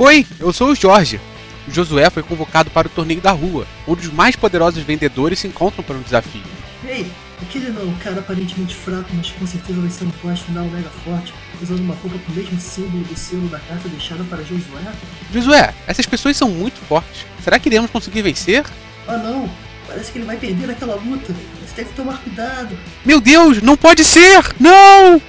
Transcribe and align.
Oi, 0.00 0.26
eu 0.38 0.50
sou 0.50 0.68
o 0.68 0.74
Jorge. 0.74 1.20
O 1.68 1.70
Josué 1.70 2.08
foi 2.08 2.22
convocado 2.22 2.70
para 2.70 2.88
o 2.88 2.90
torneio 2.90 3.20
da 3.20 3.32
rua, 3.32 3.66
onde 3.86 4.08
os 4.08 4.14
mais 4.14 4.34
poderosos 4.34 4.82
vendedores 4.82 5.40
se 5.40 5.46
encontram 5.46 5.84
para 5.84 5.94
um 5.94 6.00
desafio. 6.00 6.40
Ei, 6.82 7.06
aquele 7.42 7.68
não 7.68 7.82
é 7.82 7.84
um 7.84 7.94
cara 7.96 8.20
aparentemente 8.20 8.74
fraco, 8.74 9.10
mas 9.12 9.30
com 9.32 9.46
certeza 9.46 9.78
vai 9.78 9.90
ser 9.90 10.04
um 10.04 10.12
boss 10.24 10.40
final 10.40 10.64
mega 10.64 10.88
forte, 11.04 11.34
usando 11.62 11.80
uma 11.80 11.94
roupa 11.96 12.18
com 12.18 12.32
o 12.32 12.34
mesmo 12.34 12.58
símbolo 12.58 13.04
do 13.04 13.14
selo 13.14 13.46
da 13.48 13.58
carta 13.58 13.90
deixada 13.90 14.24
para 14.24 14.38
Josué? 14.38 14.90
Josué, 15.34 15.74
essas 15.86 16.06
pessoas 16.06 16.34
são 16.34 16.48
muito 16.48 16.80
fortes. 16.86 17.26
Será 17.44 17.58
que 17.58 17.68
iremos 17.68 17.90
conseguir 17.90 18.22
vencer? 18.22 18.64
Ah 19.06 19.18
não, 19.18 19.50
parece 19.86 20.12
que 20.12 20.16
ele 20.16 20.24
vai 20.24 20.38
perder 20.38 20.66
naquela 20.66 20.94
luta. 20.94 21.36
Você 21.62 21.74
deve 21.76 21.90
tomar 21.90 22.16
cuidado. 22.22 22.74
Meu 23.04 23.20
Deus, 23.20 23.60
não 23.60 23.76
pode 23.76 24.02
ser! 24.06 24.54
Não! 24.58 25.20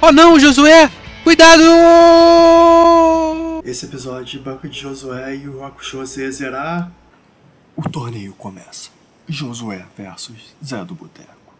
Oh 0.00 0.12
não, 0.12 0.40
Josué! 0.40 0.90
Cuidado! 1.24 1.62
Esse 3.64 3.86
episódio 3.86 4.26
de 4.26 4.38
Banco 4.38 4.68
de 4.68 4.78
Josué 4.78 5.36
e 5.36 5.48
o 5.48 5.64
Hakusho 5.64 6.04
zerar. 6.04 6.92
O 7.74 7.88
torneio 7.88 8.34
começa. 8.34 8.90
Josué 9.26 9.86
versus 9.96 10.54
Zé 10.62 10.84
do 10.84 10.94
Boteco. 10.94 11.54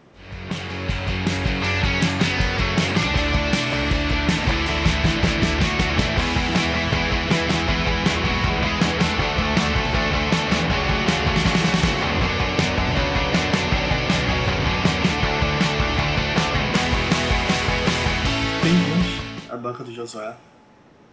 Banca 19.75 19.83
do 19.83 19.93
Josué, 19.93 20.33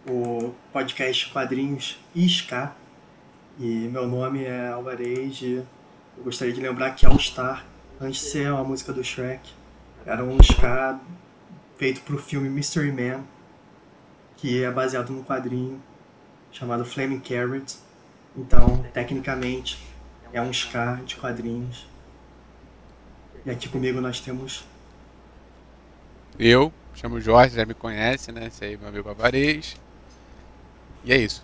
o 0.07 0.53
podcast 0.71 1.29
Quadrinhos 1.33 1.99
Ska. 2.15 2.71
E 3.59 3.89
meu 3.91 4.07
nome 4.07 4.45
é 4.45 4.69
Alvarez 4.69 5.41
eu 5.41 5.65
gostaria 6.23 6.53
de 6.53 6.61
lembrar 6.61 6.91
que 6.91 7.05
All 7.05 7.19
Star, 7.19 7.65
antes 7.99 8.21
de 8.21 8.27
ser 8.29 8.53
uma 8.53 8.63
música 8.63 8.93
do 8.93 9.03
Shrek, 9.03 9.51
era 10.05 10.23
um 10.23 10.41
ska 10.41 10.97
feito 11.75 11.99
para 12.03 12.15
o 12.15 12.17
filme 12.17 12.47
Mystery 12.47 12.93
Man, 12.93 13.25
que 14.37 14.63
é 14.63 14.71
baseado 14.71 15.09
num 15.09 15.23
quadrinho 15.23 15.83
chamado 16.49 16.85
Flaming 16.85 17.19
Carrot. 17.19 17.75
Então, 18.33 18.81
tecnicamente, 18.93 19.77
é 20.31 20.41
um 20.41 20.51
ska 20.51 21.01
de 21.05 21.17
quadrinhos. 21.17 21.85
E 23.45 23.51
aqui 23.51 23.67
comigo 23.67 23.99
nós 23.99 24.21
temos 24.21 24.63
Eu, 26.39 26.71
chamo 26.95 27.19
Jorge, 27.19 27.55
já 27.55 27.65
me 27.65 27.73
conhece, 27.73 28.31
né? 28.31 28.47
Esse 28.47 28.65
aí, 28.65 28.77
meu 28.77 28.89
amigo 28.89 29.09
Avarez. 29.09 29.75
E 31.03 31.11
é 31.11 31.17
isso. 31.17 31.43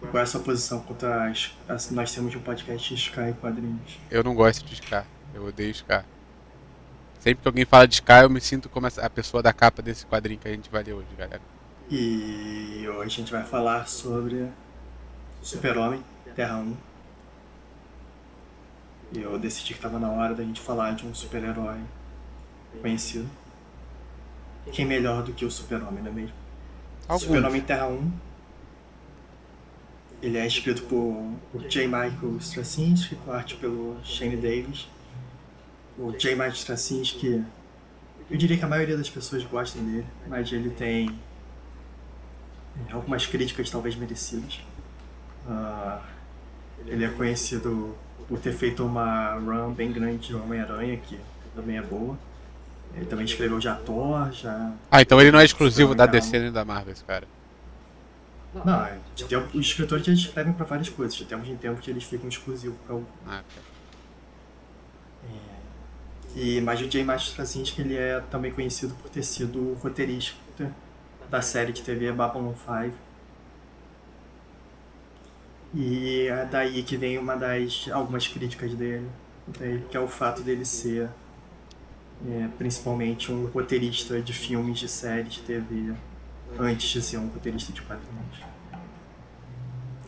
qual 0.00 0.18
é 0.18 0.22
a 0.22 0.26
sua 0.26 0.40
posição 0.40 0.84
as- 1.68 1.90
nós 1.90 2.14
temos 2.14 2.32
um 2.34 2.40
podcast 2.40 2.94
ska 2.94 3.30
e 3.30 3.32
quadrinhos. 3.34 3.98
Eu 4.10 4.22
não 4.22 4.34
gosto 4.34 4.64
de 4.64 4.74
Ska. 4.74 5.04
Eu 5.34 5.46
odeio 5.46 5.72
Ska. 5.72 6.04
Sempre 7.18 7.42
que 7.42 7.48
alguém 7.48 7.64
fala 7.64 7.88
de 7.88 7.94
Ska, 7.96 8.22
eu 8.22 8.30
me 8.30 8.40
sinto 8.40 8.68
como 8.68 8.86
a 8.86 9.10
pessoa 9.10 9.42
da 9.42 9.52
capa 9.52 9.82
desse 9.82 10.06
quadrinho 10.06 10.38
que 10.38 10.46
a 10.46 10.52
gente 10.52 10.70
vai 10.70 10.84
ler 10.84 10.92
hoje, 10.92 11.08
galera. 11.16 11.40
E 11.90 12.86
hoje 12.88 13.02
a 13.02 13.08
gente 13.08 13.32
vai 13.32 13.42
falar 13.44 13.88
sobre 13.88 14.48
Super-Homem, 15.42 16.04
Terra 16.36 16.58
1. 16.58 16.76
E 19.14 19.20
eu 19.22 19.38
decidi 19.38 19.68
que 19.72 19.78
estava 19.78 19.98
na 19.98 20.10
hora 20.10 20.34
da 20.34 20.44
gente 20.44 20.60
falar 20.60 20.94
de 20.94 21.04
um 21.06 21.14
super-herói 21.14 21.80
conhecido. 22.80 23.28
Quem 24.72 24.84
melhor 24.84 25.22
do 25.22 25.32
que 25.32 25.44
o 25.44 25.50
Super-Homem, 25.50 26.02
não 26.02 26.10
é 26.10 26.14
mesmo? 26.14 26.34
Super-Homem 27.18 27.62
Terra 27.62 27.88
1. 27.88 28.12
Ele 30.20 30.36
é 30.36 30.46
escrito 30.46 30.82
por, 30.82 31.32
por 31.52 31.62
J. 31.68 31.86
Michael 31.86 32.36
Straczynski, 32.40 33.14
com 33.16 33.32
arte 33.32 33.56
pelo 33.56 33.96
Shane 34.04 34.36
Davis. 34.36 34.88
O 35.96 36.12
J. 36.12 36.32
Michael 36.32 36.52
Straczynski, 36.52 37.44
eu 38.30 38.36
diria 38.36 38.58
que 38.58 38.64
a 38.64 38.68
maioria 38.68 38.96
das 38.96 39.08
pessoas 39.08 39.42
gostam 39.44 39.82
dele, 39.84 40.06
mas 40.26 40.52
ele 40.52 40.70
tem 40.70 41.18
é, 42.88 42.92
algumas 42.92 43.26
críticas 43.26 43.70
talvez 43.70 43.96
merecidas. 43.96 44.60
Ah, 45.48 46.02
ele 46.86 47.04
é 47.04 47.08
conhecido 47.08 47.96
por 48.28 48.38
ter 48.38 48.52
feito 48.52 48.84
uma 48.84 49.34
run 49.34 49.72
bem 49.72 49.90
grande 49.90 50.28
de 50.28 50.34
Homem-Aranha, 50.34 50.96
que 50.98 51.18
também 51.54 51.78
é 51.78 51.82
boa. 51.82 52.18
Ele 52.94 53.06
também 53.06 53.24
escreveu 53.24 53.60
já 53.60 53.74
Thor, 53.76 54.30
já 54.32 54.72
Ah, 54.90 55.00
então 55.00 55.20
ele 55.20 55.30
não 55.30 55.38
é 55.38 55.44
exclusivo 55.44 55.94
da 55.94 56.06
DC 56.06 56.38
nem 56.38 56.52
da 56.52 56.64
Marvel, 56.64 56.92
esse 56.92 57.04
cara. 57.04 57.26
Não, 58.64 58.84
é, 58.84 58.98
de 59.14 59.24
tempo, 59.24 59.46
os 59.56 59.66
escritores 59.66 60.04
já 60.04 60.12
escrevem 60.12 60.52
para 60.52 60.64
várias 60.64 60.88
coisas, 60.88 61.14
de 61.14 61.24
tempos 61.24 61.48
em 61.48 61.56
tempos 61.56 61.84
que 61.84 61.90
eles 61.90 62.04
ficam 62.04 62.28
exclusivos 62.28 62.78
para 62.84 62.94
algum. 62.94 63.06
Ah, 63.26 63.42
tá. 63.54 63.60
E 66.34 66.60
mas 66.60 66.80
o 66.80 66.88
J. 66.88 67.00
Michael 67.00 67.18
Straczynski 67.18 67.80
ele 67.80 67.96
é 67.96 68.20
também 68.30 68.52
conhecido 68.52 68.94
por 68.94 69.10
ter 69.10 69.22
sido 69.22 69.58
o 69.58 69.74
roteirista 69.74 70.36
da 71.30 71.42
série 71.42 71.72
de 71.72 71.82
TV 71.82 72.12
Babylon 72.12 72.54
5. 72.54 72.96
E 75.74 76.28
é 76.28 76.44
daí 76.46 76.82
que 76.82 76.96
vem 76.96 77.18
uma 77.18 77.36
das 77.36 77.88
algumas 77.92 78.26
críticas 78.26 78.72
dele, 78.74 79.08
dele, 79.46 79.84
que 79.90 79.96
é 79.96 80.00
o 80.00 80.08
fato 80.08 80.42
dele 80.42 80.64
ser 80.64 81.10
é, 82.26 82.48
principalmente 82.56 83.30
um 83.30 83.46
roteirista 83.46 84.20
de 84.20 84.32
filmes, 84.32 84.78
de 84.78 84.88
séries 84.88 85.34
de 85.34 85.40
TV, 85.40 85.94
antes 86.58 86.88
de 86.88 87.02
ser 87.02 87.18
um 87.18 87.28
roteirista 87.28 87.72
de 87.72 87.82
quadrinhos. 87.82 88.48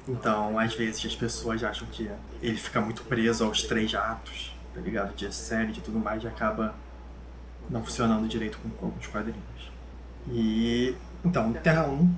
Então, 0.08 0.58
às 0.58 0.74
vezes 0.74 1.04
as 1.06 1.14
pessoas 1.14 1.62
acham 1.62 1.86
que 1.88 2.10
ele 2.42 2.56
fica 2.56 2.80
muito 2.80 3.02
preso 3.04 3.44
aos 3.44 3.62
três 3.62 3.94
atos, 3.94 4.52
tá 4.74 4.80
ligado? 4.80 5.14
De 5.14 5.32
série 5.32 5.72
e 5.72 5.80
tudo 5.80 5.98
mais, 5.98 6.24
e 6.24 6.26
acaba 6.26 6.74
não 7.68 7.84
funcionando 7.84 8.26
direito 8.26 8.58
com, 8.58 8.86
alguns 8.86 9.06
quadrinhos. 9.06 9.70
E 10.28 10.96
então, 11.24 11.52
Terra 11.52 11.86
1 11.86 12.14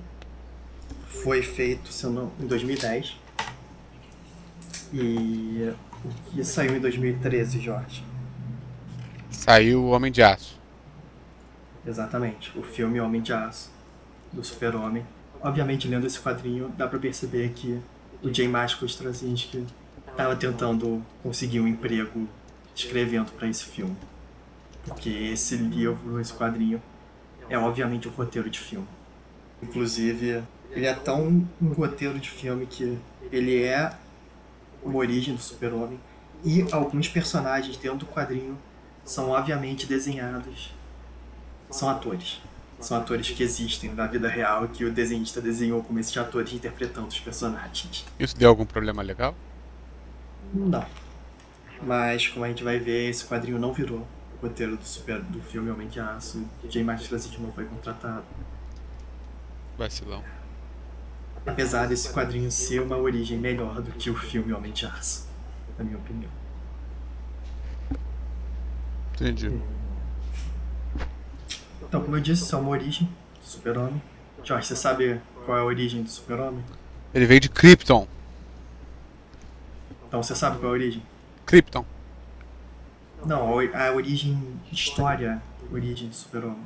foi 1.07 1.43
feito 1.43 1.93
se 1.93 2.05
eu 2.05 2.11
não, 2.11 2.33
em 2.41 2.47
2010. 2.47 3.21
E 4.95 5.73
que 6.31 6.45
saiu 6.45 6.77
em 6.77 6.81
2013, 6.81 7.61
Jorge? 7.61 8.05
Saiu 9.33 9.83
o 9.83 9.89
Homem 9.89 10.13
de 10.13 10.23
Aço. 10.23 10.61
Exatamente, 11.85 12.57
o 12.57 12.63
filme 12.63 13.01
Homem 13.01 13.21
de 13.21 13.33
Aço, 13.33 13.71
do 14.33 14.45
Super-Homem. 14.45 15.05
Obviamente, 15.43 15.89
lendo 15.89 16.07
esse 16.07 16.21
quadrinho, 16.21 16.69
dá 16.77 16.87
pra 16.87 16.99
perceber 16.99 17.51
que 17.51 17.81
o 18.23 18.31
J. 18.31 18.47
Michael 18.47 18.87
Straczynski 18.87 19.67
estava 20.09 20.37
tentando 20.37 21.03
conseguir 21.23 21.61
um 21.61 21.67
emprego 21.67 22.29
escrevendo 22.75 23.33
para 23.33 23.49
esse 23.49 23.65
filme. 23.65 23.97
Porque 24.87 25.09
esse 25.09 25.57
livro, 25.57 26.21
esse 26.21 26.33
quadrinho, 26.33 26.81
é 27.49 27.59
obviamente 27.59 28.07
um 28.07 28.13
roteiro 28.13 28.49
de 28.49 28.61
filme. 28.61 28.87
Inclusive, 29.61 30.43
ele 30.71 30.87
é 30.87 30.95
tão 30.95 31.47
um 31.61 31.69
roteiro 31.73 32.19
de 32.19 32.31
filme 32.31 32.67
que 32.67 32.97
ele 33.33 33.63
é 33.63 33.93
uma 34.85 34.99
origem 34.99 35.35
do 35.35 35.41
Super-Homem 35.41 35.99
e 36.45 36.65
alguns 36.71 37.09
personagens 37.09 37.77
dentro 37.77 37.99
do 37.99 38.07
quadrinho 38.07 38.57
são 39.05 39.31
obviamente 39.31 39.87
desenhados 39.87 40.73
são 41.73 41.89
atores. 41.89 42.41
São 42.79 42.97
atores 42.97 43.31
que 43.31 43.43
existem 43.43 43.95
na 43.95 44.07
vida 44.07 44.29
real 44.29 44.69
que 44.69 44.85
o 44.85 44.93
desenhista 44.93 45.41
desenhou 45.41 45.83
como 45.83 45.99
esses 45.99 46.17
atores 46.17 46.53
interpretando 46.53 47.09
os 47.09 47.19
personagens. 47.19 48.05
Isso 48.19 48.37
deu 48.37 48.49
algum 48.49 48.67
problema 48.67 49.03
legal? 49.03 49.35
Não. 50.53 50.85
Mas, 51.81 52.29
como 52.29 52.45
a 52.45 52.49
gente 52.49 52.63
vai 52.63 52.79
ver, 52.79 53.09
esse 53.09 53.25
quadrinho 53.25 53.59
não 53.59 53.73
virou 53.73 54.07
o 54.37 54.47
roteiro 54.47 54.77
do, 54.77 54.85
super, 54.85 55.21
do 55.21 55.41
filme 55.41 55.71
Homem 55.71 55.89
de 55.89 56.01
Aço. 56.01 56.45
J. 56.69 56.83
Martin 56.83 57.05
Straczynski 57.05 57.41
não 57.41 57.53
foi 57.53 57.65
contratado. 57.65 58.25
Vacilão. 59.79 60.23
Apesar 61.47 61.87
desse 61.87 62.13
quadrinho 62.13 62.51
ser 62.51 62.81
uma 62.81 62.97
origem 62.97 63.39
melhor 63.39 63.81
do 63.81 63.93
que 63.93 64.11
o 64.11 64.17
filme 64.17 64.53
Homem 64.53 64.73
de 64.73 64.87
Aço, 64.87 65.29
na 65.79 65.85
minha 65.85 65.99
opinião. 65.99 66.42
Entendi. 69.23 69.53
Então, 71.83 72.03
como 72.03 72.17
eu 72.17 72.21
disse, 72.21 72.43
isso 72.43 72.57
é 72.57 72.59
uma 72.59 72.71
origem 72.71 73.09
do 73.41 73.47
super-homem. 73.47 74.03
Jorge, 74.43 74.67
você 74.67 74.75
sabe 74.77 75.21
qual 75.45 75.59
é 75.59 75.61
a 75.61 75.65
origem 75.65 76.03
do 76.03 76.11
super-homem? 76.11 76.65
Ele 77.15 77.27
veio 77.27 77.41
de 77.41 77.49
Krypton. 77.49 78.09
Então, 80.09 80.23
você 80.23 80.35
sabe 80.35 80.59
qual 80.59 80.73
é 80.73 80.77
a 80.77 80.79
origem? 80.81 81.03
Krypton. 81.47 81.85
Não, 83.25 83.43
a 83.43 83.51
ori- 83.53 83.71
a 83.73 83.93
origem, 83.93 84.43
história, 84.73 85.41
origem 85.71 86.09
do 86.09 86.15
super-homem. 86.15 86.59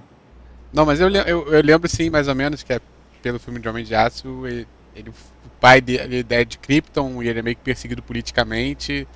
Não, 0.73 0.87
mas 0.87 1.01
eu, 1.01 1.11
eu, 1.11 1.53
eu 1.53 1.63
lembro 1.63 1.89
sim, 1.89 2.09
mais 2.09 2.29
ou 2.29 2.35
menos, 2.35 2.63
que 2.63 2.73
é 2.73 2.81
pelo 3.23 3.39
filme 3.39 3.61
de 3.61 3.69
Homem 3.69 3.85
de 3.85 3.95
Aço, 3.95 4.47
ele, 4.47 4.67
ele- 4.95 5.11
o 5.11 5.49
pai 5.61 5.81
dele 5.81 6.25
é 6.31 6.45
de 6.45 6.57
Krypton 6.59 7.23
e 7.23 7.29
ele 7.29 7.41
é 7.41 7.43
meio 7.43 7.57
que 7.57 7.63
perseguido 7.63 8.03
politicamente. 8.03 9.07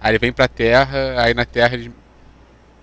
Aí 0.00 0.10
ele 0.12 0.18
vem 0.18 0.32
pra 0.32 0.48
Terra, 0.48 1.22
aí 1.22 1.32
na 1.32 1.44
Terra 1.46 1.74
ele. 1.74 1.92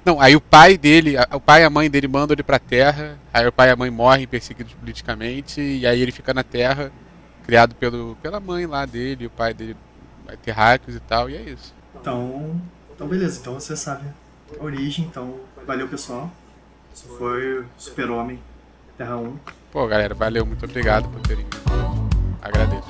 Não, 0.05 0.21
aí 0.21 0.35
o 0.35 0.41
pai 0.41 0.77
dele, 0.77 1.17
a- 1.17 1.27
o 1.33 1.39
pai 1.39 1.61
e 1.61 1.65
a 1.65 1.69
mãe 1.69 1.89
dele 1.89 2.07
mandam 2.07 2.33
ele 2.33 2.44
pra 2.44 2.57
Terra, 2.59 3.17
aí 3.33 3.45
o 3.45 3.51
pai 3.51 3.67
e 3.69 3.71
a 3.71 3.75
mãe 3.75 3.89
morrem 3.89 4.25
perseguidos 4.25 4.73
politicamente, 4.73 5.59
e 5.59 5.85
aí 5.85 6.01
ele 6.01 6.11
fica 6.13 6.33
na 6.33 6.44
Terra 6.44 6.91
criado 7.45 7.75
pelo, 7.75 8.15
pela 8.21 8.39
mãe 8.39 8.65
lá 8.65 8.85
dele, 8.85 9.25
o 9.25 9.29
pai 9.29 9.53
dele 9.53 9.75
vai 10.25 10.38
ter 10.38 10.51
hackers 10.51 10.95
e 10.95 10.99
tal, 11.01 11.29
e 11.29 11.35
é 11.35 11.41
isso. 11.41 11.73
Então, 11.99 12.59
então 12.95 13.07
beleza, 13.07 13.39
então 13.41 13.53
você 13.53 13.75
sabe 13.75 14.05
a 14.57 14.63
origem, 14.63 15.05
então 15.05 15.35
valeu 15.65 15.88
pessoal. 15.89 16.31
Isso 16.94 17.07
foi 17.17 17.65
Super-Homem, 17.77 18.39
Terra 18.97 19.17
1. 19.17 19.35
Pô, 19.71 19.85
galera, 19.88 20.15
valeu, 20.15 20.45
muito 20.45 20.63
obrigado 20.65 21.09
por 21.09 21.21
terem 21.21 21.44
vindo. 21.44 22.09
Agradeço. 22.41 22.88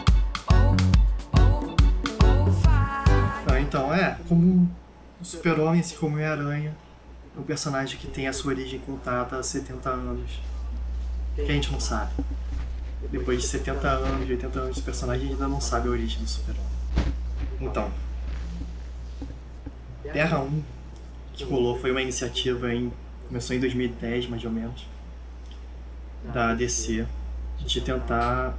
Ah, 3.49 3.59
então, 3.59 3.93
é, 3.93 4.17
como 4.27 4.69
o 5.19 5.25
Super-Homem, 5.25 5.79
assim 5.81 5.95
como 5.97 6.13
Homem-Aranha, 6.13 6.73
um 7.37 7.43
personagem 7.43 7.99
que 7.99 8.07
tem 8.07 8.27
a 8.27 8.33
sua 8.33 8.51
origem 8.51 8.79
contada 8.79 9.37
há 9.37 9.43
70 9.43 9.89
anos. 9.89 10.41
Que 11.35 11.41
a 11.41 11.45
gente 11.45 11.71
não 11.71 11.79
sabe. 11.79 12.11
Depois 13.11 13.41
de 13.41 13.47
70 13.47 13.87
anos, 13.87 14.29
80 14.29 14.59
anos 14.59 14.75
de 14.75 14.81
personagem, 14.81 15.29
ainda 15.29 15.47
não 15.47 15.61
sabe 15.61 15.87
a 15.87 15.91
origem 15.91 16.19
do 16.21 16.27
Super-Homem. 16.27 16.67
Então, 17.61 17.91
Terra 20.11 20.39
1, 20.39 20.63
que 21.33 21.43
rolou, 21.43 21.79
foi 21.79 21.91
uma 21.91 22.01
iniciativa 22.01 22.73
em. 22.73 22.91
começou 23.27 23.55
em 23.55 23.59
2010, 23.59 24.27
mais 24.29 24.43
ou 24.43 24.51
menos, 24.51 24.85
da 26.33 26.53
DC, 26.55 27.05
de 27.59 27.81
tentar 27.81 28.57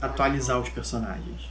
atualizar 0.00 0.58
os 0.58 0.68
personagens. 0.68 1.48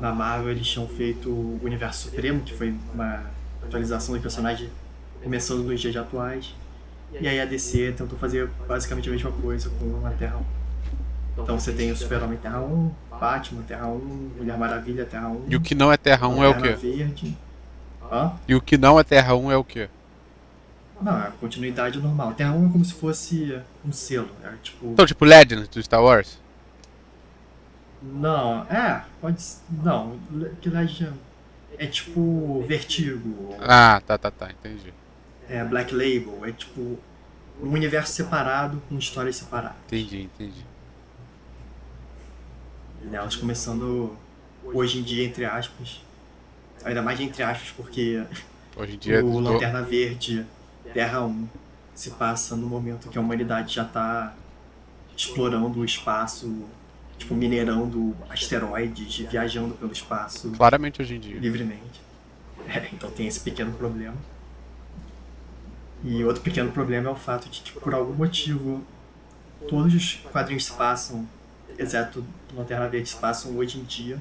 Na 0.00 0.12
Marvel 0.12 0.50
eles 0.50 0.66
tinham 0.66 0.88
feito 0.88 1.28
o 1.30 1.60
Universo 1.62 2.08
Supremo, 2.08 2.40
que 2.40 2.54
foi 2.54 2.74
uma 2.92 3.24
atualização 3.64 4.14
do 4.14 4.20
personagem 4.20 4.70
começando 5.22 5.62
nos 5.62 5.80
dias 5.80 5.96
atuais. 5.96 6.54
E 7.20 7.28
aí 7.28 7.40
a 7.40 7.44
DC 7.44 7.92
tentou 7.92 8.18
fazer 8.18 8.48
basicamente 8.66 9.08
a 9.08 9.12
mesma 9.12 9.30
coisa 9.32 9.70
com 9.70 10.06
a 10.06 10.10
Terra 10.10 10.38
1. 10.38 11.42
Então 11.42 11.58
você 11.58 11.72
tem 11.72 11.90
o 11.90 11.96
Super-Homem 11.96 12.38
Terra 12.38 12.60
1, 12.60 12.90
Batman 13.18 13.62
Terra 13.62 13.86
1, 13.86 13.98
Mulher 14.38 14.58
Maravilha 14.58 15.04
Terra 15.04 15.28
1. 15.28 15.44
E 15.48 15.56
o 15.56 15.60
que 15.60 15.74
não 15.74 15.92
é 15.92 15.96
Terra 15.96 16.28
1 16.28 16.44
é 16.44 16.48
o 16.48 16.60
quê? 16.60 16.72
Verde. 16.72 17.36
Hã? 18.10 18.32
E 18.46 18.54
o 18.54 18.60
que 18.60 18.76
não 18.76 18.98
é 18.98 19.04
Terra 19.04 19.34
1 19.34 19.52
é 19.52 19.56
o 19.56 19.64
quê? 19.64 19.88
Não, 21.00 21.18
é 21.18 21.28
a 21.28 21.30
continuidade 21.32 21.98
normal. 21.98 22.32
Terra 22.34 22.52
1 22.52 22.68
é 22.68 22.72
como 22.72 22.84
se 22.84 22.94
fosse 22.94 23.60
um 23.84 23.92
selo. 23.92 24.28
É 24.44 24.52
tipo. 24.62 24.86
Então, 24.86 25.06
tipo 25.06 25.24
Legends 25.24 25.68
do 25.68 25.82
Star 25.82 26.02
Wars? 26.02 26.38
Não, 28.02 28.64
é, 28.64 29.02
pode 29.20 29.40
ser. 29.40 29.60
Não, 29.82 30.18
que 30.60 30.68
Legend 30.68 31.14
é 31.78 31.86
tipo 31.86 32.62
Vertigo. 32.66 33.54
Ah, 33.60 34.00
tá, 34.06 34.18
tá, 34.18 34.30
tá, 34.30 34.50
entendi. 34.50 34.92
É 35.48 35.64
Black 35.64 35.92
Label, 35.92 36.44
é 36.44 36.52
tipo 36.52 36.98
um 37.60 37.70
universo 37.70 38.12
separado 38.12 38.82
com 38.88 38.98
histórias 38.98 39.36
separadas. 39.36 39.76
Entendi, 39.86 40.22
entendi. 40.22 40.64
E 43.10 43.14
elas 43.14 43.36
começando 43.36 44.16
hoje 44.64 44.98
em 44.98 45.02
dia, 45.02 45.24
entre 45.24 45.44
aspas. 45.44 46.02
Ainda 46.84 47.02
mais 47.02 47.20
entre 47.20 47.42
aspas, 47.42 47.70
porque 47.76 48.24
Hoje 48.76 48.94
em 48.94 48.98
dia. 48.98 49.24
o 49.24 49.38
Lanterna 49.38 49.82
Verde, 49.82 50.46
Terra 50.92 51.22
1, 51.24 51.48
se 51.94 52.10
passa 52.12 52.56
no 52.56 52.66
momento 52.66 53.08
que 53.08 53.18
a 53.18 53.20
humanidade 53.20 53.74
já 53.74 53.84
tá 53.84 54.34
explorando 55.16 55.80
o 55.80 55.84
espaço, 55.84 56.64
tipo, 57.22 57.34
minerando 57.34 58.14
asteroides, 58.28 59.16
viajando 59.30 59.74
pelo 59.74 59.92
espaço 59.92 60.50
Claramente 60.50 61.00
hoje 61.00 61.16
em 61.16 61.20
dia. 61.20 61.38
livremente. 61.38 62.00
É, 62.68 62.88
então 62.92 63.10
tem 63.10 63.26
esse 63.26 63.40
pequeno 63.40 63.72
problema. 63.72 64.16
E 66.04 66.24
outro 66.24 66.42
pequeno 66.42 66.70
problema 66.72 67.08
é 67.08 67.12
o 67.12 67.16
fato 67.16 67.48
de 67.48 67.60
que, 67.60 67.72
por 67.78 67.94
algum 67.94 68.12
motivo, 68.12 68.82
todos 69.68 69.94
os 69.94 70.14
quadrinhos 70.32 70.64
se 70.64 70.72
passam, 70.72 71.28
exceto 71.78 72.24
Lanterna 72.54 72.88
Verde, 72.88 73.08
se 73.08 73.16
passam 73.16 73.56
hoje 73.56 73.78
em 73.78 73.84
dia. 73.84 74.20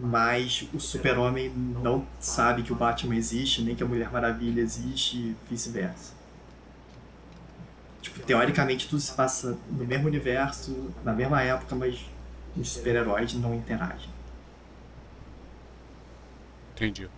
Mas 0.00 0.66
o 0.72 0.78
Super-Homem 0.78 1.50
não 1.50 2.06
sabe 2.20 2.62
que 2.62 2.72
o 2.72 2.76
Batman 2.76 3.16
existe, 3.16 3.62
nem 3.62 3.74
que 3.74 3.82
a 3.82 3.86
Mulher 3.86 4.10
Maravilha 4.12 4.60
existe 4.60 5.16
e 5.16 5.36
vice-versa. 5.50 6.17
Tipo, 8.08 8.20
teoricamente 8.20 8.88
tudo 8.88 9.00
se 9.00 9.12
passa 9.12 9.58
no 9.70 9.84
mesmo 9.84 10.06
universo, 10.06 10.94
na 11.04 11.12
mesma 11.12 11.42
época, 11.42 11.76
mas 11.76 12.06
os 12.56 12.70
super-heróis 12.70 13.34
não 13.34 13.54
interagem. 13.54 14.08
Entendi. 16.74 17.08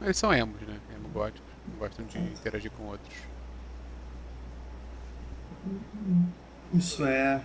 Eles 0.00 0.16
são 0.16 0.32
emos, 0.32 0.60
né? 0.62 0.78
Emo 0.94 1.08
góticos. 1.08 1.50
Não 1.68 1.78
gostam 1.78 2.04
de 2.06 2.18
interagir 2.18 2.70
com 2.70 2.84
outros. 2.84 3.14
Isso 6.72 7.04
é 7.04 7.40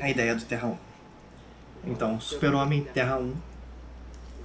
a 0.00 0.10
ideia 0.10 0.34
do 0.34 0.44
Terra 0.44 0.68
1. 0.68 0.78
Então, 1.84 2.20
Super-Homem 2.20 2.84
Terra 2.84 3.18
1, 3.18 3.34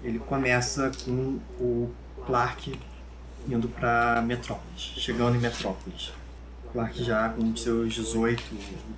ele 0.03 0.19
começa 0.19 0.91
com 1.03 1.39
o 1.59 1.91
Clark 2.25 2.79
indo 3.47 3.67
pra 3.67 4.21
Metrópolis, 4.21 4.93
chegando 4.97 5.35
em 5.35 5.39
Metrópolis. 5.39 6.11
Clark 6.71 7.03
já 7.03 7.29
com 7.29 7.55
seus 7.55 7.93
18, 7.93 8.43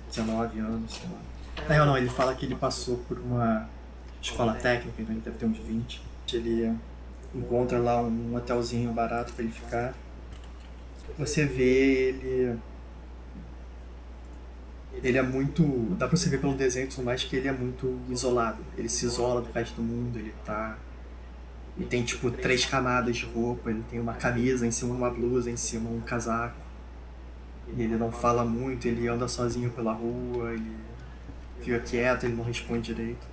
19 0.08 0.58
anos, 0.58 0.94
sei 0.94 1.08
lá. 1.08 1.64
Na 1.68 1.74
real 1.74 1.86
não, 1.86 1.96
ele 1.96 2.08
fala 2.08 2.34
que 2.34 2.44
ele 2.44 2.54
passou 2.54 2.98
por 3.08 3.18
uma 3.18 3.68
escola 4.20 4.54
técnica, 4.54 5.00
então 5.00 5.14
ele 5.14 5.22
deve 5.22 5.38
ter 5.38 5.46
uns 5.46 5.58
20. 5.58 6.02
Ele 6.32 6.76
encontra 7.34 7.78
lá 7.78 8.02
um 8.02 8.34
hotelzinho 8.34 8.92
barato 8.92 9.32
pra 9.32 9.44
ele 9.44 9.52
ficar. 9.52 9.94
Você 11.16 11.44
vê 11.44 12.08
ele 12.08 12.58
ele 15.02 15.18
é 15.18 15.22
muito. 15.22 15.62
dá 15.96 16.08
pra 16.08 16.16
você 16.16 16.28
ver 16.28 16.40
pelo 16.40 16.54
desenho 16.54 16.86
e 16.86 16.88
tudo 16.88 17.04
mais 17.04 17.22
que 17.22 17.36
ele 17.36 17.48
é 17.48 17.52
muito 17.52 17.98
isolado. 18.08 18.58
Ele 18.76 18.88
se 18.88 19.06
isola 19.06 19.40
do 19.40 19.50
resto 19.52 19.76
do 19.76 19.82
mundo, 19.82 20.18
ele 20.18 20.34
tá. 20.44 20.76
Ele 21.78 21.86
tem 21.86 22.02
tipo 22.02 22.28
três 22.28 22.66
camadas 22.66 23.16
de 23.16 23.24
roupa, 23.24 23.70
ele 23.70 23.84
tem 23.88 24.00
uma 24.00 24.14
camisa 24.14 24.66
em 24.66 24.70
cima, 24.70 24.92
uma 24.92 25.08
blusa 25.08 25.48
em 25.48 25.56
cima, 25.56 25.88
um 25.88 26.00
casaco. 26.00 26.56
E 27.68 27.80
ele 27.80 27.96
não 27.96 28.10
fala 28.10 28.44
muito, 28.44 28.88
ele 28.88 29.06
anda 29.06 29.28
sozinho 29.28 29.70
pela 29.70 29.92
rua, 29.92 30.52
ele 30.52 30.76
fica 31.60 31.78
quieto, 31.78 32.24
ele 32.24 32.34
não 32.34 32.42
responde 32.42 32.92
direito. 32.92 33.24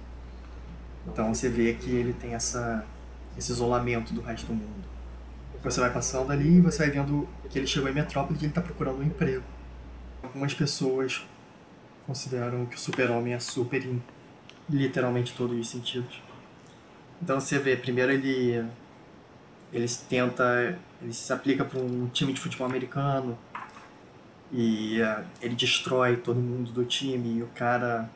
Então 1.08 1.34
você 1.34 1.50
vê 1.50 1.74
que 1.74 1.90
ele 1.90 2.14
tem 2.14 2.36
essa, 2.36 2.86
esse 3.36 3.52
isolamento 3.52 4.14
do 4.14 4.22
resto 4.22 4.46
do 4.46 4.54
mundo. 4.54 4.86
Você 5.64 5.80
vai 5.80 5.92
passando 5.92 6.32
ali 6.32 6.58
e 6.58 6.62
você 6.62 6.78
vai 6.78 6.92
vendo 6.92 7.28
que 7.50 7.58
ele 7.58 7.66
chegou 7.66 7.90
em 7.90 7.94
Metrópole 7.94 8.38
e 8.40 8.46
ele 8.46 8.54
tá 8.54 8.62
procurando 8.62 9.00
um 9.00 9.04
emprego. 9.04 9.44
Algumas 10.22 10.54
pessoas 10.54 11.26
consideram 12.06 12.68
que 12.68 12.76
o 12.76 12.80
super-homem 12.80 13.34
é 13.34 13.40
super 13.40 13.84
em 13.84 14.00
literalmente 14.70 15.34
todos 15.36 15.58
os 15.58 15.68
sentidos. 15.68 16.22
Então 17.22 17.40
você 17.40 17.58
vê, 17.60 17.76
primeiro 17.76 18.12
ele 18.12 18.66
ele 19.74 19.88
tenta, 20.08 20.78
ele 21.02 21.14
se 21.14 21.32
aplica 21.34 21.66
para 21.66 21.80
um 21.80 22.08
time 22.08 22.32
de 22.32 22.40
futebol 22.40 22.66
americano 22.66 23.38
e 24.52 25.02
eh, 25.02 25.24
ele 25.42 25.56
destrói 25.56 26.18
todo 26.18 26.40
mundo 26.40 26.72
do 26.72 26.86
time 26.86 27.40
e 27.40 27.44
o 27.44 27.48
cara, 27.48 28.10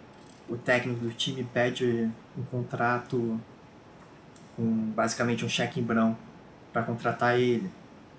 o 0.48 0.56
técnico 0.56 1.02
do 1.02 1.12
time 1.12 1.44
pede 1.44 2.10
um 2.38 2.44
contrato 2.44 3.40
com 4.56 4.64
basicamente 4.96 5.44
um 5.44 5.50
cheque 5.50 5.80
em 5.80 5.84
branco 5.84 6.20
para 6.72 6.84
contratar 6.84 7.38
ele. 7.38 7.70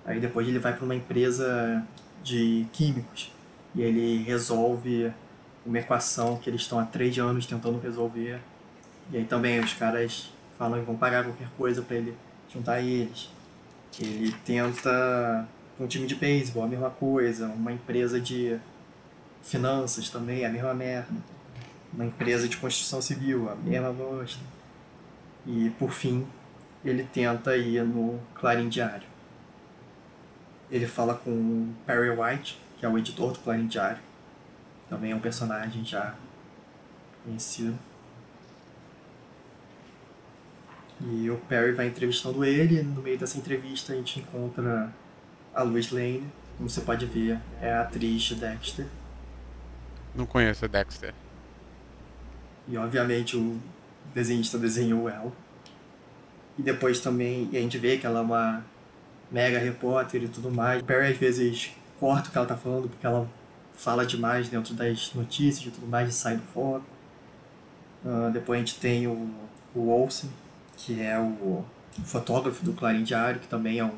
Aí 0.05 0.19
depois 0.19 0.47
ele 0.47 0.59
vai 0.59 0.75
para 0.75 0.85
uma 0.85 0.95
empresa 0.95 1.83
de 2.23 2.67
químicos 2.73 3.31
e 3.73 3.81
ele 3.81 4.23
resolve 4.23 5.11
uma 5.65 5.79
equação 5.79 6.37
que 6.37 6.49
eles 6.49 6.61
estão 6.61 6.79
há 6.79 6.85
três 6.85 7.17
anos 7.17 7.45
tentando 7.45 7.79
resolver. 7.79 8.39
E 9.11 9.17
aí 9.17 9.25
também 9.25 9.59
os 9.59 9.73
caras 9.73 10.31
falam 10.61 10.79
que 10.79 10.85
vão 10.85 10.95
pagar 10.95 11.23
qualquer 11.23 11.49
coisa 11.57 11.81
para 11.81 11.95
ele 11.95 12.15
juntar 12.53 12.81
eles. 12.81 13.31
Ele 13.99 14.31
tenta 14.45 15.47
um 15.79 15.87
time 15.87 16.05
de 16.05 16.13
beisebol, 16.13 16.63
a 16.63 16.67
mesma 16.67 16.91
coisa, 16.91 17.47
uma 17.47 17.71
empresa 17.71 18.21
de 18.21 18.59
finanças 19.41 20.07
também, 20.11 20.45
a 20.45 20.49
mesma 20.49 20.71
merda. 20.75 21.15
Uma 21.91 22.05
empresa 22.05 22.47
de 22.47 22.57
construção 22.57 23.01
civil, 23.01 23.49
a 23.49 23.55
mesma 23.55 23.91
bosta. 23.91 24.39
E 25.47 25.71
por 25.79 25.89
fim, 25.89 26.27
ele 26.85 27.05
tenta 27.11 27.57
ir 27.57 27.83
no 27.83 28.19
Clarim 28.35 28.69
Diário. 28.69 29.07
Ele 30.69 30.85
fala 30.85 31.15
com 31.15 31.31
o 31.31 31.75
Perry 31.87 32.11
White, 32.11 32.61
que 32.77 32.85
é 32.85 32.89
o 32.89 32.99
editor 32.99 33.31
do 33.31 33.39
Clarim 33.39 33.65
Diário. 33.65 34.03
Também 34.87 35.11
é 35.11 35.15
um 35.15 35.19
personagem 35.19 35.83
já 35.83 36.13
conhecido. 37.25 37.75
E 41.09 41.29
o 41.29 41.37
Perry 41.37 41.73
vai 41.73 41.87
entrevistando 41.87 42.43
ele, 42.45 42.79
e 42.79 42.83
no 42.83 43.01
meio 43.01 43.17
dessa 43.17 43.37
entrevista 43.37 43.93
a 43.93 43.95
gente 43.95 44.19
encontra 44.19 44.93
a 45.53 45.63
Lois 45.63 45.91
Lane, 45.91 46.31
como 46.57 46.69
você 46.69 46.81
pode 46.81 47.05
ver, 47.05 47.39
é 47.59 47.73
a 47.73 47.81
atriz 47.81 48.21
de 48.21 48.35
Dexter. 48.35 48.85
Não 50.13 50.25
conheço 50.25 50.65
a 50.65 50.67
Dexter. 50.67 51.13
E 52.67 52.77
obviamente 52.77 53.35
o 53.35 53.59
desenhista 54.13 54.57
desenhou 54.57 55.09
ela. 55.09 55.31
E 56.57 56.61
depois 56.61 56.99
também 56.99 57.49
a 57.51 57.55
gente 57.55 57.77
vê 57.77 57.97
que 57.97 58.05
ela 58.05 58.19
é 58.19 58.21
uma 58.21 58.63
mega 59.31 59.57
repórter 59.57 60.23
e 60.23 60.27
tudo 60.27 60.51
mais. 60.51 60.81
O 60.81 60.85
Perry 60.85 61.13
às 61.13 61.17
vezes 61.17 61.71
corta 61.99 62.29
o 62.29 62.31
que 62.31 62.37
ela 62.37 62.47
tá 62.47 62.57
falando 62.57 62.89
porque 62.89 63.05
ela 63.05 63.27
fala 63.73 64.05
demais 64.05 64.49
dentro 64.49 64.73
das 64.73 65.13
notícias 65.15 65.65
e 65.65 65.71
tudo 65.71 65.87
mais 65.87 66.09
e 66.09 66.11
sai 66.11 66.37
do 66.37 66.43
foco. 66.43 66.85
Uh, 68.03 68.31
depois 68.31 68.57
a 68.57 68.65
gente 68.65 68.79
tem 68.79 69.07
o, 69.07 69.29
o 69.73 69.89
Olsen, 69.89 70.29
que 70.85 71.01
é 71.01 71.19
o 71.19 71.63
fotógrafo 72.03 72.63
do 72.63 72.73
Clarim 72.73 73.03
Diário, 73.03 73.39
que 73.39 73.47
também 73.47 73.79
é 73.79 73.85
um 73.85 73.95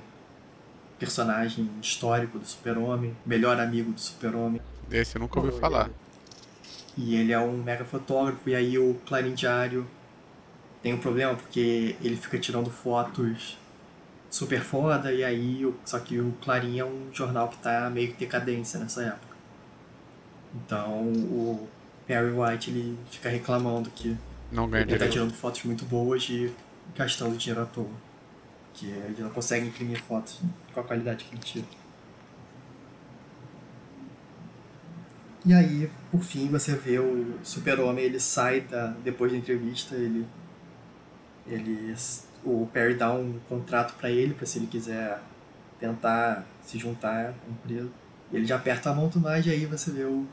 personagem 1.00 1.70
histórico 1.82 2.40
do 2.40 2.46
Super-Homem, 2.46 3.16
melhor 3.26 3.60
amigo 3.60 3.92
do 3.92 4.00
Super-Homem. 4.00 4.62
Esse 4.92 5.18
eu 5.18 5.22
nunca 5.22 5.40
ouvi 5.40 5.52
falar. 5.60 5.90
E 6.98 7.16
ele 7.16 7.32
é 7.32 7.40
um 7.40 7.58
mega 7.58 7.84
fotógrafo, 7.84 8.50
e 8.50 8.56
aí 8.56 8.78
o 8.78 8.96
Clarim 9.06 9.34
Diário 9.34 9.88
tem 10.82 10.94
um 10.94 11.00
problema 11.00 11.36
porque 11.36 11.96
ele 12.02 12.16
fica 12.16 12.38
tirando 12.38 12.70
fotos 12.70 13.58
super 14.30 14.62
foda, 14.62 15.12
e 15.12 15.24
aí, 15.24 15.74
só 15.86 16.00
que 16.00 16.20
o 16.20 16.34
Clarim 16.42 16.80
é 16.80 16.86
um 16.86 17.10
jornal 17.14 17.50
que 17.50 17.58
tá 17.58 17.90
meio 17.90 18.10
que 18.10 18.20
decadência 18.20 18.80
nessa 18.80 19.04
época. 19.04 19.34
Então 20.56 21.04
o 21.12 21.68
Perry 22.06 22.32
White 22.32 22.70
ele 22.70 22.98
fica 23.10 23.30
reclamando 23.30 23.90
que 23.90 24.16
não 24.52 24.70
ganha 24.70 24.84
ele 24.84 24.98
tá 24.98 25.08
tirando 25.08 25.34
fotos 25.34 25.64
muito 25.64 25.84
boas 25.86 26.28
e 26.30 26.54
gastando 26.96 27.38
dinheiro 27.38 27.62
à 27.62 27.66
toa. 27.66 27.90
Que 28.74 28.88
ele 28.88 29.22
não 29.22 29.30
consegue 29.30 29.68
imprimir 29.68 30.02
fotos 30.02 30.40
com 30.74 30.80
a 30.80 30.84
qualidade 30.84 31.26
que 31.26 31.36
ele 31.36 31.44
tira. 31.44 31.66
E 35.46 35.54
aí, 35.54 35.92
por 36.10 36.24
fim, 36.24 36.48
você 36.48 36.74
vê 36.74 37.00
o 37.00 37.38
super-homem, 37.44 38.06
ele 38.06 38.20
sai 38.20 38.62
da, 38.62 38.88
depois 39.04 39.32
da 39.32 39.38
entrevista, 39.38 39.94
ele, 39.94 40.26
ele 41.46 41.94
o 42.46 42.66
Perry 42.72 42.96
dá 42.96 43.12
um 43.14 43.40
contrato 43.50 43.94
para 43.96 44.10
ele, 44.10 44.34
para 44.34 44.46
se 44.46 44.58
ele 44.58 44.68
quiser 44.68 45.20
tentar 45.80 46.46
se 46.62 46.78
juntar 46.78 47.32
à 47.32 47.52
empresa. 47.52 47.90
Ele 48.32 48.46
já 48.46 48.56
aperta 48.56 48.90
a 48.90 48.94
mão 48.94 49.10
do 49.10 49.20
mais 49.20 49.46
e 49.46 49.50
aí 49.50 49.66
você 49.66 49.92
vê 49.92 50.04
o, 50.04 50.26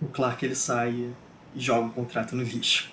o 0.00 0.06
Clark 0.06 0.42
ele 0.44 0.54
sai 0.54 1.12
e 1.54 1.60
joga 1.60 1.88
o 1.88 1.90
contrato 1.90 2.34
no 2.34 2.42
lixo. 2.42 2.90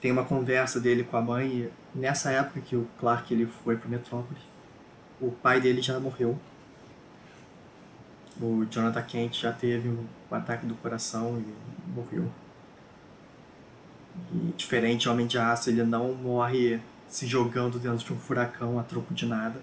Tem 0.00 0.12
uma 0.12 0.24
conversa 0.24 0.80
dele 0.80 1.02
com 1.02 1.16
a 1.16 1.22
mãe 1.22 1.70
nessa 1.94 2.30
época 2.30 2.60
que 2.60 2.76
o 2.76 2.86
Clark 3.00 3.32
ele 3.32 3.46
foi 3.46 3.76
para 3.76 3.88
Metrópolis. 3.88 4.42
O 5.20 5.30
pai 5.30 5.60
dele 5.60 5.82
já 5.82 5.98
morreu. 5.98 6.38
O 8.40 8.64
Jonathan 8.70 9.02
Kent 9.02 9.40
já 9.40 9.52
teve 9.52 9.88
um 9.88 10.06
ataque 10.30 10.64
do 10.66 10.74
coração 10.76 11.42
e 11.42 11.90
morreu. 11.90 12.30
E 14.32 14.52
diferente 14.56 15.08
Homem 15.08 15.26
de 15.26 15.38
Aço, 15.38 15.70
ele 15.70 15.82
não 15.82 16.14
morre 16.14 16.80
se 17.08 17.26
jogando 17.26 17.78
dentro 17.78 18.04
de 18.04 18.12
um 18.12 18.18
furacão 18.18 18.78
a 18.78 18.82
troco 18.82 19.12
de 19.12 19.26
nada. 19.26 19.60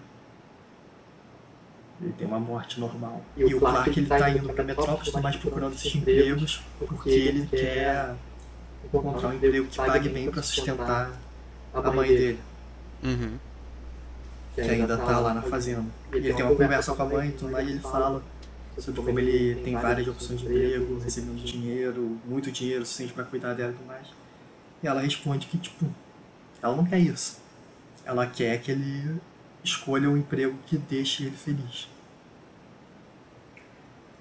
Ele 2.01 2.11
tem 2.11 2.27
uma 2.27 2.39
morte 2.39 2.77
normal. 2.77 3.23
E, 3.37 3.41
e 3.43 3.55
o 3.55 3.59
Clark, 3.59 3.97
ele 3.97 4.07
tá 4.07 4.29
indo 4.29 4.49
pra 4.51 4.63
Metrópolis, 4.65 5.11
tá 5.11 5.21
mais 5.21 5.37
procurando 5.37 5.73
esses 5.73 5.95
empregos, 5.95 6.61
porque 6.77 7.09
ele 7.09 7.47
quer 7.47 8.13
encontrar 8.93 9.29
um 9.29 9.33
emprego 9.33 9.67
que 9.67 9.77
pague 9.77 10.09
bem 10.09 10.29
para 10.29 10.41
sustentar 10.41 11.11
a 11.73 11.91
mãe 11.91 12.07
dele. 12.09 12.39
Uhum. 13.03 13.37
Que 14.53 14.61
ainda 14.61 14.97
tá 14.97 15.19
lá 15.19 15.33
na 15.33 15.41
fazenda. 15.41 15.85
E 16.13 16.17
ele 16.17 16.33
tem 16.33 16.45
uma 16.45 16.55
conversa 16.55 16.93
com 16.93 17.03
a 17.03 17.05
mãe 17.05 17.29
e 17.29 17.31
tudo 17.33 17.51
mais, 17.51 17.67
e 17.67 17.71
ele 17.71 17.79
fala 17.79 18.23
sobre 18.77 19.01
como 19.01 19.19
ele 19.19 19.61
tem 19.63 19.75
várias 19.75 20.07
opções 20.07 20.39
de 20.39 20.45
emprego, 20.45 20.99
recebendo 20.99 21.43
dinheiro, 21.43 22.17
muito 22.25 22.51
dinheiro, 22.51 22.85
suficiente 22.85 23.13
para 23.13 23.23
cuidar 23.23 23.53
dela 23.53 23.71
e 23.71 23.75
tudo 23.75 23.87
mais. 23.87 24.07
E 24.81 24.87
ela 24.87 25.01
responde 25.01 25.47
que, 25.47 25.57
tipo, 25.57 25.85
ela 26.61 26.75
não 26.75 26.85
quer 26.85 26.99
isso. 26.99 27.39
Ela 28.05 28.27
quer 28.27 28.61
que 28.61 28.71
ele 28.71 29.19
escolha 29.63 30.09
um 30.09 30.17
emprego 30.17 30.57
que 30.65 30.77
deixe 30.77 31.23
ele 31.23 31.35
feliz. 31.35 31.89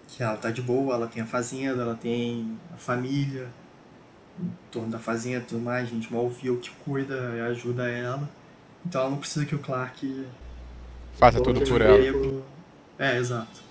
Que 0.09 0.23
ela 0.23 0.37
tá 0.37 0.50
de 0.50 0.62
boa, 0.62 0.94
ela 0.94 1.06
tem 1.06 1.23
a 1.23 1.26
fazenda, 1.26 1.83
ela 1.83 1.94
tem 1.94 2.59
a 2.73 2.76
família 2.76 3.49
em 4.40 4.50
torno 4.70 4.90
da 4.90 4.98
fazenda 4.98 5.44
e 5.44 5.46
tudo 5.46 5.60
mais, 5.60 5.88
gente 5.88 6.12
mal 6.12 6.28
viu 6.28 6.58
que 6.58 6.70
cuida 6.84 7.34
e 7.36 7.40
ajuda 7.40 7.88
ela. 7.88 8.28
Então 8.84 9.00
ela 9.00 9.10
não 9.10 9.18
precisa 9.18 9.46
que 9.46 9.54
o 9.54 9.58
Clark 9.58 10.26
faça 11.14 11.40
tudo 11.42 11.60
por 11.62 11.80
ela. 11.80 12.42
É, 12.98 13.16
exato. 13.16 13.62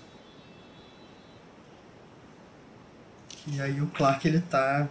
E 3.46 3.60
aí 3.60 3.80
o 3.80 3.86
Clark 3.88 4.26
ele 4.26 4.40
tá 4.40 4.88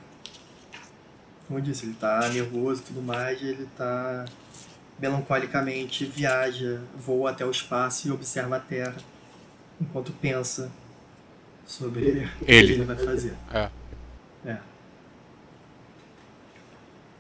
como 1.48 1.60
eu 1.60 1.64
disse, 1.64 1.86
ele 1.86 1.94
tá 1.94 2.28
nervoso 2.30 2.82
e 2.82 2.86
tudo 2.86 3.02
mais, 3.02 3.42
e 3.42 3.48
ele 3.48 3.68
tá 3.78 4.26
melancolicamente 5.00 6.06
viaja, 6.06 6.82
voa 6.96 7.32
até 7.32 7.46
o 7.46 7.52
espaço 7.52 8.08
e 8.08 8.12
observa 8.12 8.56
a 8.56 8.60
Terra, 8.60 8.96
enquanto 9.80 10.12
pensa 10.14 10.72
sobre 11.66 12.06
ele. 12.06 12.26
o 12.42 12.46
que 12.46 12.52
ele 12.52 12.84
vai 12.86 12.98
fazer. 12.98 13.34
É. 13.52 13.70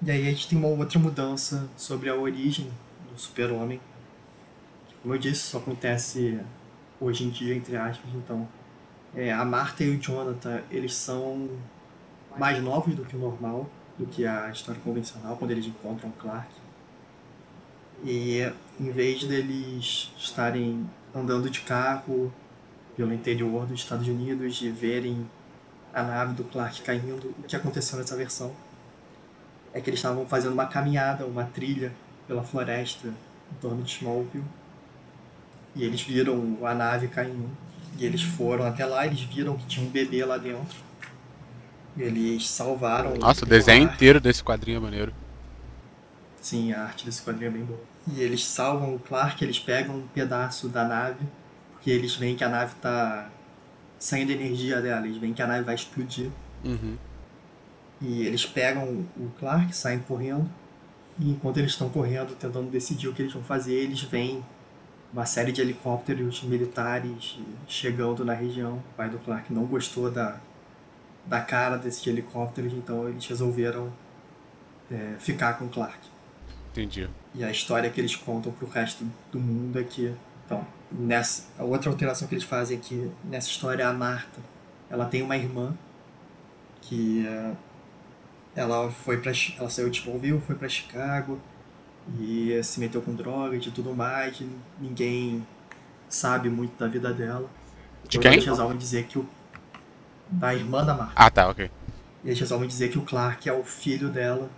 E 0.05 0.12
aí 0.12 0.27
a 0.27 0.31
gente 0.31 0.50
tem 0.50 0.57
uma 0.57 0.67
outra 0.67 1.00
mudança 1.00 1.69
sobre 1.77 2.10
a 2.10 2.15
origem 2.15 2.69
do 3.10 3.17
super-homem. 3.17 3.79
Como 5.01 5.13
eu 5.13 5.17
disse, 5.17 5.48
isso 5.48 5.57
acontece 5.57 6.41
hoje 7.00 7.24
em 7.24 7.29
dia, 7.29 7.55
entre 7.55 7.77
aspas, 7.77 8.13
então. 8.13 8.45
É, 9.15 9.31
a 9.31 9.45
Marta 9.45 9.81
e 9.81 9.95
o 9.95 10.01
Jonathan, 10.01 10.62
eles 10.69 10.93
são 10.93 11.50
mais 12.38 12.62
novos 12.62 12.93
do 12.95 13.05
que 13.05 13.15
o 13.15 13.19
normal 13.19 13.69
do 13.98 14.05
que 14.05 14.25
a 14.25 14.50
história 14.50 14.81
convencional, 14.81 15.38
quando 15.38 15.51
eles 15.51 15.67
encontram 15.67 16.12
Clark. 16.19 16.51
E 18.03 18.41
em 18.79 18.91
vez 18.91 19.24
deles 19.24 20.12
estarem 20.17 20.89
andando 21.15 21.50
de 21.50 21.62
carro 21.62 22.33
pelo 22.98 23.13
interior 23.13 23.65
dos 23.65 23.79
Estados 23.79 24.07
Unidos 24.07 24.62
e 24.62 24.69
verem 24.69 25.25
a 25.93 26.03
nave 26.03 26.33
do 26.33 26.43
Clark 26.43 26.81
caindo, 26.81 27.33
o 27.39 27.43
que 27.43 27.55
aconteceu 27.55 27.98
nessa 27.98 28.17
versão 28.17 28.53
é 29.74 29.82
que 29.82 29.89
eles 29.89 30.00
estavam 30.00 30.25
fazendo 30.25 30.53
uma 30.53 30.68
caminhada, 30.68 31.25
uma 31.25 31.46
trilha 31.46 31.92
pela 32.27 32.44
floresta 32.44 33.08
em 33.08 33.56
torno 33.60 33.82
de 33.82 33.92
Smallville. 33.92 34.46
E 35.75 35.84
eles 35.84 36.01
viram 36.01 36.58
a 36.63 36.74
nave 36.74 37.08
caindo. 37.08 37.50
E 37.98 38.06
eles 38.06 38.22
foram 38.22 38.65
até 38.65 38.86
lá, 38.86 39.06
eles 39.06 39.22
viram 39.22 39.58
que 39.58 39.65
tinha 39.65 39.86
um 39.86 39.89
bebê 39.89 40.24
lá 40.24 40.38
dentro. 40.38 40.77
Eles 41.98 42.48
salvaram. 42.50 43.15
Nossa, 43.18 43.46
o 43.46 43.48
desenho 43.48 43.84
inteiro 43.84 44.20
desse 44.20 44.44
quadrinho 44.44 44.77
é 44.77 44.80
maneiro. 44.80 45.13
Sim, 46.42 46.74
a 46.74 46.84
arte 46.84 47.06
desse 47.06 47.22
quadrinho 47.22 47.50
é 47.50 47.51
bem 47.51 47.63
boa. 47.63 47.80
E 48.12 48.22
eles 48.22 48.46
salvam 48.46 48.96
o 48.96 49.00
Clark, 49.00 49.44
eles 49.44 49.60
pegam 49.60 49.96
um 49.96 50.08
pedaço 50.08 50.68
da 50.68 50.84
nave, 50.84 51.25
porque 51.72 51.89
eles 51.89 52.15
veem 52.15 52.36
que 52.36 52.44
a 52.44 52.50
nave 52.50 52.75
tá 52.82 53.30
saindo 53.98 54.32
energia 54.32 54.82
dela, 54.82 55.08
eles 55.08 55.18
veem 55.18 55.34
que 55.34 55.42
a 55.42 55.48
nave 55.48 55.63
vai 55.63 55.75
explodir. 55.75 56.30
Uhum. 56.65 56.98
E 58.03 58.27
eles 58.27 58.45
pegam 58.45 59.05
o 59.15 59.31
Clark, 59.39 59.75
saem 59.75 60.00
correndo, 60.00 60.50
e 61.17 61.31
enquanto 61.31 61.57
eles 61.57 61.72
estão 61.72 61.89
correndo, 61.89 62.36
tentando 62.36 62.69
decidir 62.69 63.07
o 63.07 63.13
que 63.13 63.22
eles 63.22 63.33
vão 63.33 63.43
fazer, 63.43 63.74
eles 63.74 64.01
veem 64.01 64.43
uma 65.13 65.25
série 65.25 65.51
de 65.51 65.62
helicópteros 65.62 66.43
militares 66.43 67.39
chegando 67.67 68.25
na 68.25 68.33
região. 68.33 68.77
O 68.77 68.98
pai 68.98 69.10
do 69.10 69.19
Clark 69.19 69.53
não 69.53 69.63
gostou 69.65 70.12
da, 70.12 70.39
da 71.25 71.39
cara 71.39 71.77
desses 71.77 72.05
helicópteros, 72.05 72.74
então 72.74 73.07
eles 73.07 73.25
resolveram 73.25 73.93
é, 74.91 75.15
ficar 75.19 75.53
com 75.57 75.69
Clark. 75.69 76.00
Entendi. 76.72 77.07
E 77.36 77.43
a 77.43 77.51
história 77.51 77.89
que 77.89 78.01
eles 78.01 78.15
contam 78.15 78.51
pro 78.51 78.67
resto 78.67 79.05
do 79.31 79.39
mundo 79.39 79.79
é 79.79 79.83
que, 79.83 80.13
então, 80.45 80.65
nessa, 80.91 81.45
a 81.57 81.63
outra 81.63 81.89
alteração 81.89 82.27
que 82.27 82.33
eles 82.33 82.43
fazem 82.43 82.77
é 82.77 82.81
que 82.81 83.12
nessa 83.24 83.48
história 83.48 83.88
a 83.88 83.93
Marta, 83.93 84.41
ela 84.89 85.05
tem 85.05 85.22
uma 85.22 85.38
irmã 85.38 85.74
que 86.81 87.25
é, 87.25 87.51
ela 88.55 88.91
foi 88.91 89.17
para 89.17 89.31
ela 89.57 89.69
saiu 89.69 89.89
de 89.89 90.00
Smallville, 90.00 90.41
foi 90.41 90.55
para 90.55 90.69
Chicago 90.69 91.39
e 92.19 92.62
se 92.63 92.79
meteu 92.79 93.01
com 93.01 93.13
drogas 93.13 93.65
e 93.65 93.72
tudo 93.72 93.95
mais, 93.95 94.39
e 94.39 94.50
ninguém 94.79 95.45
sabe 96.10 96.50
muito 96.50 96.77
da 96.77 96.88
vida 96.88 97.13
dela. 97.13 97.50
De 98.07 98.19
quem? 98.19 98.33
Eles 98.33 98.45
resolvem 98.45 98.77
dizer 98.77 99.05
que 99.05 99.17
o 99.17 99.27
da 100.29 100.53
irmã 100.53 100.83
da 100.83 100.93
Marta. 100.93 101.13
Ah, 101.15 101.29
tá, 101.29 101.50
ok. 101.50 101.69
E 102.24 102.27
eles 102.27 102.39
resolvem 102.39 102.67
dizer 102.67 102.89
que 102.89 102.98
o 102.98 103.01
Clark 103.01 103.48
é 103.48 103.53
o 103.53 103.63
filho 103.63 104.10
dela, 104.10 104.50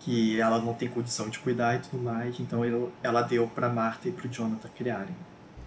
que 0.00 0.40
ela 0.40 0.58
não 0.58 0.74
tem 0.74 0.88
condição 0.88 1.28
de 1.28 1.38
cuidar 1.38 1.76
e 1.76 1.78
tudo 1.80 2.02
mais, 2.02 2.38
então 2.38 2.64
ele, 2.64 2.88
ela 3.02 3.22
deu 3.22 3.46
pra 3.48 3.68
Marta 3.68 4.08
e 4.08 4.12
pro 4.12 4.28
Jonathan 4.28 4.68
criarem. 4.76 5.14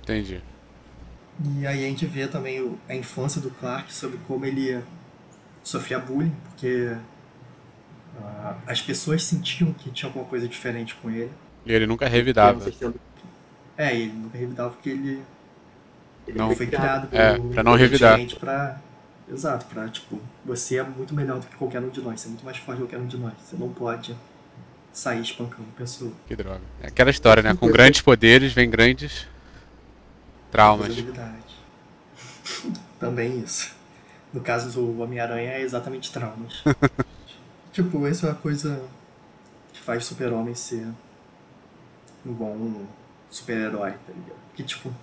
Entendi. 0.04 0.42
E 1.58 1.66
aí 1.66 1.86
a 1.86 1.88
gente 1.88 2.06
vê 2.06 2.28
também 2.28 2.78
a 2.88 2.96
infância 2.96 3.42
do 3.42 3.50
Clark 3.50 3.94
sobre 3.94 4.20
como 4.28 4.46
ele 4.46 4.82
sofria 5.64 6.00
bullying, 6.00 6.36
porque 6.50 6.96
as 8.66 8.82
pessoas 8.82 9.24
sentiam 9.24 9.74
que 9.74 9.92
tinha 9.92 10.10
alguma 10.10 10.26
coisa 10.26 10.48
diferente 10.48 10.96
com 10.96 11.10
ele. 11.10 11.32
E 11.66 11.74
ele 11.74 11.86
nunca 11.86 12.08
revidava. 12.08 12.72
É, 13.78 13.96
ele 13.96 14.14
nunca 14.14 14.38
revidava 14.38 14.72
porque 14.72 14.90
ele, 14.90 15.22
ele 16.28 16.38
não, 16.38 16.56
foi 16.56 16.68
criado 16.68 17.08
por, 17.08 17.20
é, 17.20 17.40
pra 17.40 17.64
não 17.64 17.76
revidar. 17.76 18.20
Pra, 18.40 18.80
Exato, 19.32 19.66
pra, 19.68 19.88
tipo, 19.88 20.20
você 20.44 20.78
é 20.78 20.84
muito 20.84 21.16
melhor 21.16 21.40
do 21.40 21.48
que 21.48 21.56
qualquer 21.56 21.80
um 21.80 21.88
de 21.88 22.02
nós, 22.02 22.20
você 22.20 22.28
é 22.28 22.30
muito 22.30 22.44
mais 22.44 22.58
forte 22.58 22.80
do 22.80 22.86
que 22.86 22.94
qualquer 22.94 23.04
um 23.04 23.08
de 23.08 23.18
nós. 23.18 23.34
Você 23.42 23.56
não 23.56 23.70
pode 23.70 24.16
sair 24.92 25.22
espancando 25.22 25.70
pessoa. 25.78 26.12
Que 26.28 26.36
droga. 26.36 26.62
É 26.82 26.88
aquela 26.88 27.10
história, 27.10 27.42
né? 27.42 27.56
Com 27.56 27.72
grandes 27.72 28.02
poderes 28.02 28.52
vem 28.52 28.70
grandes 28.70 29.26
traumas. 30.52 30.94
Também 33.00 33.40
isso. 33.40 33.74
No 34.34 34.42
caso 34.42 34.72
do 34.72 35.02
Homem-Aranha 35.02 35.52
é 35.52 35.62
exatamente 35.62 36.12
traumas. 36.12 36.62
tipo, 37.72 38.06
essa 38.08 38.28
é 38.28 38.32
a 38.32 38.36
coisa 38.36 38.84
que 39.74 39.80
faz 39.80 40.06
super-homem 40.06 40.54
ser 40.54 40.88
um 42.26 42.34
bom 42.34 42.86
super-herói, 43.30 43.92
tá 43.92 44.14
ligado? 44.14 44.40
Porque, 44.48 44.64
tipo, 44.64 44.94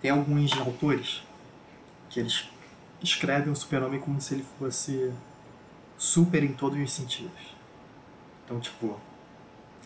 tem 0.00 0.10
alguns 0.10 0.52
autores 0.58 1.22
que 2.10 2.20
eles 2.20 2.48
escrevem 3.02 3.52
o 3.52 3.56
super-homem 3.56 4.00
como 4.00 4.20
se 4.20 4.34
ele 4.34 4.46
fosse 4.58 5.12
super 5.98 6.42
em 6.42 6.52
todos 6.52 6.78
os 6.78 6.92
sentidos. 6.92 7.56
Então, 8.44 8.60
tipo, 8.60 8.98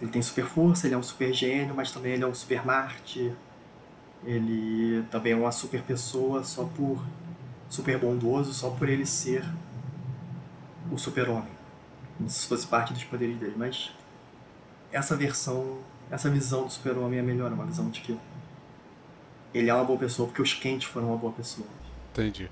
ele 0.00 0.11
tem 0.11 0.21
super 0.21 0.45
força, 0.45 0.87
ele 0.87 0.95
é 0.95 0.99
um 0.99 1.02
super 1.02 1.33
gênio, 1.33 1.75
mas 1.75 1.90
também 1.90 2.12
ele 2.12 2.25
é 2.25 2.26
um 2.26 2.35
super 2.35 2.64
Marte. 2.64 3.33
Ele 4.25 5.04
também 5.11 5.33
é 5.33 5.37
uma 5.37 5.52
super 5.52 5.83
pessoa 5.83 6.42
só 6.42 6.64
por. 6.64 7.02
super 7.68 7.99
bondoso, 7.99 8.52
só 8.52 8.71
por 8.71 8.88
ele 8.88 9.06
ser 9.06 9.45
o 10.90 10.99
super-homem. 10.99 11.56
Se 12.26 12.46
fosse 12.46 12.66
parte 12.66 12.92
dos 12.92 13.04
poderes 13.04 13.38
dele. 13.38 13.54
Mas 13.56 13.92
essa 14.92 15.16
versão, 15.16 15.78
essa 16.11 16.30
visão 16.30 16.64
do 16.64 16.73
super-homem 16.73 17.18
é 17.18 17.23
melhor, 17.23 17.52
uma 17.52 17.66
visão 17.66 17.90
de 17.90 18.00
que 18.00 18.18
ele 19.52 19.70
é 19.70 19.75
uma 19.75 19.85
boa 19.85 19.99
pessoa 19.99 20.28
porque 20.28 20.42
os 20.42 20.52
quentes 20.54 20.88
foram 20.88 21.08
uma 21.08 21.16
boa 21.16 21.32
pessoa. 21.32 21.68
Entendi. 22.12 22.50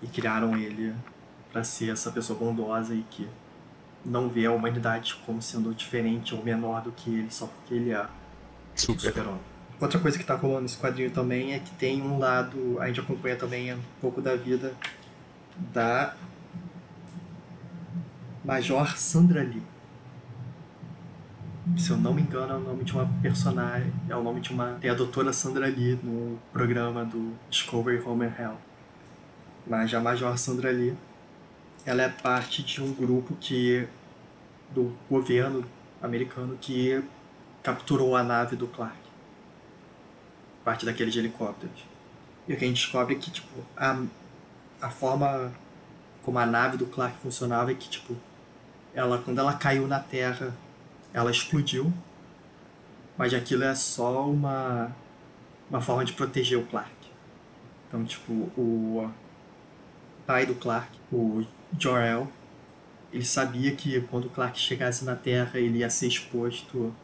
E 0.00 0.06
criaram 0.06 0.56
ele 0.56 0.94
para 1.52 1.62
ser 1.62 1.90
essa 1.90 2.10
pessoa 2.10 2.38
bondosa 2.38 2.94
e 2.94 3.02
que 3.10 3.28
não 4.04 4.28
vê 4.28 4.46
a 4.46 4.52
humanidade 4.52 5.14
como 5.26 5.40
sendo 5.40 5.72
diferente 5.74 6.34
ou 6.34 6.42
menor 6.42 6.82
do 6.82 6.90
que 6.90 7.10
ele 7.10 7.30
só 7.30 7.46
porque 7.46 7.74
ele 7.74 7.92
é 7.92 8.06
Super. 8.74 9.00
super-homem. 9.00 9.40
Outra 9.80 9.98
coisa 9.98 10.18
que 10.18 10.24
tá 10.24 10.34
rolando 10.34 10.62
nesse 10.62 10.76
quadrinho 10.76 11.10
também 11.10 11.54
é 11.54 11.58
que 11.58 11.70
tem 11.72 12.00
um 12.00 12.18
lado, 12.18 12.80
a 12.80 12.86
gente 12.86 13.00
acompanha 13.00 13.36
também 13.36 13.74
um 13.74 13.80
pouco 14.00 14.20
da 14.20 14.36
vida 14.36 14.74
da 15.56 16.14
Major 18.44 18.98
Sandra 18.98 19.40
Lee. 19.42 19.62
Se 21.78 21.90
eu 21.90 21.96
não 21.96 22.12
me 22.12 22.22
engano, 22.22 22.52
é 22.52 22.56
o 22.56 22.60
nome 22.60 22.82
de 22.82 22.92
uma 22.92 23.08
personagem, 23.22 23.92
é 24.08 24.16
o 24.16 24.22
nome 24.22 24.40
de 24.40 24.50
uma. 24.50 24.78
Tem 24.80 24.90
a 24.90 24.94
doutora 24.94 25.32
Sandra 25.32 25.68
Lee 25.68 25.96
no 26.02 26.36
programa 26.52 27.04
do 27.04 27.34
Discovery 27.48 28.02
Home 28.04 28.26
and 28.26 28.34
Health. 28.36 28.58
Mas 29.64 29.94
a 29.94 30.00
Major 30.00 30.36
Sandra 30.36 30.72
Lee, 30.72 30.96
ela 31.86 32.02
é 32.02 32.08
parte 32.08 32.64
de 32.64 32.82
um 32.82 32.92
grupo 32.92 33.36
que 33.40 33.86
do 34.74 34.92
governo 35.08 35.64
americano 36.02 36.58
que 36.60 37.00
capturou 37.62 38.16
a 38.16 38.24
nave 38.24 38.56
do 38.56 38.66
Clark. 38.66 38.98
Parte 40.64 40.84
daqueles 40.84 41.14
helicópteros. 41.14 41.84
E 42.48 42.54
o 42.54 42.56
que 42.56 42.64
a 42.64 42.66
gente 42.66 42.82
descobre 42.82 43.14
é 43.14 43.18
que, 43.18 43.30
tipo, 43.30 43.60
a, 43.76 44.02
a 44.80 44.90
forma 44.90 45.52
como 46.24 46.40
a 46.40 46.46
nave 46.46 46.76
do 46.76 46.86
Clark 46.86 47.18
funcionava 47.20 47.70
é 47.70 47.74
que, 47.74 47.88
tipo, 47.88 48.16
ela, 48.94 49.18
quando 49.18 49.38
ela 49.38 49.54
caiu 49.54 49.86
na 49.86 50.00
Terra, 50.00 50.54
ela 51.12 51.30
explodiu. 51.30 51.92
Mas 53.16 53.34
aquilo 53.34 53.64
é 53.64 53.74
só 53.74 54.28
uma, 54.28 54.94
uma 55.68 55.80
forma 55.80 56.04
de 56.04 56.12
proteger 56.12 56.58
o 56.58 56.66
Clark. 56.66 56.90
Então, 57.88 58.04
tipo, 58.04 58.32
o 58.32 59.10
pai 60.26 60.46
do 60.46 60.54
Clark, 60.54 60.90
o 61.12 61.44
Jor-El, 61.78 62.26
ele 63.12 63.24
sabia 63.24 63.74
que 63.76 64.00
quando 64.02 64.26
o 64.26 64.30
Clark 64.30 64.58
chegasse 64.58 65.04
na 65.04 65.14
Terra, 65.14 65.58
ele 65.58 65.78
ia 65.78 65.90
ser 65.90 66.06
exposto 66.06 66.94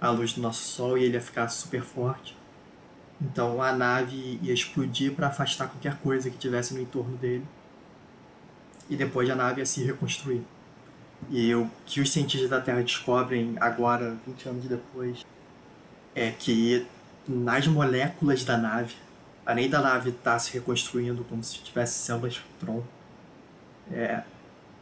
à 0.00 0.10
luz 0.10 0.32
do 0.32 0.40
nosso 0.40 0.62
Sol 0.62 0.96
e 0.96 1.04
ele 1.04 1.14
ia 1.14 1.20
ficar 1.20 1.48
super 1.48 1.82
forte. 1.82 2.36
Então 3.20 3.62
a 3.62 3.72
nave 3.72 4.38
ia 4.42 4.52
explodir 4.52 5.12
para 5.12 5.28
afastar 5.28 5.68
qualquer 5.68 5.96
coisa 5.98 6.30
que 6.30 6.38
tivesse 6.38 6.74
no 6.74 6.80
entorno 6.80 7.16
dele. 7.16 7.46
E 8.88 8.96
depois 8.96 9.28
a 9.28 9.34
nave 9.34 9.60
ia 9.60 9.66
se 9.66 9.84
reconstruir. 9.84 10.42
E 11.30 11.54
o 11.54 11.70
que 11.84 12.00
os 12.00 12.12
cientistas 12.12 12.48
da 12.48 12.60
Terra 12.60 12.82
descobrem 12.82 13.56
agora, 13.60 14.16
20 14.26 14.48
anos 14.48 14.64
depois, 14.66 15.24
é 16.14 16.30
que 16.30 16.86
nas 17.26 17.66
moléculas 17.66 18.44
da 18.44 18.56
nave, 18.56 18.94
além 19.44 19.68
da 19.68 19.80
nave 19.80 20.10
estar 20.10 20.32
tá 20.32 20.38
se 20.38 20.52
reconstruindo 20.52 21.24
como 21.24 21.42
se 21.42 21.58
tivesse 21.58 21.98
células 21.98 22.40
tronco, 22.60 22.86
é, 23.90 24.22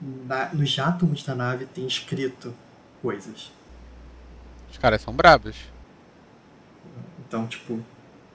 na, 0.00 0.52
nos 0.52 0.78
átomos 0.78 1.22
da 1.22 1.34
nave 1.34 1.66
tem 1.66 1.86
escrito 1.86 2.54
coisas. 3.00 3.50
Os 4.70 4.78
caras 4.78 5.00
são 5.00 5.14
brabos. 5.14 5.56
Então, 7.26 7.46
tipo, 7.46 7.82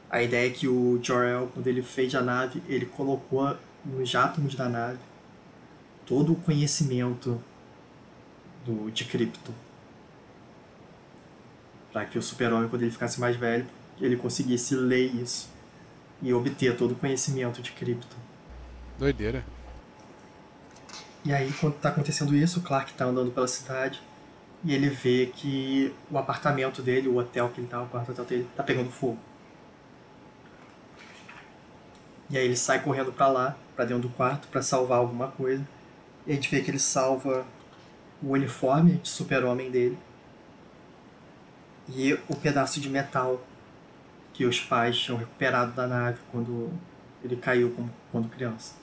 a 0.10 0.24
ideia 0.24 0.48
é 0.48 0.50
que 0.50 0.68
o 0.68 1.00
Jor-El, 1.04 1.48
quando 1.54 1.68
ele 1.68 1.84
fez 1.84 2.16
a 2.16 2.22
nave, 2.22 2.64
ele 2.68 2.86
colocou 2.86 3.56
nos 3.86 4.16
átomos 4.16 4.56
da 4.56 4.68
nave 4.68 5.00
todo 6.06 6.34
o 6.34 6.36
conhecimento 6.36 7.40
do, 8.66 8.90
de 8.92 9.06
cripto. 9.06 9.54
Para 11.92 12.06
que 12.06 12.18
o 12.18 12.22
super-homem, 12.22 12.70
quando 12.70 12.84
ele 12.84 12.92
ficasse 12.92 13.20
mais 13.20 13.36
velho, 13.36 13.68
ele 14.00 14.16
conseguisse 14.16 14.76
ler 14.76 15.14
isso 15.16 15.50
e 16.22 16.34
obter 16.34 16.76
todo 16.78 16.92
o 16.92 16.96
conhecimento 16.96 17.62
de 17.62 17.72
cripto. 17.72 18.16
Doideira. 18.98 19.44
E 21.26 21.34
aí, 21.34 21.52
quando 21.54 21.76
tá 21.76 21.90
acontecendo 21.90 22.36
isso, 22.36 22.60
o 22.60 22.64
Clark 22.64 22.94
tá 22.94 23.06
andando 23.06 23.32
pela 23.32 23.48
cidade 23.48 24.02
e 24.64 24.74
ele 24.74 24.90
vê 24.90 25.32
que 25.34 25.94
o 26.12 26.18
apartamento 26.18 26.82
dele, 26.82 27.08
o 27.08 27.18
hotel 27.18 27.50
que 27.50 27.62
ele 27.62 27.68
tá, 27.68 27.82
o 27.82 27.88
quarto 27.88 28.12
hotel 28.12 28.26
dele, 28.26 28.48
tá 28.56 28.64
pegando 28.64 28.90
fogo. 28.90 29.18
E 32.30 32.38
aí 32.38 32.46
ele 32.46 32.56
sai 32.56 32.82
correndo 32.82 33.12
para 33.12 33.28
lá, 33.28 33.58
para 33.76 33.86
dentro 33.86 34.04
do 34.04 34.10
quarto, 34.10 34.48
para 34.50 34.62
salvar 34.62 35.00
alguma 35.00 35.30
coisa. 35.30 35.68
E 36.28 36.32
a 36.32 36.36
gente 36.36 36.52
vê 36.52 36.62
que 36.62 36.70
ele 36.70 36.80
salva 36.80 37.46
o 38.22 38.32
uniforme 38.32 38.94
de 38.94 39.10
super-homem 39.10 39.72
dele 39.72 39.98
e 41.88 42.14
o 42.28 42.36
pedaço 42.36 42.80
de 42.80 42.90
metal 42.90 43.42
que 44.34 44.46
os 44.46 44.60
pais 44.60 44.98
tinham 44.98 45.18
recuperado 45.18 45.72
da 45.72 45.88
nave 45.88 46.20
quando 46.32 46.72
ele 47.24 47.36
caiu 47.36 47.76
quando 48.12 48.30
criança. 48.30 48.76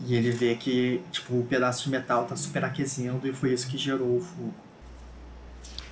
E 0.00 0.14
ele 0.14 0.30
vê 0.30 0.54
que, 0.54 1.02
tipo, 1.10 1.38
o 1.38 1.44
pedaço 1.44 1.84
de 1.84 1.90
metal 1.90 2.24
tá 2.24 2.36
super 2.36 2.64
aquecendo 2.64 3.26
e 3.26 3.32
foi 3.32 3.52
isso 3.52 3.68
que 3.68 3.76
gerou 3.76 4.16
o 4.16 4.20
fogo. 4.20 4.54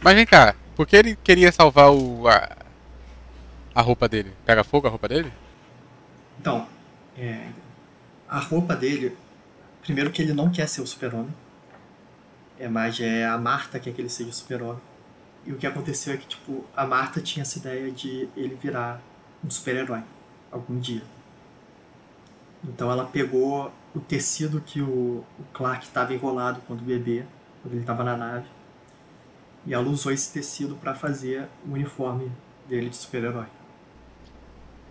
Mas 0.01 0.15
vem 0.15 0.25
cá, 0.25 0.55
por 0.77 0.87
que 0.87 0.97
ele 0.97 1.17
queria 1.17 1.51
salvar 1.51 1.91
o, 1.91 2.29
a, 2.29 2.57
a 3.75 3.83
roupa 3.83 4.09
dele? 4.09 4.33
Pega 4.45 4.63
fogo 4.63 4.87
a 4.87 4.91
roupa 4.91 5.09
dele? 5.09 5.33
Então, 6.39 6.69
é, 7.19 7.49
a 8.29 8.39
roupa 8.39 8.77
dele, 8.77 9.17
primeiro 9.83 10.11
que 10.11 10.23
ele 10.23 10.33
não 10.33 10.51
quer 10.51 10.69
ser 10.69 10.83
o 10.83 10.87
super-homem. 10.87 11.35
É 12.59 12.69
mais 12.69 12.99
é 13.01 13.27
a 13.27 13.37
Marta 13.37 13.79
que 13.79 13.85
quer 13.87 13.95
que 13.95 14.01
ele 14.01 14.09
seja 14.09 14.31
o 14.31 14.33
super-homem. 14.33 14.81
E 15.45 15.53
o 15.53 15.57
que 15.57 15.67
aconteceu 15.67 16.15
é 16.15 16.17
que, 16.17 16.27
tipo, 16.27 16.65
a 16.77 16.87
Marta 16.87 17.21
tinha 17.21 17.43
essa 17.43 17.59
ideia 17.59 17.91
de 17.91 18.29
ele 18.37 18.57
virar 18.57 19.01
um 19.45 19.51
super-herói 19.51 20.03
algum 20.51 20.79
dia. 20.79 21.03
Então 22.65 22.91
ela 22.91 23.05
pegou 23.05 23.73
o 23.95 24.01
tecido 24.01 24.61
que 24.61 24.83
o, 24.83 25.25
o 25.39 25.45
Clark 25.53 25.85
estava 25.85 26.13
enrolado 26.13 26.61
quando 26.67 26.83
bebê, 26.83 27.25
quando 27.63 27.75
ele 27.75 27.83
estava 27.83 28.03
na 28.03 28.17
nave. 28.17 28.47
E 29.65 29.75
ela 29.75 29.89
usou 29.89 30.13
esse 30.13 30.33
tecido 30.33 30.77
para 30.77 30.95
fazer 30.95 31.49
o 31.67 31.73
uniforme 31.73 32.31
dele 32.69 32.89
de 32.89 32.97
super-herói. 32.97 33.47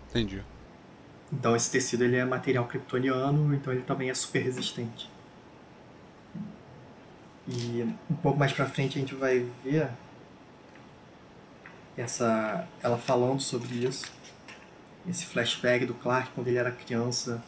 Entendi. 0.08 0.42
Então 1.32 1.54
esse 1.56 1.70
tecido 1.70 2.04
ele 2.04 2.16
é 2.16 2.24
material 2.24 2.66
kryptoniano, 2.66 3.54
então 3.54 3.72
ele 3.72 3.82
também 3.82 4.10
é 4.10 4.14
super 4.14 4.42
resistente. 4.42 5.10
E 7.48 7.82
um 8.10 8.16
pouco 8.16 8.38
mais 8.38 8.52
pra 8.52 8.66
frente 8.66 8.98
a 8.98 9.00
gente 9.00 9.14
vai 9.14 9.46
ver 9.62 9.88
essa 11.96 12.66
ela 12.82 12.98
falando 12.98 13.40
sobre 13.40 13.74
isso. 13.86 14.04
Esse 15.08 15.24
flashback 15.26 15.86
do 15.86 15.94
Clark 15.94 16.30
quando 16.34 16.48
ele 16.48 16.58
era 16.58 16.72
criança, 16.72 17.42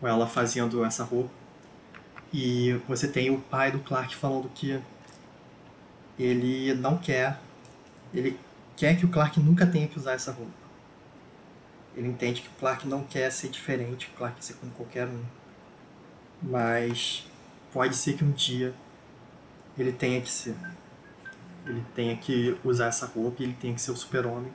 com 0.00 0.06
ela 0.06 0.26
fazendo 0.26 0.84
essa 0.84 1.02
roupa. 1.02 1.30
E 2.32 2.72
você 2.88 3.08
tem 3.08 3.30
o 3.30 3.40
pai 3.40 3.70
do 3.70 3.78
Clark 3.80 4.14
falando 4.14 4.48
que 4.54 4.80
ele 6.18 6.74
não 6.74 6.98
quer, 6.98 7.38
ele 8.12 8.38
quer 8.76 8.96
que 8.96 9.04
o 9.04 9.08
Clark 9.08 9.38
nunca 9.40 9.66
tenha 9.66 9.88
que 9.88 9.98
usar 9.98 10.12
essa 10.12 10.32
roupa. 10.32 10.52
Ele 11.96 12.08
entende 12.08 12.42
que 12.42 12.48
o 12.48 12.52
Clark 12.58 12.86
não 12.86 13.04
quer 13.04 13.30
ser 13.30 13.48
diferente, 13.48 14.08
o 14.08 14.16
Clark 14.16 14.36
quer 14.36 14.42
ser 14.42 14.54
como 14.54 14.72
qualquer 14.72 15.06
um. 15.06 15.22
Mas 16.42 17.26
pode 17.72 17.96
ser 17.96 18.16
que 18.16 18.24
um 18.24 18.32
dia 18.32 18.74
ele 19.78 19.92
tenha 19.92 20.20
que 20.20 20.30
ser. 20.30 20.54
Ele 21.66 21.82
tenha 21.94 22.16
que 22.16 22.56
usar 22.64 22.86
essa 22.86 23.06
roupa 23.06 23.42
e 23.42 23.46
ele 23.46 23.56
tenha 23.58 23.74
que 23.74 23.80
ser 23.80 23.90
o 23.90 23.96
super-homem 23.96 24.52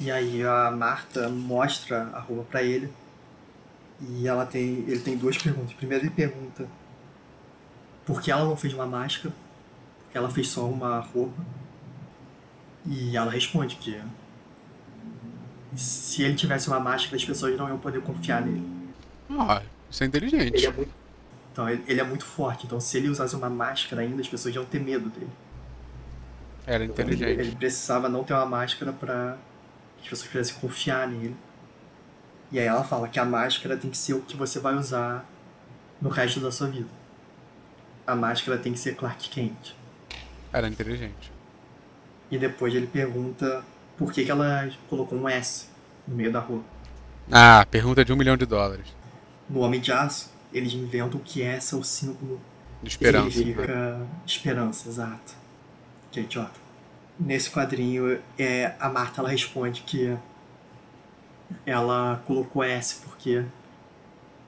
E 0.00 0.10
aí 0.10 0.42
a 0.42 0.70
Marta 0.70 1.28
mostra 1.28 2.04
a 2.14 2.20
roupa 2.20 2.44
para 2.44 2.62
ele. 2.62 2.90
E 4.00 4.26
ela 4.26 4.46
tem, 4.46 4.78
ele 4.88 5.00
tem 5.00 5.14
duas 5.14 5.36
perguntas. 5.36 5.74
Primeiro 5.74 6.04
ele 6.04 6.10
pergunta 6.10 6.66
por 8.06 8.22
que 8.22 8.30
ela 8.30 8.46
não 8.46 8.56
fez 8.56 8.72
uma 8.72 8.86
máscara, 8.86 9.34
ela 10.14 10.30
fez 10.30 10.48
só 10.48 10.66
uma 10.66 11.00
roupa. 11.00 11.44
E 12.86 13.14
ela 13.14 13.30
responde 13.30 13.76
que 13.76 14.00
se 15.74 16.22
ele 16.22 16.34
tivesse 16.34 16.68
uma 16.68 16.80
máscara, 16.80 17.16
as 17.16 17.24
pessoas 17.24 17.56
não 17.56 17.68
iam 17.68 17.78
poder 17.78 18.02
confiar 18.02 18.42
nele. 18.44 18.66
Ah, 19.30 19.62
isso 19.88 20.02
é 20.02 20.06
inteligente. 20.06 20.56
Ele 20.56 20.66
é 20.66 20.72
muito. 20.72 20.94
Então 21.52 21.68
ele, 21.68 21.84
ele 21.86 22.00
é 22.00 22.04
muito 22.04 22.24
forte. 22.24 22.66
Então 22.66 22.80
se 22.80 22.96
ele 22.98 23.08
usasse 23.08 23.34
uma 23.36 23.50
máscara 23.50 24.02
ainda, 24.02 24.20
as 24.20 24.28
pessoas 24.28 24.54
iam 24.54 24.64
ter 24.64 24.80
medo 24.80 25.08
dele. 25.10 25.30
Era 26.66 26.84
Ele, 26.84 26.92
inteligente. 26.92 27.40
ele 27.40 27.56
precisava 27.56 28.08
não 28.08 28.24
ter 28.24 28.32
uma 28.34 28.46
máscara 28.46 28.92
pra 28.92 29.38
que 29.98 30.04
as 30.04 30.08
pessoas 30.10 30.28
pudessem 30.30 30.56
confiar 30.56 31.08
nele. 31.08 31.36
E 32.52 32.58
aí 32.58 32.66
ela 32.66 32.84
fala 32.84 33.08
que 33.08 33.18
a 33.18 33.24
máscara 33.24 33.76
tem 33.76 33.90
que 33.90 33.98
ser 33.98 34.14
o 34.14 34.22
que 34.22 34.36
você 34.36 34.58
vai 34.58 34.74
usar 34.74 35.24
no 36.00 36.08
resto 36.10 36.40
da 36.40 36.50
sua 36.52 36.68
vida. 36.68 36.88
A 38.06 38.14
máscara 38.14 38.58
tem 38.58 38.72
que 38.72 38.78
ser 38.78 38.94
Clark 38.96 39.28
Kent. 39.30 39.74
Era 40.52 40.68
inteligente. 40.68 41.32
E 42.30 42.38
depois 42.38 42.74
ele 42.74 42.86
pergunta 42.86 43.64
por 44.00 44.10
que, 44.14 44.24
que 44.24 44.30
ela 44.30 44.66
colocou 44.88 45.18
um 45.18 45.28
S 45.28 45.66
no 46.08 46.16
meio 46.16 46.32
da 46.32 46.40
rua. 46.40 46.64
Ah, 47.30 47.66
pergunta 47.70 48.02
de 48.02 48.10
um 48.10 48.16
milhão 48.16 48.34
de 48.34 48.46
dólares. 48.46 48.86
No 49.48 49.60
Homem 49.60 49.78
de 49.78 49.92
Aço, 49.92 50.32
eles 50.54 50.72
inventam 50.72 51.20
que 51.20 51.42
S 51.42 51.74
é 51.74 51.76
o 51.76 51.84
símbolo 51.84 52.40
De 52.82 52.88
esperança. 52.88 53.30
Significa 53.30 54.00
esperança, 54.26 54.88
exato. 54.88 55.34
Que 56.10 56.20
idiota. 56.20 56.58
Nesse 57.18 57.50
quadrinho, 57.50 58.18
é, 58.38 58.74
a 58.80 58.88
Marta 58.88 59.20
ela 59.20 59.28
responde 59.28 59.82
que 59.82 60.16
ela 61.66 62.22
colocou 62.26 62.64
S 62.64 63.02
porque. 63.04 63.44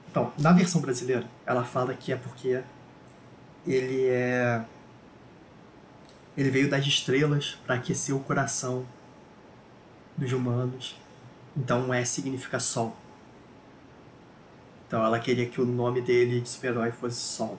Então, 0.09 0.33
na 0.39 0.51
versão 0.51 0.81
brasileira, 0.81 1.25
ela 1.45 1.63
fala 1.63 1.93
que 1.93 2.11
é 2.11 2.15
porque 2.15 2.59
ele 3.67 4.07
é. 4.07 4.65
Ele 6.35 6.49
veio 6.49 6.67
das 6.67 6.83
estrelas 6.87 7.59
para 7.67 7.75
aquecer 7.75 8.15
o 8.15 8.19
coração 8.19 8.83
dos 10.17 10.31
humanos. 10.31 10.95
Então, 11.55 11.93
S 11.93 12.11
significa 12.11 12.59
sol. 12.59 12.95
Então, 14.87 15.03
ela 15.03 15.19
queria 15.19 15.47
que 15.47 15.59
o 15.59 15.65
nome 15.65 16.01
dele 16.01 16.39
de 16.39 16.47
super-herói 16.49 16.91
fosse 16.91 17.19
Sol. 17.19 17.57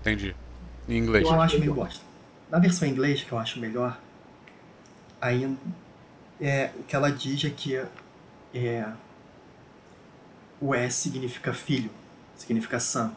Entendi. 0.00 0.34
Em 0.88 0.98
inglês. 0.98 1.24
Eu 1.24 1.40
acho 1.40 1.60
meio 1.60 1.74
bosta. 1.74 2.04
Na 2.50 2.58
versão 2.58 2.88
em 2.88 2.90
inglês, 2.90 3.22
que 3.22 3.30
eu 3.30 3.38
acho 3.38 3.60
melhor, 3.60 4.00
ainda 5.20 5.56
é, 6.40 6.72
o 6.76 6.82
que 6.82 6.96
ela 6.96 7.10
diz 7.10 7.44
é 7.44 7.50
que 7.50 7.80
é, 8.52 8.92
o 10.60 10.74
S 10.74 10.96
significa 10.96 11.54
filho, 11.54 11.90
significa 12.36 12.80
son. 12.80 13.12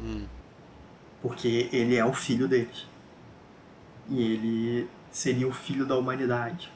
Hum. 0.00 0.26
Porque 1.20 1.68
ele 1.72 1.96
é 1.96 2.04
o 2.04 2.12
filho 2.12 2.46
deles. 2.46 2.86
E 4.08 4.22
ele 4.22 4.88
seria 5.16 5.48
o 5.48 5.52
filho 5.52 5.86
da 5.86 5.96
humanidade. 5.96 6.70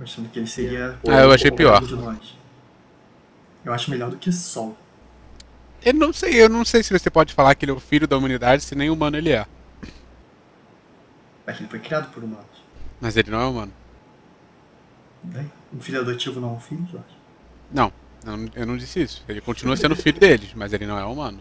Mostrando 0.00 0.30
que 0.30 0.38
ele 0.38 0.46
seria 0.46 0.98
Ah, 1.06 1.20
eu 1.22 1.30
achei 1.30 1.50
o 1.50 1.54
pior. 1.54 1.82
de 1.84 1.94
nós. 1.94 2.36
Eu 3.64 3.72
acho 3.72 3.90
melhor 3.90 4.10
do 4.10 4.16
que 4.16 4.32
Sol. 4.32 4.76
Eu 5.84 5.92
não 5.94 6.12
sei, 6.12 6.42
eu 6.42 6.48
não 6.48 6.64
sei 6.64 6.82
se 6.82 6.92
você 6.98 7.10
pode 7.10 7.34
falar 7.34 7.54
que 7.54 7.64
ele 7.64 7.72
é 7.72 7.74
o 7.74 7.80
filho 7.80 8.08
da 8.08 8.16
humanidade 8.16 8.62
se 8.62 8.74
nem 8.74 8.88
humano 8.90 9.16
ele 9.16 9.30
é. 9.30 9.46
Mas 11.46 11.58
ele 11.60 11.68
foi 11.68 11.78
criado 11.80 12.10
por 12.12 12.24
humanos. 12.24 12.46
Mas 13.00 13.16
ele 13.16 13.30
não 13.30 13.40
é 13.40 13.46
humano. 13.46 13.72
Daí, 15.22 15.46
Um 15.72 15.80
filho 15.80 16.00
adotivo 16.00 16.40
não 16.40 16.50
é 16.50 16.52
um 16.52 16.60
filho, 16.60 16.86
Jorge? 16.90 17.16
Não, 17.70 17.92
eu 18.24 18.36
não, 18.36 18.48
eu 18.54 18.66
não 18.66 18.76
disse 18.76 19.02
isso. 19.02 19.22
Ele 19.28 19.40
continua 19.40 19.76
sendo 19.76 19.94
filho 19.94 20.18
deles, 20.18 20.52
mas 20.54 20.72
ele 20.72 20.86
não 20.86 20.98
é 20.98 21.04
humano. 21.04 21.40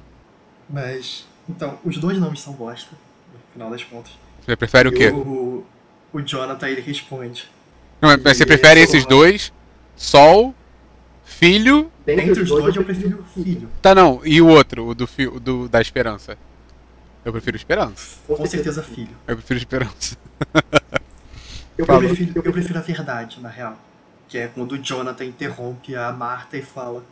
Mas, 0.70 1.26
então, 1.48 1.80
os 1.84 1.98
dois 1.98 2.20
nomes 2.20 2.42
são 2.42 2.54
bosta, 2.54 2.92
no 3.34 3.40
final 3.54 3.70
das 3.70 3.84
contas. 3.84 4.12
Você 4.46 4.56
prefere 4.56 4.90
o 4.90 4.94
E 4.94 4.96
quê? 4.96 5.10
O, 5.10 5.64
o 6.14 6.22
Jonathan, 6.22 6.70
ele 6.70 6.82
responde. 6.82 7.50
Não, 8.00 8.10
mas 8.10 8.38
você 8.38 8.46
prefere 8.46 8.80
é 8.80 8.84
esses 8.84 9.06
dois? 9.06 9.52
Sol, 9.96 10.54
filho. 11.24 11.92
Dentre 12.06 12.42
os 12.42 12.50
dois, 12.50 12.76
eu 12.76 12.84
prefiro 12.84 13.20
o 13.20 13.44
filho. 13.44 13.70
Tá 13.82 13.96
não, 13.96 14.22
e 14.24 14.40
o 14.42 14.48
outro, 14.48 14.88
o 14.88 14.94
do, 14.94 15.10
o 15.34 15.40
do 15.40 15.68
da 15.68 15.82
esperança? 15.82 16.38
Eu 17.24 17.32
prefiro 17.32 17.58
esperança. 17.58 18.20
Com 18.28 18.46
certeza 18.46 18.84
filho. 18.84 19.10
Eu 19.28 19.36
prefiro 19.36 19.58
esperança. 19.58 20.16
Eu 21.76 21.86
prefiro, 21.86 22.42
eu 22.46 22.54
prefiro 22.54 22.80
a 22.80 22.82
verdade, 22.82 23.42
na 23.42 23.50
real. 23.50 23.78
Que 24.30 24.38
é 24.38 24.48
quando 24.48 24.74
o 24.74 24.78
Jonathan 24.78 25.26
interrompe 25.26 25.96
a 25.96 26.12
Marta 26.12 26.56
e 26.56 26.62
fala 26.62 27.04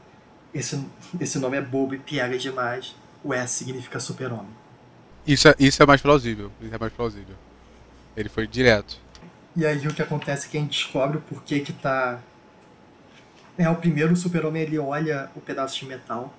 esse, 0.54 0.82
esse 1.20 1.40
nome 1.40 1.58
é 1.58 1.62
bobo 1.62 1.96
e 1.96 1.98
piega 1.98 2.38
demais. 2.38 2.96
O 3.24 3.34
S 3.34 3.56
significa 3.56 4.00
super-homem. 4.00 4.63
Isso 5.26 5.48
é, 5.48 5.56
isso 5.60 5.82
é 5.82 5.86
mais 5.86 6.02
plausível. 6.02 6.52
Isso 6.62 6.74
é 6.74 6.78
mais 6.78 6.94
plausível. 6.94 7.36
Ele 8.16 8.30
foi 8.30 8.46
direto. 8.46 9.00
E 9.56 9.66
aí 9.66 9.88
o 9.88 9.94
que 9.94 10.02
acontece 10.02 10.48
é 10.48 10.50
que 10.50 10.58
a 10.58 10.60
gente 10.60 10.84
descobre 10.84 11.18
o 11.18 11.22
porquê 11.22 11.60
que 11.60 11.72
tá. 11.72 12.20
É, 13.58 13.70
o 13.70 13.76
primeiro 13.76 14.16
super-homem 14.16 14.64
ele 14.64 14.80
olha 14.80 15.30
o 15.36 15.42
pedaço 15.42 15.80
de 15.80 15.86
metal. 15.86 16.34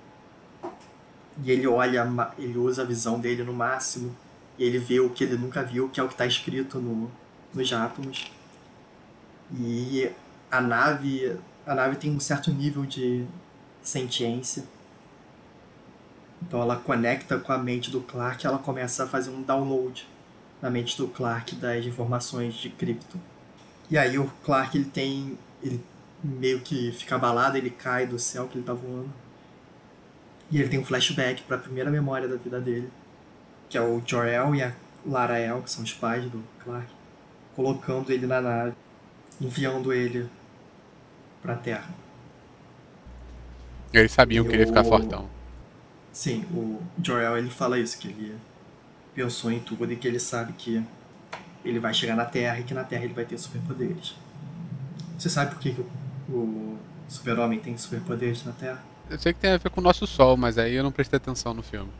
E 1.43 1.51
ele 1.51 1.67
olha, 1.67 2.07
ele 2.39 2.59
usa 2.59 2.83
a 2.83 2.85
visão 2.85 3.19
dele 3.19 3.43
no 3.43 3.53
máximo. 3.53 4.15
E 4.59 4.65
ele 4.65 4.79
vê 4.79 5.01
o 5.01 5.11
que 5.11 5.25
ele 5.25 5.37
nunca 5.37 5.63
viu, 5.63 5.89
que 5.89 5.99
é 5.99 6.03
o 6.03 6.07
que 6.07 6.15
está 6.15 6.27
escrito 6.27 6.79
no, 6.79 7.11
nos 7.53 7.73
átomos. 7.73 8.31
E 9.53 10.11
a 10.51 10.61
nave. 10.61 11.37
A 11.67 11.75
nave 11.75 11.97
tem 11.97 12.11
um 12.11 12.21
certo 12.21 12.51
nível 12.51 12.85
de 12.85 13.25
sentiência. 13.83 14.65
Então 16.47 16.61
ela 16.61 16.77
conecta 16.77 17.39
com 17.39 17.53
a 17.53 17.59
mente 17.59 17.91
do 17.91 18.01
Clark 18.01 18.45
e 18.45 18.47
ela 18.47 18.59
começa 18.59 19.05
a 19.05 19.07
fazer 19.07 19.31
um 19.31 19.43
download 19.43 20.07
na 20.61 20.71
mente 20.71 20.97
do 20.97 21.09
Clark 21.09 21.55
das 21.57 21.85
informações 21.85 22.55
de 22.55 22.69
Krypton. 22.71 23.19
E 23.91 23.99
aí 23.99 24.19
o 24.19 24.31
Clark 24.45 24.77
ele 24.77 24.87
tem. 24.87 25.39
ele 25.63 25.83
meio 26.23 26.61
que 26.61 26.91
fica 26.93 27.17
abalado, 27.17 27.59
ele 27.59 27.69
cai 27.69 28.07
do 28.07 28.19
céu 28.19 28.49
que 28.49 28.57
ele 28.57 28.65
tá 28.65 28.73
voando. 28.73 29.13
E 30.51 30.59
ele 30.59 30.69
tem 30.69 30.79
um 30.79 30.85
flashback 30.85 31.43
para 31.43 31.57
a 31.57 31.61
primeira 31.61 31.91
memória 31.91 32.27
da 32.27 32.37
vida 32.37 32.61
dele, 32.61 32.91
que 33.69 33.77
é 33.77 33.81
o 33.81 34.03
Jor-El 34.05 34.55
e 34.55 34.63
a 34.63 34.73
Lara-El, 35.05 35.63
que 35.63 35.71
são 35.71 35.85
os 35.85 35.93
pais 35.93 36.25
do 36.31 36.43
Clark, 36.63 36.89
colocando 37.55 38.11
ele 38.11 38.27
na 38.27 38.41
nave, 38.41 38.75
enviando 39.41 39.93
ele 39.93 40.29
pra 41.43 41.57
Terra. 41.57 41.95
Eles 43.93 44.13
sabiam 44.13 44.45
que 44.45 44.53
ele 44.53 44.63
ia 44.63 44.67
ficar 44.67 44.85
fortão. 44.85 45.29
Sim, 46.15 46.45
o 46.55 46.81
Jor-El 47.03 47.39
ele 47.39 47.51
fala 47.51 47.77
isso, 47.77 47.99
que 47.99 48.07
ele 48.07 48.37
pensou 49.17 49.51
em 49.51 49.59
tudo 49.59 49.93
e 49.93 49.97
que 49.97 50.07
ele 50.07 50.21
sabe 50.21 50.53
que 50.53 50.81
ele 51.65 51.81
vai 51.81 51.93
chegar 51.93 52.15
na 52.15 52.25
Terra 52.25 52.61
e 52.61 52.63
que 52.63 52.73
na 52.73 52.85
Terra 52.85 53.05
ele 53.05 53.13
vai 53.13 53.25
ter 53.25 53.37
superpoderes. 53.37 54.15
Você 55.19 55.29
sabe 55.29 55.51
por 55.51 55.61
que, 55.61 55.73
que 55.75 55.85
o, 56.31 56.79
super-homem 57.09 57.59
tem 57.59 57.77
superpoderes 57.77 58.45
na 58.45 58.53
Terra? 58.53 58.81
Eu 59.11 59.19
sei 59.19 59.33
que 59.33 59.41
tem 59.41 59.51
a 59.51 59.57
ver 59.59 59.71
com 59.71 59.81
o 59.81 59.85
nosso 59.85 60.07
sol, 60.07 60.37
mas 60.37 60.57
aí 60.57 60.75
eu 60.75 60.85
não 60.85 60.93
prestei 60.93 61.17
atenção 61.17 61.53
no 61.53 61.65
filme. 61.65 61.91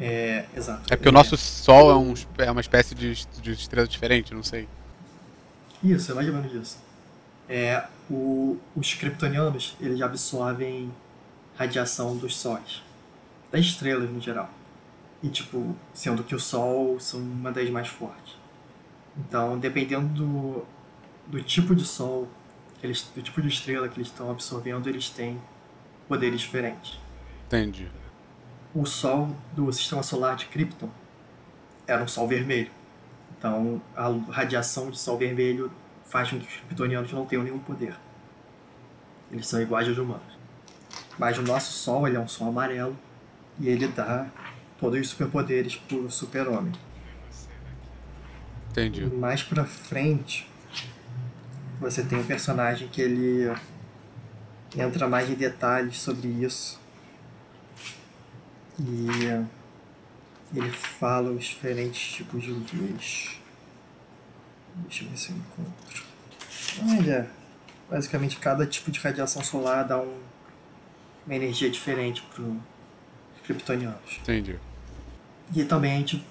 É, 0.00 0.46
exato. 0.56 0.92
É 0.92 0.96
porque 0.96 1.08
o 1.08 1.12
nosso 1.12 1.36
sol 1.36 1.90
é, 1.90 1.94
um, 1.94 2.14
é 2.38 2.50
uma 2.50 2.60
espécie 2.60 2.94
de, 2.94 3.14
de 3.40 3.52
estrela 3.52 3.86
diferente, 3.86 4.34
não 4.34 4.42
sei. 4.42 4.66
Isso, 5.82 6.10
é 6.10 6.14
mais 6.14 6.26
ou 6.26 6.34
menos 6.34 6.52
isso. 6.52 6.78
É, 7.48 7.84
o, 8.10 8.58
os 8.74 8.94
kryptonianos, 8.94 9.76
eles 9.78 10.00
absorvem 10.00 10.90
radiação 11.56 12.16
dos 12.16 12.36
sóis. 12.36 12.82
Das 13.50 13.60
estrelas, 13.60 14.10
no 14.10 14.20
geral. 14.20 14.50
E, 15.22 15.28
tipo, 15.28 15.74
sendo 15.92 16.22
que 16.22 16.34
o 16.34 16.40
Sol 16.40 16.98
são 17.00 17.20
uma 17.20 17.50
das 17.50 17.70
mais 17.70 17.88
fortes. 17.88 18.36
Então, 19.16 19.58
dependendo 19.58 20.08
do, 20.08 20.66
do 21.26 21.42
tipo 21.42 21.74
de 21.74 21.84
Sol, 21.84 22.28
eles, 22.82 23.02
do 23.14 23.22
tipo 23.22 23.40
de 23.40 23.48
estrela 23.48 23.88
que 23.88 23.98
eles 23.98 24.08
estão 24.08 24.30
absorvendo, 24.30 24.88
eles 24.88 25.08
têm 25.08 25.40
poderes 26.08 26.40
diferentes. 26.40 26.98
Entendi. 27.46 27.88
O 28.74 28.84
Sol 28.84 29.34
do 29.52 29.72
sistema 29.72 30.02
solar 30.02 30.36
de 30.36 30.46
Krypton 30.46 30.90
era 31.86 32.02
um 32.02 32.08
Sol 32.08 32.26
vermelho. 32.26 32.70
Então, 33.38 33.80
a 33.96 34.08
radiação 34.32 34.90
de 34.90 34.98
Sol 34.98 35.16
vermelho 35.16 35.70
faz 36.04 36.30
com 36.30 36.38
que 36.38 36.46
os 36.46 36.56
kryptonianos 36.56 37.12
não 37.12 37.24
tenham 37.24 37.44
nenhum 37.44 37.58
poder. 37.58 37.94
Eles 39.30 39.46
são 39.46 39.60
iguais 39.60 39.88
aos 39.88 39.96
humanos. 39.96 40.33
Mas 41.18 41.38
o 41.38 41.42
nosso 41.42 41.72
Sol 41.72 42.06
ele 42.08 42.16
é 42.16 42.20
um 42.20 42.28
Sol 42.28 42.48
amarelo 42.48 42.96
e 43.58 43.68
ele 43.68 43.86
dá 43.88 44.26
todos 44.78 45.00
os 45.00 45.08
superpoderes 45.08 45.76
pro 45.76 46.10
super-homem. 46.10 46.72
Entendi. 48.70 49.06
Mais 49.06 49.42
pra 49.42 49.64
frente, 49.64 50.48
você 51.80 52.02
tem 52.02 52.18
um 52.18 52.24
personagem 52.26 52.88
que 52.88 53.00
ele 53.00 53.44
entra 54.76 55.06
mais 55.08 55.30
em 55.30 55.34
detalhes 55.34 56.00
sobre 56.00 56.26
isso. 56.28 56.80
E 58.80 59.46
ele 60.52 60.70
fala 60.70 61.30
os 61.30 61.44
diferentes 61.44 62.14
tipos 62.14 62.42
de 62.42 62.50
luz. 62.50 63.38
Deixa 64.74 65.04
eu 65.04 65.08
ver 65.10 65.16
se 65.16 65.30
eu 65.30 65.36
encontro. 65.36 66.04
Olha, 66.98 67.30
basicamente 67.88 68.36
cada 68.38 68.66
tipo 68.66 68.90
de 68.90 68.98
radiação 68.98 69.44
solar 69.44 69.86
dá 69.86 70.00
um- 70.00 70.18
uma 71.26 71.34
energia 71.34 71.70
diferente 71.70 72.22
para 72.22 72.42
os 72.42 72.56
kryptonianos. 73.44 74.18
Entendi. 74.22 74.58
E 75.54 75.64
também 75.64 75.92
a 75.92 75.96
gente, 75.96 76.24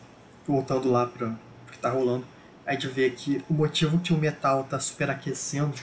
voltando 0.48 0.92
lá 0.92 1.06
para 1.06 1.28
o 1.28 1.36
que 1.70 1.76
está 1.76 1.90
rolando, 1.90 2.26
a 2.66 2.74
gente 2.74 2.88
vê 2.88 3.10
que 3.10 3.44
o 3.50 3.54
motivo 3.54 4.00
que 4.00 4.14
o 4.14 4.18
metal 4.18 4.62
está 4.62 4.80
superaquecendo 4.80 5.76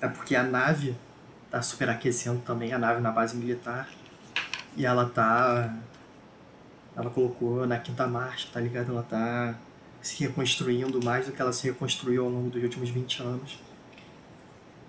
é 0.00 0.08
porque 0.08 0.34
a 0.34 0.42
nave 0.42 0.96
está 1.46 1.62
superaquecendo 1.62 2.40
também, 2.40 2.72
a 2.72 2.78
nave 2.78 3.00
na 3.00 3.10
base 3.10 3.36
militar. 3.36 3.88
E 4.76 4.84
ela 4.84 5.08
tá. 5.08 5.76
Ela 6.96 7.10
colocou 7.10 7.66
na 7.66 7.78
quinta 7.78 8.06
marcha, 8.06 8.48
tá 8.52 8.60
ligado? 8.60 8.90
Ela 8.90 9.02
tá 9.02 9.54
se 10.00 10.22
reconstruindo 10.22 11.02
mais 11.02 11.26
do 11.26 11.32
que 11.32 11.40
ela 11.40 11.52
se 11.52 11.66
reconstruiu 11.66 12.24
ao 12.24 12.30
longo 12.30 12.50
dos 12.50 12.62
últimos 12.62 12.90
20 12.90 13.22
anos. 13.22 13.58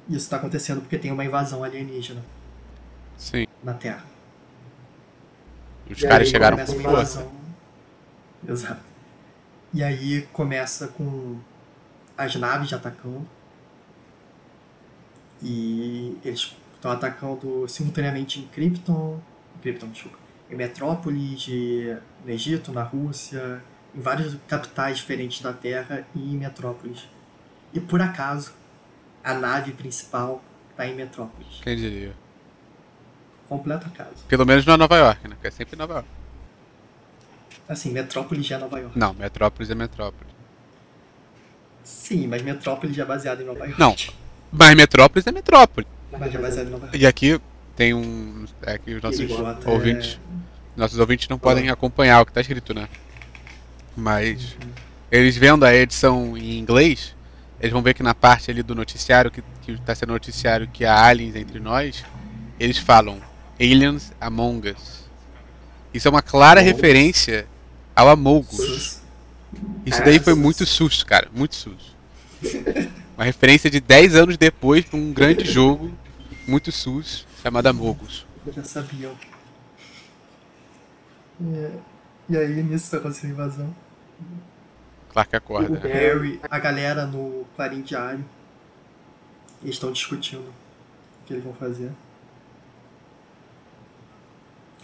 E 0.07 0.15
isso 0.15 0.25
está 0.25 0.37
acontecendo 0.37 0.81
porque 0.81 0.97
tem 0.97 1.11
uma 1.11 1.23
invasão 1.23 1.63
alienígena. 1.63 2.21
Sim. 3.17 3.45
Na 3.63 3.73
Terra. 3.73 4.06
Os 5.89 6.01
e 6.01 6.08
caras 6.08 6.28
chegaram 6.28 6.58
com 6.58 6.80
força. 6.80 7.28
Exato. 8.47 8.82
E 9.73 9.84
aí 9.84 10.28
começa 10.34 10.88
com 10.88 11.38
as 12.17 12.36
naves 12.36 12.71
atacando. 12.73 13.28
E 15.41 16.17
eles 16.23 16.56
estão 16.73 16.91
atacando 16.91 17.67
simultaneamente 17.67 18.39
em 18.39 18.47
Krypton, 18.47 19.19
Krypton, 19.62 19.89
desculpa, 19.89 20.17
em 20.49 20.56
Metrópolis, 20.56 21.47
no 22.23 22.32
Egito, 22.32 22.71
na 22.71 22.84
Rússia, 22.84 23.62
em 23.93 23.99
várias 23.99 24.36
capitais 24.47 24.97
diferentes 24.97 25.41
da 25.41 25.51
Terra 25.51 26.06
e 26.15 26.34
em 26.34 26.38
Metrópolis. 26.38 27.08
E 27.73 27.80
por 27.80 28.01
acaso, 28.01 28.54
a 29.23 29.34
nave 29.34 29.73
principal 29.73 30.41
está 30.71 30.88
em 30.88 30.95
Metrópolis. 30.95 31.60
Quem 31.62 31.75
diria? 31.75 32.13
Completo 33.47 33.88
acaso. 33.88 34.23
Pelo 34.27 34.45
menos 34.45 34.65
não 34.65 34.73
é 34.73 34.77
Nova 34.77 34.95
York, 34.97 35.27
né? 35.27 35.36
Porque 35.36 35.47
é 35.47 35.51
sempre 35.51 35.75
Nova 35.75 35.93
York. 35.95 36.10
Assim, 37.67 37.91
Metrópolis 37.91 38.45
já 38.45 38.55
é 38.55 38.60
Nova 38.60 38.79
York. 38.79 38.97
Não, 38.97 39.13
Metrópolis 39.13 39.69
é 39.69 39.75
Metrópolis. 39.75 40.34
Sim, 41.84 42.27
mas 42.27 42.41
Metrópolis 42.41 42.95
já 42.95 43.03
é 43.03 43.05
baseado 43.05 43.41
em 43.41 43.45
Nova 43.45 43.65
York. 43.65 43.79
Não, 43.79 43.95
mas 44.51 44.75
Metrópolis 44.75 45.27
é 45.27 45.31
Metrópolis. 45.31 45.89
Mas 46.12 46.31
já 46.31 46.39
é 46.39 46.41
baseado 46.41 46.67
em 46.67 46.71
Nova 46.71 46.86
York. 46.86 46.97
E 46.97 47.05
aqui 47.05 47.39
tem 47.75 47.93
um. 47.93 48.45
É 48.63 48.77
que 48.77 48.93
os 48.93 49.01
nossos 49.01 49.65
ouvintes. 49.65 50.19
É... 50.31 50.36
Nossos 50.75 50.99
ouvintes 50.99 51.29
não 51.29 51.39
podem 51.39 51.69
acompanhar 51.69 52.21
o 52.21 52.25
que 52.25 52.31
está 52.31 52.41
escrito, 52.41 52.73
né? 52.73 52.89
Mas 53.95 54.53
uhum. 54.53 54.69
eles 55.10 55.38
vendo 55.38 55.63
a 55.63 55.73
edição 55.73 56.36
em 56.36 56.60
inglês, 56.60 57.15
eles 57.62 57.71
vão 57.71 57.81
ver 57.81 57.93
que 57.93 58.03
na 58.03 58.13
parte 58.13 58.51
ali 58.51 58.62
do 58.62 58.75
noticiário, 58.75 59.31
que, 59.31 59.41
está 59.71 59.95
sendo 59.95 60.12
noticiário 60.12 60.67
que 60.67 60.84
há 60.84 61.05
aliens 61.05 61.34
entre 61.36 61.62
nós, 61.62 62.03
eles 62.60 62.77
falam 62.77 63.19
Aliens 63.59 64.11
Among 64.19 64.69
Us. 64.69 65.05
Isso 65.93 66.07
é 66.07 66.11
uma 66.11 66.21
clara 66.21 66.59
referência 66.59 67.47
ao 67.95 68.09
Amogus. 68.09 69.01
Isso 69.85 70.03
daí 70.03 70.19
foi 70.19 70.35
muito 70.35 70.65
susto, 70.65 71.05
cara. 71.05 71.29
Muito 71.33 71.55
susto. 71.55 71.95
Uma 73.15 73.23
referência 73.23 73.69
de 73.69 73.79
10 73.79 74.15
anos 74.15 74.37
depois 74.37 74.83
para 74.83 74.99
um 74.99 75.13
grande 75.13 75.45
jogo 75.49 75.91
muito 76.45 76.71
sus 76.71 77.25
chamado 77.41 77.67
Amogus. 77.67 78.25
Já 78.53 78.63
sabiam. 78.63 79.15
É, 81.41 81.71
e 82.29 82.37
aí 82.37 82.63
nisso 82.63 82.91
tá 82.91 82.97
acontecendo 82.97 83.31
a 83.31 83.33
invasão. 83.33 83.75
Clark 85.09 85.35
acorda. 85.35 85.79
O 85.79 85.81
Harry, 85.81 86.39
a 86.49 86.59
galera 86.59 87.05
no 87.05 87.45
Clarim 87.55 87.81
Diário, 87.81 88.25
eles 89.61 89.75
estão 89.75 89.91
discutindo 89.91 90.41
o 90.41 91.25
que 91.25 91.33
eles 91.33 91.43
vão 91.43 91.53
fazer. 91.53 91.91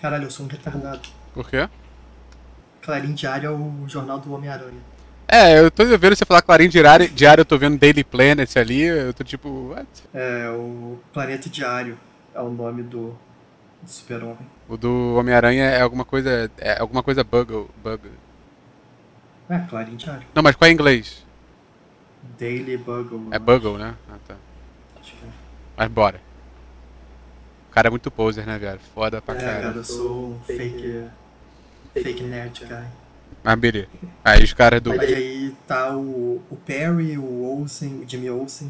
Caralho, 0.02 0.24
eu 0.24 0.32
sou 0.32 0.46
um 0.46 0.50
retardado. 0.50 1.08
Por 1.34 1.48
quê? 1.48 1.70
Clarim 2.82 3.14
Diário 3.14 3.48
é 3.48 3.52
o 3.52 3.88
jornal 3.88 4.18
do 4.18 4.34
Homem-Aranha. 4.34 4.82
É, 5.28 5.60
eu 5.60 5.70
tô 5.70 5.86
vendo 5.86 6.16
você 6.16 6.26
falar 6.26 6.42
Clarim 6.42 6.68
Diário, 6.68 7.08
diário 7.08 7.42
eu 7.42 7.46
tô 7.46 7.58
vendo 7.58 7.78
Daily 7.78 8.04
Planet 8.04 8.58
ali, 8.58 8.82
eu 8.82 9.14
tô 9.14 9.24
tipo, 9.24 9.70
what? 9.70 9.88
É, 10.14 10.50
o 10.50 11.00
Planeta 11.14 11.48
Diário 11.50 11.98
é 12.34 12.42
o 12.42 12.50
nome 12.50 12.84
do, 12.84 13.18
do 13.82 13.90
super-homem. 13.90 14.46
O 14.68 14.76
do 14.76 15.16
Homem-Aranha 15.16 15.66
é 15.66 15.82
alguma 15.82 16.04
coisa, 16.04 16.52
é 16.58 16.80
alguma 16.80 17.04
coisa 17.04 17.24
Bugle, 17.24 17.70
Bugle. 17.82 18.12
É, 19.50 19.60
Clarim 19.70 19.96
Diário. 19.96 20.28
Não, 20.34 20.42
mas 20.42 20.56
qual 20.56 20.68
é 20.68 20.72
em 20.72 20.74
inglês? 20.74 21.26
Daily 22.40 22.76
Bugle. 22.76 23.28
É 23.32 23.40
Bugle, 23.40 23.78
né? 23.78 23.96
Ah, 24.10 24.18
tá. 24.28 24.36
Acho 25.00 25.12
que 25.12 25.26
é. 25.26 25.30
Mas 25.78 25.88
bora. 25.90 26.31
O 27.72 27.74
cara 27.74 27.88
é 27.88 27.90
muito 27.90 28.12
poser, 28.12 28.46
né, 28.46 28.60
velho? 28.60 28.80
Foda 28.94 29.22
pra 29.22 29.34
é, 29.36 29.40
cara. 29.40 29.62
cara, 29.62 29.78
eu 29.78 29.84
sou 29.84 30.32
um 30.32 30.40
fake, 30.44 31.06
fake 31.94 32.24
nerd 32.24 32.66
guy. 32.66 32.86
Ah, 33.44 33.56
beleza. 33.56 33.88
Aí 34.24 34.44
os 34.44 34.54
caras 34.54 34.82
do. 34.82 34.92
Aí, 34.92 35.16
aí 35.16 35.56
tá 35.66 35.96
o, 35.96 36.42
o 36.52 36.56
Perry, 36.58 37.18
o 37.18 37.44
Olsen, 37.44 38.04
o 38.04 38.08
Jimmy 38.08 38.30
Olsen 38.30 38.70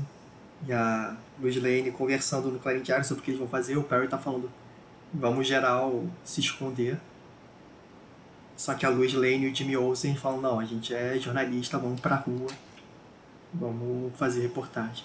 e 0.66 0.72
a 0.72 1.18
Louis 1.40 1.56
Lane 1.58 1.92
conversando 1.92 2.50
no 2.50 2.60
Clarim 2.60 2.82
Diário 2.82 3.04
sobre 3.04 3.22
o 3.22 3.26
que 3.26 3.32
eles 3.32 3.40
vão 3.40 3.50
fazer. 3.50 3.76
O 3.76 3.84
Perry 3.84 4.08
tá 4.08 4.18
falando, 4.18 4.50
vamos 5.12 5.48
geral 5.48 6.06
se 6.24 6.40
esconder 6.40 6.98
só 8.62 8.76
que 8.76 8.86
a 8.86 8.90
Luz 8.90 9.12
Lane 9.16 9.48
e 9.48 9.52
o 9.52 9.56
Jimmy 9.56 9.76
Olsen 9.76 10.16
falam, 10.16 10.40
não, 10.40 10.60
a 10.60 10.66
gente 10.66 10.94
é 10.94 11.18
jornalista, 11.18 11.80
vamos 11.80 12.00
pra 12.00 12.18
rua, 12.18 12.46
vamos 13.52 14.16
fazer 14.16 14.44
reportagem. 14.44 15.04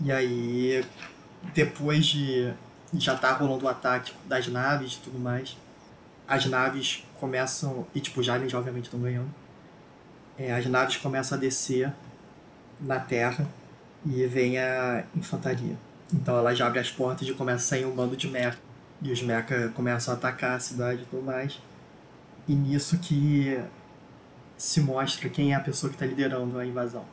E 0.00 0.12
aí, 0.12 0.84
depois 1.54 2.06
de 2.06 2.52
já 2.94 3.16
tá 3.16 3.32
rolando 3.32 3.66
o 3.66 3.68
ataque 3.68 4.12
das 4.26 4.48
naves 4.48 4.94
e 4.94 4.98
tudo 4.98 5.18
mais, 5.18 5.56
as 6.26 6.46
naves 6.46 7.04
começam, 7.18 7.86
e 7.94 8.00
tipo, 8.00 8.20
os 8.20 8.28
aliens 8.28 8.54
obviamente 8.54 8.84
estão 8.84 9.00
ganhando, 9.00 9.32
é, 10.38 10.52
as 10.52 10.66
naves 10.66 10.96
começam 10.96 11.36
a 11.36 11.40
descer 11.40 11.92
na 12.80 12.98
Terra 12.98 13.46
e 14.04 14.26
vem 14.26 14.58
a 14.58 15.04
infantaria. 15.14 15.76
Então 16.12 16.36
ela 16.36 16.54
já 16.54 16.66
abre 16.66 16.80
as 16.80 16.90
portas 16.90 17.28
e 17.28 17.32
começa 17.32 17.64
a 17.64 17.68
sair 17.68 17.84
um 17.84 17.94
bando 17.94 18.16
de 18.16 18.28
merda 18.28 18.58
e 19.02 19.12
os 19.12 19.22
mecha 19.22 19.68
começam 19.74 20.12
a 20.12 20.16
atacar 20.16 20.56
a 20.56 20.60
cidade 20.60 21.02
e 21.02 21.04
tudo 21.06 21.22
mais. 21.22 21.60
E 22.48 22.54
nisso 22.54 22.98
que 22.98 23.62
se 24.56 24.80
mostra 24.80 25.28
quem 25.28 25.52
é 25.52 25.56
a 25.56 25.60
pessoa 25.60 25.88
que 25.88 25.96
está 25.96 26.06
liderando 26.06 26.58
a 26.58 26.66
invasão. 26.66 27.04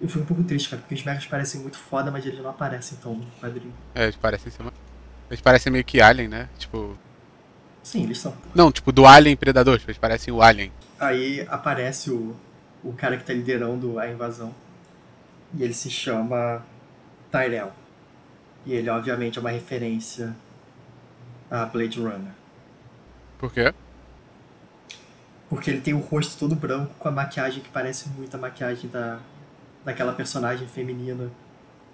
Eu 0.00 0.08
fui 0.08 0.20
um 0.20 0.26
pouco 0.26 0.44
triste, 0.44 0.68
cara, 0.68 0.82
porque 0.82 0.94
os 0.94 1.02
mechas 1.02 1.26
parecem 1.26 1.60
muito 1.60 1.78
foda, 1.78 2.10
mas 2.10 2.24
eles 2.26 2.38
não 2.38 2.50
aparecem 2.50 2.98
tão 2.98 3.14
no 3.14 3.26
quadrinho. 3.40 3.72
É, 3.94 4.04
eles 4.04 4.16
parecem 4.16 4.52
ser 4.52 4.62
uma... 4.62 4.72
Eles 5.30 5.40
parecem 5.40 5.72
meio 5.72 5.84
que 5.84 6.00
Alien, 6.00 6.28
né? 6.28 6.48
Tipo. 6.58 6.96
Sim, 7.82 8.04
eles 8.04 8.18
são. 8.18 8.36
Não, 8.54 8.70
tipo, 8.70 8.92
do 8.92 9.06
Alien 9.06 9.36
Predador, 9.36 9.78
tipo, 9.78 9.90
eles 9.90 9.98
parecem 9.98 10.32
o 10.32 10.42
Alien. 10.42 10.72
Aí 11.00 11.46
aparece 11.48 12.10
o, 12.10 12.36
o 12.84 12.92
cara 12.92 13.16
que 13.16 13.22
está 13.22 13.32
liderando 13.32 13.98
a 13.98 14.08
invasão. 14.08 14.54
E 15.54 15.62
ele 15.62 15.74
se 15.74 15.90
chama 15.90 16.62
Tyrell. 17.30 17.72
E 18.64 18.74
ele, 18.74 18.88
obviamente, 18.90 19.38
é 19.38 19.40
uma 19.40 19.50
referência 19.50 20.34
a 21.50 21.64
Blade 21.64 21.98
Runner. 21.98 22.32
Por 23.38 23.52
quê? 23.52 23.72
Porque 25.48 25.70
ele 25.70 25.80
tem 25.80 25.94
o 25.94 26.00
rosto 26.00 26.38
todo 26.38 26.56
branco 26.56 26.92
com 26.98 27.08
a 27.08 27.12
maquiagem 27.12 27.62
que 27.62 27.68
parece 27.68 28.08
muito 28.08 28.34
a 28.34 28.38
maquiagem 28.38 28.90
da, 28.90 29.20
daquela 29.86 30.12
personagem 30.12 30.66
feminina 30.66 31.30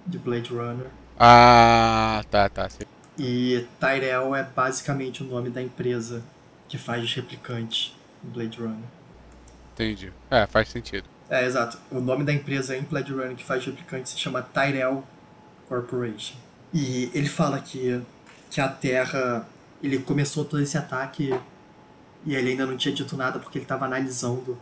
de 0.06 0.18
Blade 0.18 0.50
Runner. 0.50 0.86
Ah, 1.20 2.24
tá, 2.30 2.48
tá. 2.48 2.68
Sim. 2.70 2.84
E 3.18 3.66
Tyrell 3.78 4.34
é 4.34 4.42
basicamente 4.42 5.22
o 5.22 5.26
nome 5.26 5.50
da 5.50 5.62
empresa 5.62 6.22
que 6.66 6.78
faz 6.78 7.04
os 7.04 7.14
replicantes 7.14 7.94
em 8.24 8.30
Blade 8.30 8.58
Runner. 8.58 8.88
Entendi. 9.74 10.10
É, 10.30 10.46
faz 10.46 10.70
sentido. 10.70 11.04
É, 11.28 11.44
exato. 11.44 11.78
O 11.90 12.00
nome 12.00 12.24
da 12.24 12.32
empresa 12.32 12.74
em 12.74 12.82
Blade 12.82 13.12
Runner 13.12 13.36
que 13.36 13.44
faz 13.44 13.64
replicantes 13.64 14.12
se 14.12 14.18
chama 14.18 14.42
Tyrell 14.42 15.04
Corporation. 15.68 16.36
E 16.72 17.10
ele 17.14 17.28
fala 17.28 17.60
que 17.60 18.00
que 18.50 18.60
a 18.60 18.68
Terra 18.68 19.48
ele 19.82 19.98
começou 19.98 20.44
todo 20.44 20.62
esse 20.62 20.76
ataque 20.76 21.34
e 22.24 22.34
ele 22.34 22.50
ainda 22.50 22.66
não 22.66 22.76
tinha 22.76 22.94
dito 22.94 23.16
nada 23.16 23.38
porque 23.38 23.56
ele 23.56 23.64
estava 23.64 23.86
analisando 23.86 24.58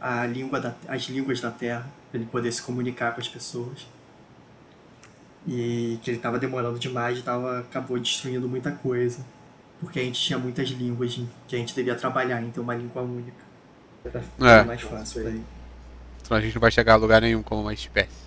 a 0.00 0.26
língua 0.26 0.60
da, 0.60 0.74
as 0.88 1.02
línguas 1.04 1.40
da 1.40 1.50
Terra 1.50 1.86
para 2.10 2.20
ele 2.20 2.28
poder 2.30 2.52
se 2.52 2.62
comunicar 2.62 3.12
com 3.14 3.20
as 3.20 3.28
pessoas 3.28 3.86
e 5.46 5.98
que 6.02 6.10
ele 6.10 6.16
estava 6.16 6.38
demorando 6.38 6.78
demais 6.78 7.18
e 7.18 7.22
tava, 7.22 7.60
acabou 7.60 7.98
destruindo 7.98 8.48
muita 8.48 8.72
coisa 8.72 9.24
porque 9.80 10.00
a 10.00 10.02
gente 10.02 10.20
tinha 10.20 10.38
muitas 10.38 10.68
línguas 10.70 11.20
que 11.46 11.56
a 11.56 11.58
gente 11.58 11.74
devia 11.74 11.94
trabalhar 11.94 12.42
em 12.42 12.50
ter 12.50 12.60
uma 12.60 12.74
língua 12.74 13.02
única 13.02 13.46
é. 14.40 14.64
mais 14.64 14.80
fácil 14.82 15.24
daí. 15.24 15.42
Então 16.22 16.36
a 16.36 16.40
gente 16.40 16.54
não 16.54 16.60
vai 16.60 16.70
chegar 16.70 16.94
a 16.94 16.96
lugar 16.96 17.20
nenhum 17.20 17.42
como 17.42 17.62
uma 17.62 17.74
espécie. 17.74 18.26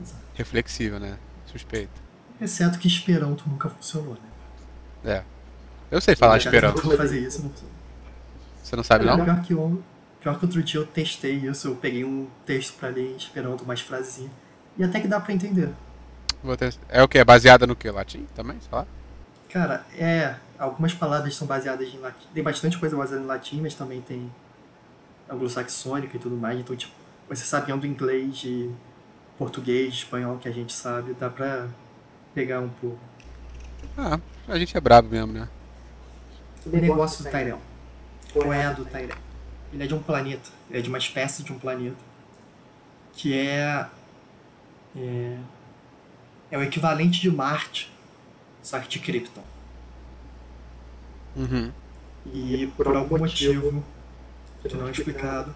Exato. 0.00 0.22
Reflexiva, 0.34 0.98
né? 0.98 1.18
Suspeita. 1.46 1.92
Exceto 2.40 2.78
que 2.78 2.88
Esperanto 2.88 3.48
nunca 3.48 3.68
funcionou, 3.68 4.14
né? 4.14 5.12
É. 5.16 5.24
Eu 5.90 6.00
sei 6.00 6.16
falar 6.16 6.38
Esperanto. 6.38 6.96
fazer 6.96 7.20
isso, 7.20 7.42
não 7.42 7.50
Você 8.62 8.76
não 8.76 8.82
sabe, 8.82 9.04
não? 9.04 9.22
Pior 9.22 9.42
que, 9.42 9.54
um, 9.54 9.82
pior 10.24 10.38
que 10.38 10.46
outro 10.46 10.62
dia 10.62 10.80
eu 10.80 10.86
testei 10.86 11.34
isso, 11.34 11.68
eu 11.68 11.76
peguei 11.76 12.02
um 12.02 12.26
texto 12.46 12.78
pra 12.78 12.88
ler 12.88 13.12
em 13.12 13.16
Esperanto, 13.16 13.62
umas 13.62 13.82
frasezinhas. 13.82 14.32
E 14.78 14.82
até 14.82 14.98
que 14.98 15.06
dá 15.06 15.20
pra 15.20 15.34
entender. 15.34 15.68
É 16.88 17.02
o 17.02 17.06
que? 17.06 17.18
É 17.18 17.24
baseada 17.24 17.66
no 17.66 17.76
que? 17.76 17.90
Latim 17.90 18.26
também? 18.34 18.58
Sei 18.58 18.70
lá? 18.72 18.86
Cara, 19.50 19.84
é. 19.98 20.34
Algumas 20.58 20.94
palavras 20.94 21.36
são 21.36 21.46
baseadas 21.46 21.88
em 21.88 21.98
latim. 21.98 22.26
Tem 22.32 22.42
bastante 22.42 22.78
coisa 22.78 22.96
baseada 22.96 23.22
em 23.22 23.26
latim, 23.26 23.60
mas 23.60 23.74
também 23.74 24.00
tem 24.00 24.32
anglo-saxônica 25.28 26.16
e 26.16 26.20
tudo 26.20 26.36
mais. 26.36 26.58
Então, 26.58 26.74
tipo, 26.74 26.92
você 27.28 27.44
sabendo 27.44 27.86
inglês 27.86 28.42
e 28.44 28.74
português, 29.36 29.92
espanhol 29.92 30.38
que 30.38 30.48
a 30.48 30.52
gente 30.52 30.72
sabe, 30.72 31.12
dá 31.14 31.28
pra 31.28 31.68
pegar 32.34 32.60
um 32.60 32.70
pouco. 32.80 32.98
Ah, 33.98 34.18
a 34.48 34.58
gente 34.58 34.74
é 34.74 34.80
brabo 34.80 35.08
mesmo, 35.08 35.32
né? 35.32 35.48
O 36.64 36.70
negócio 36.70 37.24
do 37.24 37.30
Tyrell. 37.30 37.60
Qual 38.32 38.52
é 38.52 38.64
a 38.64 38.72
do 38.72 38.86
Tyrell? 38.86 39.23
Ele 39.74 39.82
é 39.82 39.86
de 39.88 39.94
um 39.94 40.02
planeta. 40.02 40.50
Ele 40.70 40.78
é 40.78 40.82
de 40.82 40.88
uma 40.88 40.98
espécie 40.98 41.42
de 41.42 41.52
um 41.52 41.58
planeta. 41.58 41.96
Que 43.12 43.36
é. 43.36 43.86
É, 44.96 45.38
é 46.52 46.58
o 46.58 46.62
equivalente 46.62 47.20
de 47.20 47.28
Marte, 47.28 47.92
só 48.62 48.78
que 48.78 48.88
de 48.88 49.00
Krypton. 49.00 49.42
Uhum. 51.34 51.72
E 52.32 52.68
por 52.76 52.86
algum 52.86 53.18
motivo, 53.18 53.84
que 54.62 54.76
não 54.76 54.86
é 54.86 54.92
explicado, 54.92 55.52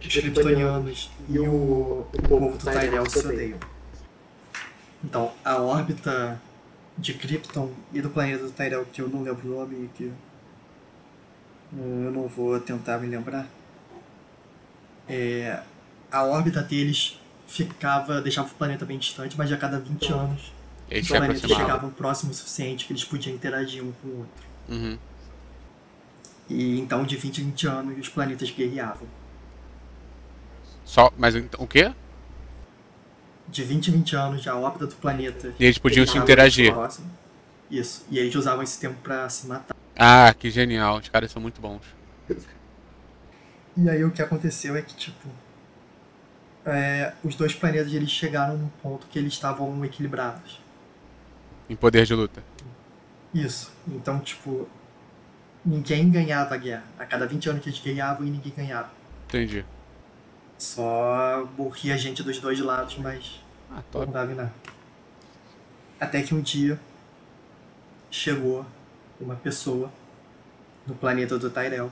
os 0.00 0.06
kryptonianos 0.08 1.10
e 1.28 1.38
o, 1.38 2.06
o 2.12 2.22
povo 2.28 2.58
do 2.58 2.64
Tyrell 2.64 3.08
se 3.08 3.20
odeiam. 3.20 3.58
Então, 5.04 5.32
a 5.44 5.62
órbita 5.62 6.40
de 6.98 7.14
Krypton 7.14 7.70
e 7.92 8.02
do 8.02 8.10
planeta 8.10 8.42
do 8.42 8.50
Tyrell, 8.50 8.84
que 8.86 9.00
eu 9.00 9.08
não 9.08 9.22
lembro 9.22 9.46
o 9.46 9.60
nome 9.60 9.88
que 9.94 10.12
eu 11.76 12.10
não 12.10 12.26
vou 12.26 12.58
tentar 12.60 12.98
me 12.98 13.06
lembrar, 13.06 13.46
é, 15.08 15.60
a 16.10 16.24
órbita 16.24 16.62
deles 16.62 17.20
ficava, 17.46 18.20
deixava 18.20 18.48
o 18.48 18.54
planeta 18.54 18.84
bem 18.84 18.98
distante, 18.98 19.36
mas 19.36 19.50
a 19.52 19.56
cada 19.56 19.78
20 19.78 20.12
anos 20.12 20.52
Eles 20.88 21.04
os 21.04 21.10
planetas 21.10 21.50
chegavam 21.50 21.90
próximo 21.90 22.30
o 22.30 22.34
suficiente 22.34 22.86
que 22.86 22.92
eles 22.92 23.04
podiam 23.04 23.34
interagir 23.34 23.82
um 23.82 23.92
com 23.92 24.08
o 24.08 24.18
outro. 24.18 24.44
Uhum. 24.68 24.98
E 26.48 26.80
então, 26.80 27.04
de 27.04 27.16
20 27.16 27.38
em 27.38 27.44
20 27.46 27.66
anos, 27.68 27.98
os 27.98 28.08
planetas 28.08 28.50
guerreavam. 28.50 29.06
Só, 30.84 31.12
mas 31.16 31.36
então, 31.36 31.62
o 31.62 31.66
quê? 31.66 31.92
De 33.48 33.62
20 33.62 33.88
em 33.88 33.92
20 33.92 34.16
anos, 34.16 34.48
a 34.48 34.56
órbita 34.56 34.86
do 34.86 34.94
planeta. 34.96 35.54
E 35.58 35.64
eles 35.64 35.78
podiam 35.78 36.06
se 36.06 36.18
interagir. 36.18 36.72
Isso. 37.70 38.04
E 38.10 38.18
eles 38.18 38.34
usavam 38.34 38.62
esse 38.62 38.80
tempo 38.80 38.96
pra 39.02 39.28
se 39.28 39.46
matar. 39.46 39.76
Ah, 40.00 40.34
que 40.34 40.50
genial. 40.50 40.98
Os 40.98 41.08
caras 41.08 41.30
são 41.30 41.40
muito 41.42 41.60
bons. 41.60 41.82
E 43.76 43.88
aí 43.88 44.04
o 44.04 44.10
que 44.10 44.22
aconteceu 44.22 44.76
é 44.76 44.82
que, 44.82 44.94
tipo. 44.94 45.28
é, 46.64 47.12
os 47.24 47.34
dois 47.34 47.54
planetas 47.54 47.92
eles 47.92 48.10
chegaram 48.10 48.56
num 48.56 48.68
ponto 48.82 49.06
que 49.08 49.18
eles 49.18 49.32
estavam 49.32 49.84
equilibrados. 49.84 50.60
Em 51.68 51.76
poder 51.76 52.04
de 52.06 52.14
luta. 52.14 52.42
Isso. 53.34 53.72
Então, 53.88 54.20
tipo. 54.20 54.68
Ninguém 55.64 56.10
ganhava 56.10 56.54
a 56.54 56.58
guerra. 56.58 56.84
A 56.98 57.04
cada 57.04 57.26
20 57.26 57.50
anos 57.50 57.62
que 57.62 57.68
eles 57.68 57.80
guerreavam 57.80 58.26
e 58.26 58.30
ninguém 58.30 58.52
ganhava. 58.56 58.90
Entendi. 59.28 59.64
Só 60.58 61.48
morria 61.56 61.96
gente 61.98 62.22
dos 62.22 62.38
dois 62.38 62.60
lados, 62.60 62.96
mas 62.98 63.40
Ah, 63.70 63.82
não 63.94 64.06
dava 64.10 64.34
nada. 64.34 64.52
Até 66.00 66.22
que 66.22 66.34
um 66.34 66.40
dia 66.40 66.80
chegou 68.10 68.64
uma 69.20 69.36
pessoa 69.36 69.90
no 70.86 70.94
planeta 70.94 71.38
do 71.38 71.50
Tyrell. 71.50 71.90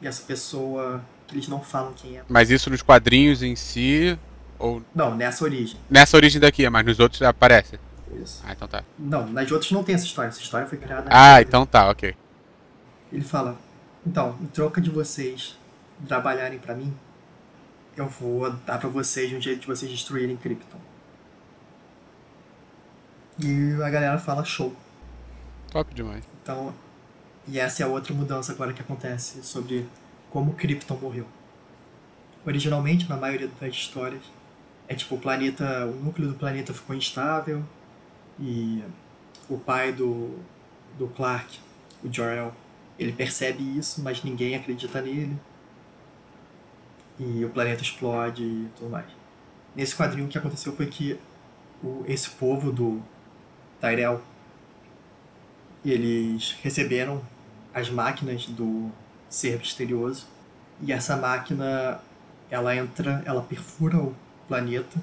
E 0.00 0.06
essa 0.06 0.22
pessoa, 0.22 1.02
que 1.26 1.34
eles 1.34 1.46
não 1.48 1.60
falam 1.60 1.92
quem 1.92 2.18
é. 2.18 2.22
Mas 2.28 2.50
isso 2.50 2.70
nos 2.70 2.80
quadrinhos 2.82 3.42
em 3.42 3.54
si, 3.54 4.18
ou 4.58 4.82
Não, 4.94 5.14
nessa 5.14 5.44
origem. 5.44 5.78
nessa 5.90 6.16
origem 6.16 6.40
daqui, 6.40 6.68
mas 6.70 6.86
nos 6.86 6.98
outros 6.98 7.20
aparece. 7.22 7.78
Isso. 8.12 8.42
Ah, 8.44 8.52
então 8.52 8.66
tá. 8.66 8.82
Não, 8.98 9.26
nas 9.28 9.50
outras 9.52 9.70
não 9.70 9.84
tem 9.84 9.94
essa 9.94 10.04
história. 10.04 10.28
Essa 10.28 10.40
história 10.40 10.66
foi 10.66 10.78
criada. 10.78 11.08
Ah, 11.12 11.40
então 11.40 11.64
tá, 11.66 11.88
ok. 11.90 12.14
Ele 13.12 13.22
fala: 13.22 13.56
Então, 14.04 14.36
em 14.40 14.46
troca 14.46 14.80
de 14.80 14.90
vocês 14.90 15.56
trabalharem 16.08 16.58
pra 16.58 16.74
mim, 16.74 16.92
eu 17.96 18.08
vou 18.08 18.50
dar 18.50 18.78
pra 18.78 18.88
vocês 18.88 19.32
um 19.32 19.40
jeito 19.40 19.60
de 19.60 19.66
vocês 19.66 19.90
destruírem 19.90 20.36
Krypton. 20.36 20.78
E 23.38 23.74
a 23.82 23.90
galera 23.90 24.18
fala: 24.18 24.44
Show. 24.44 24.74
Top 25.70 25.94
demais. 25.94 26.24
Então, 26.42 26.74
e 27.46 27.58
essa 27.58 27.82
é 27.82 27.86
a 27.86 27.88
outra 27.88 28.14
mudança 28.14 28.52
agora 28.52 28.72
que 28.72 28.80
acontece 28.80 29.42
sobre 29.42 29.86
como 30.30 30.54
Krypton 30.54 30.96
morreu. 30.96 31.26
Originalmente, 32.46 33.08
na 33.08 33.16
maioria 33.16 33.48
das 33.60 33.74
histórias, 33.74 34.22
é 34.88 34.94
tipo 34.94 35.14
o 35.14 35.18
planeta, 35.18 35.86
o 35.86 35.94
núcleo 36.04 36.28
do 36.28 36.34
planeta 36.34 36.72
ficou 36.72 36.96
instável 36.96 37.62
e 38.38 38.82
o 39.48 39.58
pai 39.58 39.92
do, 39.92 40.38
do 40.98 41.08
Clark, 41.08 41.58
o 42.02 42.12
Jor-El, 42.12 42.54
ele 42.98 43.12
percebe 43.12 43.62
isso, 43.78 44.02
mas 44.02 44.22
ninguém 44.22 44.54
acredita 44.54 45.00
nele. 45.00 45.36
E 47.18 47.44
o 47.44 47.50
planeta 47.50 47.82
explode 47.82 48.42
e 48.42 48.68
tudo 48.76 48.90
mais. 48.90 49.06
Nesse 49.74 49.94
quadrinho 49.94 50.26
o 50.26 50.28
que 50.28 50.38
aconteceu 50.38 50.74
foi 50.74 50.86
que 50.86 51.18
o, 51.82 52.04
esse 52.06 52.30
povo 52.30 52.72
do 52.72 53.02
Tyrell 53.80 54.20
eles 55.84 56.56
receberam 56.62 57.22
as 57.72 57.88
máquinas 57.88 58.46
do 58.46 58.90
ser 59.28 59.58
misterioso. 59.58 60.26
E 60.82 60.92
essa 60.92 61.16
máquina 61.16 62.00
ela 62.50 62.74
entra, 62.74 63.22
ela 63.24 63.42
perfura 63.42 63.98
o 63.98 64.14
planeta. 64.48 65.00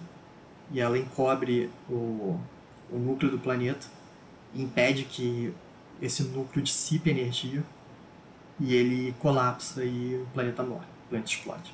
E 0.72 0.80
ela 0.80 0.98
encobre 0.98 1.70
o, 1.90 2.40
o 2.92 2.98
núcleo 2.98 3.32
do 3.32 3.40
planeta. 3.40 3.88
E 4.54 4.62
impede 4.62 5.04
que 5.06 5.54
esse 6.02 6.24
núcleo 6.24 6.64
dissipe 6.64 7.10
energia. 7.10 7.64
E 8.60 8.76
ele 8.76 9.16
colapsa 9.20 9.84
e 9.84 10.16
o 10.16 10.28
planeta 10.34 10.64
morre, 10.64 10.86
o 11.06 11.10
planeta 11.10 11.30
explode. 11.30 11.74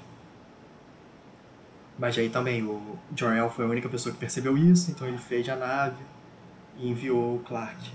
Mas 1.98 2.18
aí 2.18 2.30
também 2.30 2.64
o 2.64 2.98
Jor-El 3.16 3.50
foi 3.50 3.66
a 3.66 3.68
única 3.68 3.88
pessoa 3.88 4.12
que 4.14 4.20
percebeu 4.20 4.58
isso, 4.58 4.92
então 4.92 5.08
ele 5.08 5.18
fez 5.18 5.48
a 5.48 5.56
nave 5.56 6.04
e 6.78 6.90
enviou 6.90 7.38
o 7.38 7.40
Clark, 7.40 7.92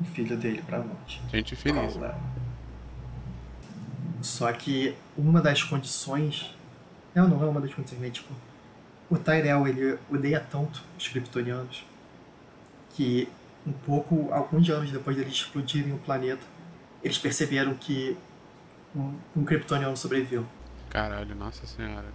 o 0.00 0.04
filho 0.04 0.36
dele, 0.36 0.62
pra 0.62 0.78
morte. 0.78 1.20
Gente 1.30 1.56
feliz. 1.56 1.98
Só 4.20 4.52
que 4.52 4.94
uma 5.16 5.40
das 5.40 5.62
condições. 5.62 6.54
Não, 7.14 7.28
não 7.28 7.42
é 7.42 7.46
uma 7.46 7.60
das 7.60 7.72
condições, 7.72 8.00
né? 8.00 8.10
Tipo, 8.10 8.32
o 9.08 9.18
Tyrell 9.18 9.68
ele 9.68 9.98
odeia 10.10 10.40
tanto 10.40 10.82
os 10.98 11.08
kryptonianos 11.08 11.84
que 12.96 13.28
um 13.66 13.72
pouco, 13.72 14.32
alguns 14.32 14.68
anos 14.68 14.90
depois 14.90 15.16
deles 15.16 15.32
explodirem 15.32 15.92
o 15.92 15.98
planeta, 15.98 16.42
eles 17.02 17.18
perceberam 17.18 17.74
que 17.74 18.16
um, 18.94 19.14
um 19.36 19.44
kryptoniano 19.44 19.96
sobreviveu. 19.96 20.46
Caralho, 20.90 21.34
nossa 21.34 21.66
senhora. 21.66 22.06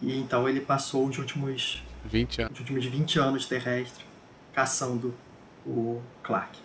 E 0.00 0.18
então 0.18 0.48
ele 0.48 0.60
passou 0.60 1.06
os 1.06 1.18
últimos, 1.18 1.82
20 2.04 2.42
anos. 2.42 2.52
os 2.52 2.60
últimos 2.60 2.84
20 2.84 3.18
anos 3.18 3.46
terrestres 3.46 4.06
caçando 4.52 5.14
o 5.66 6.02
Clark. 6.22 6.58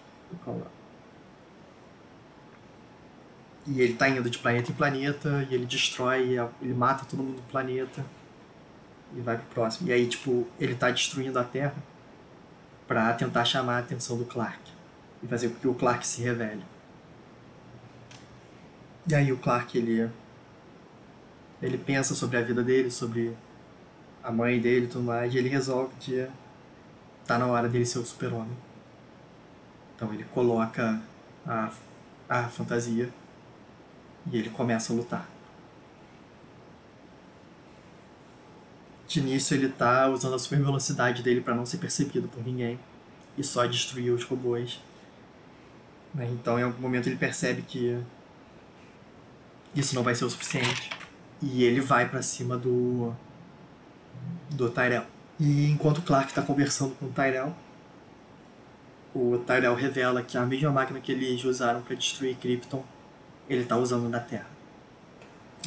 E 3.66 3.82
ele 3.82 3.94
tá 3.94 4.10
indo 4.10 4.30
de 4.30 4.38
planeta 4.38 4.72
em 4.72 4.76
planeta, 4.76 5.48
e 5.50 5.56
ele 5.56 5.66
destrói, 5.66 6.38
ele 6.62 6.74
mata 6.74 7.06
todo 7.06 7.24
mundo 7.24 7.38
do 7.38 7.44
planeta, 7.44 8.06
e 9.16 9.22
vai 9.22 9.38
pro 9.38 9.46
próximo. 9.48 9.90
E 9.90 9.94
aí, 9.94 10.08
tipo, 10.08 10.48
ele 10.60 10.76
tá 10.76 10.90
destruindo 10.92 11.40
a 11.40 11.44
Terra 11.44 11.76
pra 12.88 13.14
tentar 13.14 13.46
chamar 13.46 13.76
a 13.76 13.80
atenção 13.80 14.18
do 14.18 14.26
Clark. 14.26 14.60
E 15.22 15.28
fazer 15.28 15.50
com 15.50 15.60
que 15.60 15.68
o 15.68 15.74
Clark 15.74 16.06
se 16.06 16.22
revele. 16.22 16.64
E 19.08 19.16
aí 19.16 19.32
o 19.32 19.38
Clark, 19.38 19.78
ele... 19.78 20.10
Ele 21.62 21.78
pensa 21.78 22.14
sobre 22.14 22.36
a 22.36 22.42
vida 22.42 22.62
dele, 22.62 22.92
sobre 22.92 23.34
a 24.22 24.30
mãe 24.30 24.60
dele 24.60 24.86
e 24.86 24.90
tudo 24.90 25.06
mais, 25.06 25.34
e 25.34 25.38
ele 25.38 25.48
resolve 25.48 25.96
que 25.98 26.28
tá 27.26 27.38
na 27.38 27.48
hora 27.48 27.70
dele 27.70 27.86
ser 27.86 28.00
o 28.00 28.06
super-homem. 28.06 28.58
Então 30.04 30.14
ele 30.14 30.26
coloca 30.26 31.02
a, 31.48 31.72
a 32.28 32.44
fantasia 32.50 33.10
e 34.30 34.38
ele 34.38 34.50
começa 34.50 34.92
a 34.92 34.96
lutar. 34.96 35.30
De 39.08 39.22
início 39.22 39.56
ele 39.56 39.70
tá 39.70 40.10
usando 40.10 40.36
a 40.36 40.40
super 40.40 40.60
velocidade 40.60 41.24
dele 41.24 41.40
para 41.40 41.56
não 41.56 41.66
ser 41.66 41.78
percebido 41.78 42.28
por 42.28 42.44
ninguém 42.44 42.78
e 43.38 43.44
só 43.46 43.66
destruir 43.66 44.12
os 44.12 44.26
robôs. 44.26 44.82
Né, 46.14 46.28
Então 46.34 46.60
em 46.60 46.64
algum 46.64 46.82
momento 46.82 47.08
ele 47.08 47.16
percebe 47.16 47.62
que 47.62 47.98
isso 49.74 49.96
não 49.96 50.04
vai 50.04 50.16
ser 50.16 50.26
o 50.26 50.30
suficiente 50.30 50.90
e 51.42 51.64
ele 51.64 51.80
vai 51.80 52.10
para 52.10 52.22
cima 52.22 52.58
do 52.58 53.16
do 54.50 54.70
Tyrell. 54.70 55.06
E 55.40 55.70
enquanto 55.70 56.02
Clark 56.02 56.28
está 56.28 56.42
conversando 56.42 56.94
com 56.96 57.06
o 57.06 57.10
Tyrell, 57.10 57.56
o 59.14 59.38
Tyrell 59.40 59.76
revela 59.76 60.24
que 60.24 60.38
a 60.38 60.46
mesma 60.46 60.72
máquina 60.72 61.00
que 61.00 61.12
eles 61.12 61.44
usaram 61.44 61.82
para 61.82 61.96
destruir 61.96 62.36
Krypton, 62.38 62.84
ele 63.50 63.62
está 63.62 63.78
usando 63.78 64.10
na 64.10 64.20
Terra. 64.20 64.48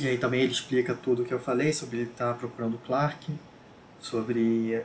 E 0.00 0.08
aí 0.08 0.18
também 0.18 0.42
ele 0.42 0.52
explica 0.52 0.94
tudo 0.94 1.22
o 1.22 1.24
que 1.24 1.32
eu 1.32 1.38
falei 1.38 1.72
sobre 1.72 1.98
ele 1.98 2.10
estar 2.10 2.34
procurando 2.34 2.74
o 2.74 2.78
Clark, 2.78 3.32
sobre 4.00 4.84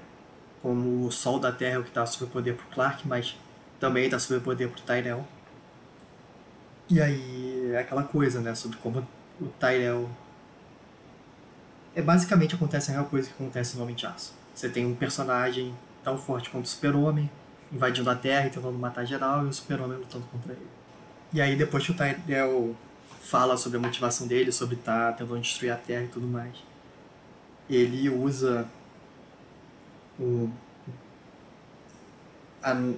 como 0.61 1.07
o 1.07 1.11
Sol 1.11 1.39
da 1.39 1.51
Terra 1.51 1.75
é 1.75 1.79
o 1.79 1.83
que 1.83 1.91
dá 1.91 2.05
superpoder 2.05 2.55
pro 2.55 2.67
Clark, 2.67 3.07
mas 3.07 3.35
também 3.79 4.07
dá 4.09 4.19
superpoder 4.19 4.69
pro 4.69 4.81
Tyrell. 4.81 5.25
E 6.89 7.01
aí 7.01 7.71
é 7.73 7.79
aquela 7.79 8.03
coisa, 8.03 8.39
né, 8.39 8.53
sobre 8.53 8.77
como 8.77 9.05
o 9.39 9.47
Tyrell 9.59 10.09
é 11.93 12.01
basicamente 12.01 12.55
acontece 12.55 12.91
a 12.91 12.93
mesma 12.93 13.09
coisa 13.09 13.27
que 13.27 13.33
acontece 13.33 13.75
no 13.75 13.83
Homem 13.83 13.95
de 13.95 14.05
Aço. 14.05 14.33
Você 14.53 14.69
tem 14.69 14.85
um 14.85 14.95
personagem 14.95 15.75
tão 16.03 16.17
forte 16.17 16.49
quanto 16.49 16.65
o 16.65 16.67
Super-Homem, 16.67 17.29
invadindo 17.71 18.09
a 18.09 18.15
Terra 18.15 18.47
e 18.47 18.49
tentando 18.49 18.77
matar 18.77 19.05
geral, 19.05 19.45
e 19.45 19.49
o 19.49 19.53
Super-Homem 19.53 19.97
lutando 19.97 20.25
contra 20.27 20.53
ele. 20.53 20.67
E 21.33 21.41
aí 21.41 21.55
depois 21.55 21.85
que 21.85 21.91
o 21.91 21.95
Tyrell 21.95 22.75
fala 23.21 23.55
sobre 23.55 23.77
a 23.77 23.81
motivação 23.81 24.27
dele, 24.27 24.51
sobre 24.51 24.75
estar 24.75 25.11
tá 25.11 25.17
tentando 25.17 25.39
destruir 25.39 25.71
a 25.71 25.77
Terra 25.77 26.03
e 26.03 26.07
tudo 26.07 26.27
mais, 26.27 26.55
ele 27.69 28.09
usa 28.09 28.67
um, 30.19 30.51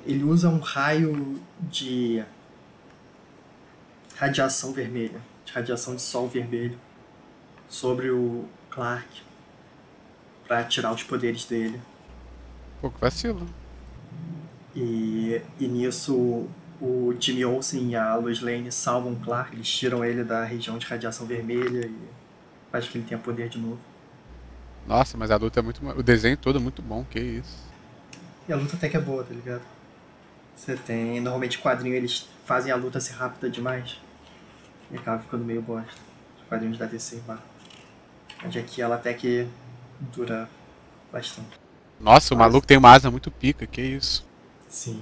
ele 0.05 0.23
usa 0.23 0.49
um 0.49 0.59
raio 0.59 1.39
de 1.61 2.23
radiação 4.15 4.73
vermelha, 4.73 5.21
de 5.45 5.53
radiação 5.53 5.95
de 5.95 6.01
sol 6.01 6.27
vermelho 6.27 6.77
sobre 7.69 8.09
o 8.09 8.45
Clark 8.69 9.21
para 10.47 10.63
tirar 10.65 10.91
os 10.91 11.03
poderes 11.03 11.45
dele. 11.45 11.79
Que 12.81 12.99
vacilo. 12.99 13.47
E, 14.75 15.41
e 15.59 15.67
nisso 15.67 16.47
o 16.81 17.15
Jimmy 17.19 17.45
Olsen 17.45 17.91
e 17.91 17.95
a 17.95 18.15
Lois 18.15 18.41
Lane 18.41 18.71
salvam 18.71 19.13
o 19.13 19.15
Clark, 19.15 19.55
eles 19.55 19.69
tiram 19.69 20.03
ele 20.03 20.23
da 20.23 20.43
região 20.43 20.77
de 20.77 20.85
radiação 20.85 21.25
vermelha 21.25 21.85
e 21.85 21.95
faz 22.71 22.87
que 22.87 22.97
ele 22.97 23.05
tenha 23.05 23.19
poder 23.19 23.49
de 23.49 23.57
novo. 23.57 23.79
Nossa, 24.85 25.17
mas 25.17 25.31
a 25.31 25.37
luta 25.37 25.59
é 25.59 25.63
muito. 25.63 25.81
O 25.87 26.03
desenho 26.03 26.35
todo 26.35 26.59
é 26.59 26.61
muito 26.61 26.81
bom, 26.81 27.05
que 27.09 27.19
isso. 27.19 27.71
E 28.47 28.51
a 28.51 28.57
luta 28.57 28.75
até 28.75 28.89
que 28.89 28.97
é 28.97 28.99
boa, 28.99 29.23
tá 29.23 29.33
ligado? 29.33 29.61
Você 30.55 30.75
tem. 30.75 31.21
Normalmente 31.21 31.59
quadrinho 31.59 31.95
eles 31.95 32.27
fazem 32.45 32.71
a 32.71 32.75
luta 32.75 32.99
ser 32.99 33.13
rápida 33.13 33.49
demais. 33.49 33.97
E 34.91 34.97
acaba 34.97 35.21
ficando 35.21 35.45
meio 35.45 35.61
bosta. 35.61 36.01
Os 36.37 36.47
quadrinhos 36.49 36.77
da 36.77 36.85
DC 36.85 37.21
pá. 37.25 37.39
Mas 38.43 38.57
aqui 38.57 38.81
ela 38.81 38.95
até 38.95 39.13
que 39.13 39.47
dura 40.13 40.49
bastante. 41.11 41.57
Nossa, 41.99 42.33
o 42.33 42.37
Mas... 42.37 42.47
maluco 42.47 42.67
tem 42.67 42.77
uma 42.77 42.91
asa 42.91 43.09
muito 43.09 43.31
pica, 43.31 43.65
que 43.65 43.81
isso. 43.81 44.27
Sim. 44.73 44.99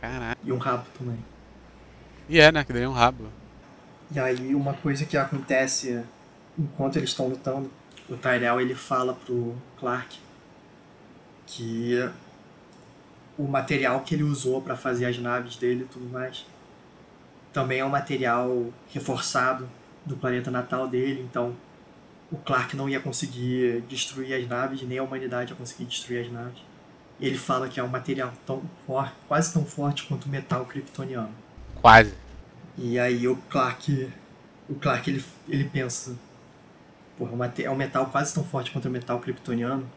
Caraca. 0.00 0.40
E 0.42 0.50
um 0.50 0.56
rabo 0.56 0.86
também. 0.98 1.18
E 2.28 2.40
é, 2.40 2.50
né? 2.50 2.64
Que 2.64 2.72
daí 2.72 2.82
é 2.82 2.88
um 2.88 2.92
rabo. 2.92 3.26
E 4.10 4.18
aí 4.18 4.54
uma 4.54 4.72
coisa 4.72 5.04
que 5.04 5.18
acontece 5.18 6.02
enquanto 6.58 6.96
eles 6.96 7.10
estão 7.10 7.28
lutando, 7.28 7.70
o 8.08 8.16
Tyrell 8.16 8.58
ele 8.58 8.74
fala 8.74 9.12
pro 9.12 9.54
Clark 9.78 10.18
que 11.46 12.10
o 13.38 13.44
material 13.44 14.00
que 14.00 14.14
ele 14.14 14.22
usou 14.22 14.62
para 14.62 14.76
fazer 14.76 15.04
as 15.04 15.18
naves 15.18 15.56
dele 15.56 15.84
e 15.84 15.86
tudo 15.86 16.06
mais 16.06 16.46
também 17.52 17.80
é 17.80 17.84
um 17.84 17.90
material 17.90 18.72
reforçado 18.94 19.68
do 20.06 20.16
planeta 20.16 20.50
natal 20.50 20.88
dele, 20.88 21.20
então 21.20 21.54
o 22.30 22.36
Clark 22.38 22.74
não 22.74 22.88
ia 22.88 22.98
conseguir 22.98 23.82
destruir 23.82 24.32
as 24.32 24.48
naves, 24.48 24.82
nem 24.82 24.98
a 24.98 25.02
humanidade 25.02 25.52
ia 25.52 25.56
conseguir 25.56 25.84
destruir 25.84 26.24
as 26.24 26.32
naves. 26.32 26.71
Ele 27.22 27.38
fala 27.38 27.68
que 27.68 27.78
é 27.78 27.84
um 27.84 27.88
material 27.88 28.32
tão 28.44 28.60
forte, 28.84 29.14
quase 29.28 29.52
tão 29.52 29.64
forte 29.64 30.02
quanto 30.08 30.24
o 30.24 30.28
metal 30.28 30.66
kryptoniano. 30.66 31.30
Quase. 31.80 32.12
E 32.76 32.98
aí 32.98 33.28
o 33.28 33.36
Clark, 33.48 34.12
o 34.68 34.74
Clark 34.74 35.08
ele, 35.08 35.24
ele 35.48 35.64
pensa, 35.64 36.16
porra, 37.16 37.52
é 37.58 37.70
um 37.70 37.76
metal 37.76 38.06
quase 38.06 38.34
tão 38.34 38.42
forte 38.42 38.72
quanto 38.72 38.88
o 38.88 38.90
metal 38.90 39.20
kryptoniano. 39.20 39.88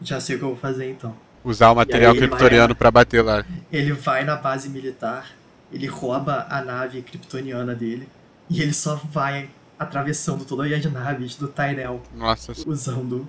Já 0.00 0.18
sei 0.18 0.34
o 0.34 0.38
que 0.40 0.44
eu 0.44 0.48
vou 0.48 0.58
fazer 0.58 0.90
então. 0.90 1.14
Usar 1.44 1.70
o 1.70 1.76
material 1.76 2.12
kryptoniano 2.16 2.74
para 2.74 2.90
bater 2.90 3.22
lá. 3.22 3.44
Ele 3.70 3.92
vai 3.92 4.24
na 4.24 4.34
base 4.34 4.68
militar, 4.68 5.30
ele 5.72 5.86
rouba 5.86 6.44
a 6.50 6.60
nave 6.60 7.02
kryptoniana 7.02 7.72
dele 7.72 8.08
e 8.50 8.60
ele 8.60 8.72
só 8.72 8.96
vai 8.96 9.48
atravessando 9.78 10.44
todas 10.44 10.72
as 10.72 10.92
naves 10.92 11.36
do 11.36 11.46
Tyrell. 11.46 12.02
Nossa. 12.16 12.52
Usando. 12.66 13.28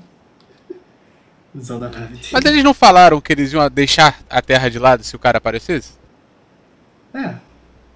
Usando 1.54 1.84
a 1.84 1.90
nave. 1.90 2.16
Dele. 2.16 2.28
Mas 2.32 2.46
eles 2.46 2.64
não 2.64 2.74
falaram 2.74 3.22
que 3.22 3.32
eles 3.32 3.54
iam 3.54 3.70
deixar 3.70 4.20
a 4.30 4.42
Terra 4.42 4.70
de 4.70 4.80
lado 4.80 5.04
se 5.04 5.16
o 5.16 5.20
cara 5.20 5.38
aparecesse? 5.38 5.94
É. 7.14 7.36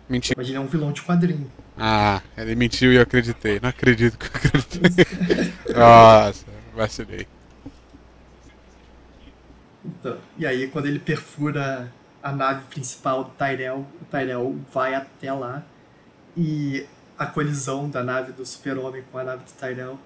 Mentira. 0.08 0.36
Mas 0.38 0.48
ele 0.48 0.58
é 0.58 0.60
um 0.60 0.68
vilão 0.68 0.92
de 0.92 1.02
quadrinho. 1.02 1.52
Ah, 1.78 2.22
ele 2.38 2.56
mentiu 2.56 2.92
e 2.94 2.96
eu 2.96 3.02
acreditei. 3.02 3.60
Não 3.60 3.70
acredito 3.70 4.18
que 4.18 4.26
eu 4.26 4.32
acreditei. 4.36 5.54
Nossa, 5.76 6.46
vacilei. 6.76 7.28
Então, 9.84 10.18
e 10.38 10.46
aí 10.46 10.68
quando 10.68 10.86
ele 10.86 11.00
perfura 11.00 11.92
a 12.22 12.32
nave 12.32 12.66
principal 12.66 13.24
do 13.24 13.30
Tyrell, 13.32 13.86
o 14.02 14.06
Tyrell 14.06 14.60
vai 14.74 14.94
até 14.94 15.32
lá 15.32 15.64
e 16.36 16.86
a 17.18 17.26
colisão 17.26 17.90
da 17.90 18.04
nave 18.04 18.32
do 18.32 18.46
Super-Homem 18.46 19.04
com 19.12 19.18
a 19.18 19.24
nave 19.24 19.44
do 19.44 19.52
Tyrell 19.52 19.98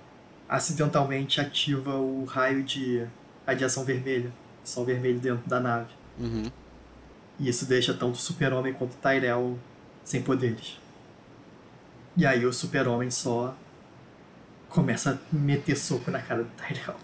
acidentalmente 0.47 1.39
ativa 1.39 1.95
o 1.95 2.25
raio 2.25 2.63
de 2.63 3.05
radiação 3.45 3.83
vermelha, 3.83 4.31
sol 4.63 4.85
vermelho 4.85 5.19
dentro 5.19 5.47
da 5.47 5.59
nave. 5.59 5.89
Uhum. 6.19 6.51
E 7.39 7.49
isso 7.49 7.65
deixa 7.65 7.93
tanto 7.93 8.15
o 8.15 8.19
Super-Homem 8.19 8.73
quanto 8.73 8.93
o 8.93 8.97
Tyrell 8.97 9.57
sem 10.03 10.21
poderes. 10.21 10.79
E 12.15 12.25
aí 12.25 12.45
o 12.45 12.53
Super-Homem 12.53 13.09
só 13.09 13.55
começa 14.69 15.11
a 15.11 15.35
meter 15.35 15.75
soco 15.75 16.11
na 16.11 16.19
cara 16.19 16.43
do 16.43 16.49
Tyrell. 16.51 16.95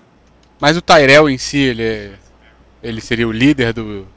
Mas 0.59 0.77
o 0.77 0.81
Tyrell 0.81 1.29
em 1.29 1.38
si, 1.38 1.57
ele 1.57 1.83
é... 1.83 2.19
ele 2.81 3.01
seria 3.01 3.27
o 3.27 3.31
líder 3.31 3.73
do, 3.73 4.07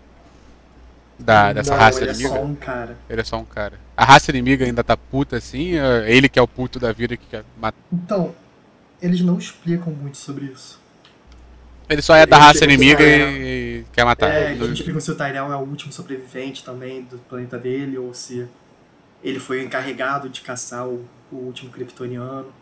da, 1.19 1.53
dessa 1.53 1.73
não, 1.73 1.79
raça 1.79 2.03
ele 2.03 2.13
inimiga? 2.13 2.29
Ele 2.29 2.35
é 2.35 2.41
só 2.41 2.45
um 2.45 2.55
cara. 2.55 2.97
Ele 3.09 3.21
é 3.21 3.25
só 3.25 3.39
um 3.39 3.45
cara. 3.45 3.81
A 3.97 4.05
raça 4.05 4.31
inimiga 4.31 4.65
ainda 4.65 4.83
tá 4.83 4.97
puta 4.97 5.37
assim? 5.37 5.77
É 5.77 6.11
ele 6.11 6.29
que 6.29 6.39
é 6.39 6.43
o 6.43 6.49
puto 6.49 6.79
da 6.81 6.93
vida 6.93 7.17
que 7.17 7.27
quer 7.27 7.45
matar? 7.61 7.79
Então, 7.93 8.35
eles 9.01 9.21
não 9.21 9.39
explicam 9.39 9.93
muito 9.93 10.17
sobre 10.17 10.47
isso. 10.47 10.80
Ele 11.91 12.03
só 12.03 12.15
é 12.15 12.25
da 12.25 12.39
raça 12.39 12.65
inimiga 12.65 13.03
e, 13.03 13.81
e, 13.81 13.85
quer 13.93 14.05
matar. 14.05 14.31
É, 14.33 14.53
eles 14.53 14.71
explicam 14.71 15.01
se 15.01 15.11
o 15.11 15.17
Tyrell 15.17 15.53
é 15.53 15.57
o 15.57 15.61
último 15.61 15.93
sobrevivente 15.93 16.65
também 16.65 17.03
do 17.03 17.19
planeta 17.19 17.59
dele, 17.59 17.99
ou 17.99 18.15
se 18.15 18.47
ele 19.25 19.41
foi 19.41 19.65
encarregado 19.65 20.29
de 20.29 20.41
caçar 20.41 20.87
o, 20.87 21.05
o 21.33 21.37
último 21.37 21.69
kryptoniano. 21.73 22.53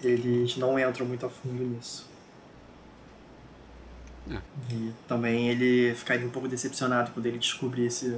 Eles 0.00 0.56
não 0.56 0.78
entram 0.78 1.04
muito 1.04 1.26
a 1.26 1.28
fundo 1.28 1.64
nisso. 1.64 2.08
É. 4.30 4.38
E 4.72 4.92
também 5.08 5.48
ele 5.48 5.94
ficaria 5.96 6.24
um 6.24 6.30
pouco 6.30 6.46
decepcionado 6.46 7.10
quando 7.10 7.26
ele 7.26 7.38
descobrisse 7.38 8.16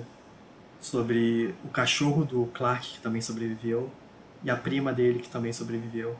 sobre 0.78 1.55
o 1.64 1.68
cachorro 1.68 2.26
do 2.26 2.45
Clark, 2.53 2.95
que 2.95 3.01
também 3.01 3.22
sobreviveu, 3.22 3.91
e 4.43 4.51
a 4.51 4.57
prima 4.57 4.93
dele, 4.93 5.20
que 5.20 5.28
também 5.30 5.55
sobreviveu. 5.55 6.14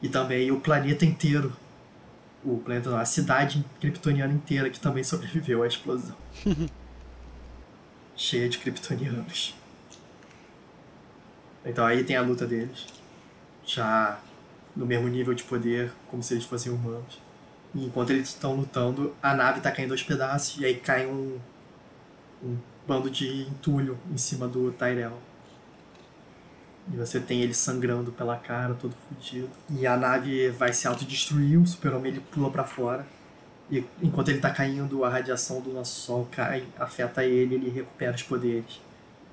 E 0.00 0.08
também 0.08 0.50
o 0.50 0.58
planeta 0.58 1.04
inteiro. 1.04 1.54
O 2.46 2.58
planeta, 2.58 2.90
não, 2.90 2.98
a 2.98 3.04
cidade 3.04 3.64
kryptoniana 3.80 4.32
inteira 4.32 4.70
que 4.70 4.78
também 4.78 5.02
sobreviveu 5.02 5.64
à 5.64 5.66
explosão. 5.66 6.16
Cheia 8.14 8.48
de 8.48 8.58
kryptonianos. 8.58 9.52
Então 11.64 11.84
aí 11.84 12.04
tem 12.04 12.14
a 12.14 12.22
luta 12.22 12.46
deles. 12.46 12.86
Já 13.64 14.20
no 14.76 14.86
mesmo 14.86 15.08
nível 15.08 15.34
de 15.34 15.42
poder, 15.42 15.92
como 16.08 16.22
se 16.22 16.34
eles 16.34 16.44
fossem 16.44 16.70
humanos. 16.70 17.20
E 17.74 17.84
enquanto 17.84 18.10
eles 18.10 18.28
estão 18.28 18.54
lutando, 18.54 19.12
a 19.20 19.34
nave 19.34 19.58
está 19.58 19.72
caindo 19.72 19.90
aos 19.90 20.04
pedaços 20.04 20.60
e 20.60 20.64
aí 20.64 20.76
cai 20.76 21.04
um, 21.04 21.40
um 22.44 22.56
bando 22.86 23.10
de 23.10 23.42
entulho 23.42 23.98
em 24.08 24.16
cima 24.16 24.46
do 24.46 24.70
Tyrell. 24.70 25.18
E 26.92 26.96
você 26.96 27.20
tem 27.20 27.42
ele 27.42 27.54
sangrando 27.54 28.12
pela 28.12 28.36
cara, 28.36 28.74
todo 28.74 28.94
fodido. 29.08 29.50
E 29.70 29.86
a 29.86 29.96
nave 29.96 30.50
vai 30.50 30.72
se 30.72 30.86
autodestruir, 30.86 31.60
o 31.60 31.66
super-homem 31.66 32.12
ele 32.12 32.20
pula 32.20 32.50
para 32.50 32.64
fora. 32.64 33.06
E 33.70 33.84
enquanto 34.00 34.28
ele 34.28 34.38
tá 34.38 34.50
caindo, 34.50 35.04
a 35.04 35.08
radiação 35.08 35.60
do 35.60 35.72
nosso 35.72 36.00
sol 36.00 36.28
cai, 36.30 36.64
afeta 36.78 37.24
ele, 37.24 37.56
ele 37.56 37.70
recupera 37.70 38.14
os 38.14 38.22
poderes. 38.22 38.80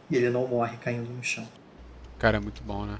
E 0.10 0.16
ele 0.16 0.30
não 0.30 0.48
morre 0.48 0.78
caindo 0.78 1.10
no 1.10 1.24
chão. 1.24 1.48
Cara, 2.18 2.38
é 2.38 2.40
muito 2.40 2.64
bom, 2.64 2.86
né? 2.86 2.98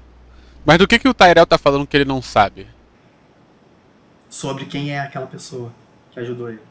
Mas 0.64 0.78
do 0.78 0.86
que, 0.86 0.98
que 0.98 1.08
o 1.08 1.14
Tyrell 1.14 1.46
tá 1.46 1.58
falando 1.58 1.86
que 1.86 1.96
ele 1.96 2.04
não 2.04 2.22
sabe? 2.22 2.68
Sobre 4.30 4.66
quem 4.66 4.92
é 4.92 5.00
aquela 5.00 5.26
pessoa 5.26 5.72
que 6.12 6.20
ajudou 6.20 6.48
ele. 6.48 6.62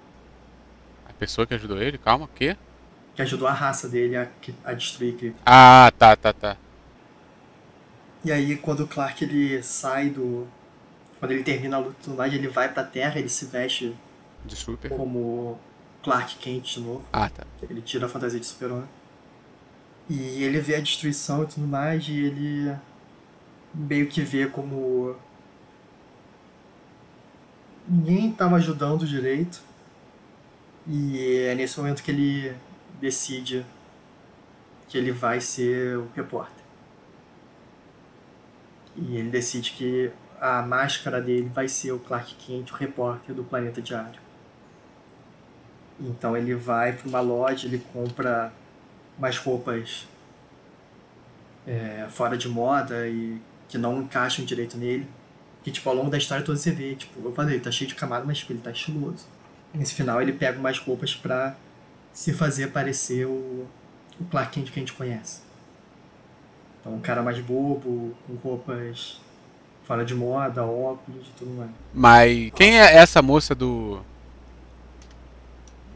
A 1.08 1.14
pessoa 1.14 1.46
que 1.46 1.54
ajudou 1.54 1.82
ele? 1.82 1.98
Calma, 1.98 2.26
o 2.26 2.30
quê? 2.30 2.58
que 3.16 3.22
ajudou 3.22 3.48
a 3.48 3.54
raça 3.54 3.88
dele 3.88 4.16
a, 4.18 4.28
a 4.64 4.74
destruir 4.74 5.16
Krypton. 5.16 5.40
Ah, 5.46 5.92
tá, 5.98 6.16
tá, 6.16 6.34
tá. 6.34 6.58
E 8.24 8.32
aí 8.32 8.56
quando 8.58 8.82
o 8.82 8.88
Clark 8.88 9.24
ele 9.24 9.62
sai 9.62 10.10
do. 10.10 10.48
Quando 11.20 11.32
ele 11.32 11.44
termina 11.44 11.78
a 11.78 11.80
luta 11.80 12.10
do 12.10 12.24
ele 12.24 12.48
vai 12.48 12.72
pra 12.72 12.84
terra, 12.84 13.20
ele 13.20 13.30
se 13.30 13.46
veste 13.46 13.96
de 14.46 14.56
super. 14.56 14.90
como 14.90 15.58
Clark 16.02 16.38
Kent 16.38 16.76
de 16.76 16.80
novo. 16.82 17.04
Ah, 17.12 17.30
tá. 17.30 17.46
Ele 17.70 17.82
tira 17.82 18.06
a 18.06 18.10
fantasia 18.10 18.40
de 18.40 18.46
super-homem. 18.46 18.88
E 20.10 20.44
ele 20.44 20.60
vê 20.60 20.76
a 20.76 20.82
destruição 20.82 21.44
e 21.44 21.48
tudo 21.48 21.66
mais, 21.66 22.06
e 22.10 22.26
ele 22.26 22.76
meio 23.74 24.08
que 24.08 24.22
vê 24.22 24.48
como 24.48 25.16
ninguém 27.88 28.30
estava 28.30 28.58
ajudando 28.58 29.06
direito 29.06 29.62
E 30.88 31.40
é 31.48 31.56
nesse 31.56 31.80
momento 31.80 32.04
que 32.04 32.12
ele 32.12 32.56
decide 33.00 33.66
que 34.88 34.98
ele 34.98 35.12
vai 35.12 35.40
ser 35.40 35.98
o 35.98 36.08
repórter. 36.16 36.62
E 38.96 39.18
ele 39.18 39.30
decide 39.30 39.72
que 39.72 40.12
a 40.39 40.62
máscara 40.62 41.22
dele 41.22 41.50
vai 41.54 41.68
ser 41.68 41.91
o 41.91 42.00
Clark 42.00 42.36
Kent, 42.36 42.72
o 42.72 42.76
repórter 42.76 43.34
do 43.34 43.44
Planeta 43.44 43.82
Diário. 43.82 44.22
Então 46.00 46.36
ele 46.36 46.54
vai 46.54 46.94
para 46.94 47.08
uma 47.08 47.22
loja, 47.22 47.66
ele 47.66 47.82
compra 47.94 48.52
umas 49.18 49.38
roupas 49.38 50.08
é, 51.66 52.08
fora 52.10 52.38
de 52.38 52.50
moda 52.50 53.08
e 53.08 53.41
que 53.70 53.78
não 53.78 54.02
encaixam 54.02 54.44
direito 54.44 54.78
nele. 54.78 55.08
Que, 55.64 55.72
tipo, 55.72 55.88
ao 55.89 55.96
longo 55.96 56.10
da 56.10 56.18
história 56.18 56.44
toda 56.44 56.58
você 56.58 56.72
vê, 56.72 56.94
tipo, 56.94 57.26
eu 57.26 57.34
falei, 57.34 57.60
tá 57.60 57.72
cheio 57.72 57.88
de 57.88 57.96
camada, 57.96 58.26
mas 58.26 58.39
tipo, 58.39 58.52
ele 58.52 58.60
tá 58.60 58.72
estiloso. 58.72 59.26
Nesse 59.74 59.94
final 59.94 60.22
ele 60.22 60.34
pega 60.34 60.60
umas 60.60 60.78
roupas 60.78 61.16
pra 61.16 61.56
se 62.12 62.34
fazer 62.34 62.68
parecer 62.68 63.26
o, 63.26 63.66
o 64.20 64.26
Clark 64.30 64.52
Kent 64.52 64.72
que 64.72 64.80
a 64.80 64.82
gente 64.82 64.94
conhece. 64.94 65.41
Então, 66.84 66.96
um 66.96 67.00
cara 67.00 67.24
mais 67.24 67.40
bobo, 67.40 68.14
com 68.28 68.36
roupas 68.44 69.22
fora 69.86 70.04
de 70.04 70.14
moda, 70.14 70.66
óculos 70.66 71.28
e 71.28 71.32
tudo 71.38 71.52
mais. 71.56 71.72
Mas 71.94 72.52
quem 72.56 72.78
é 72.78 72.96
essa 72.96 73.22
moça 73.22 73.56
do. 73.56 74.02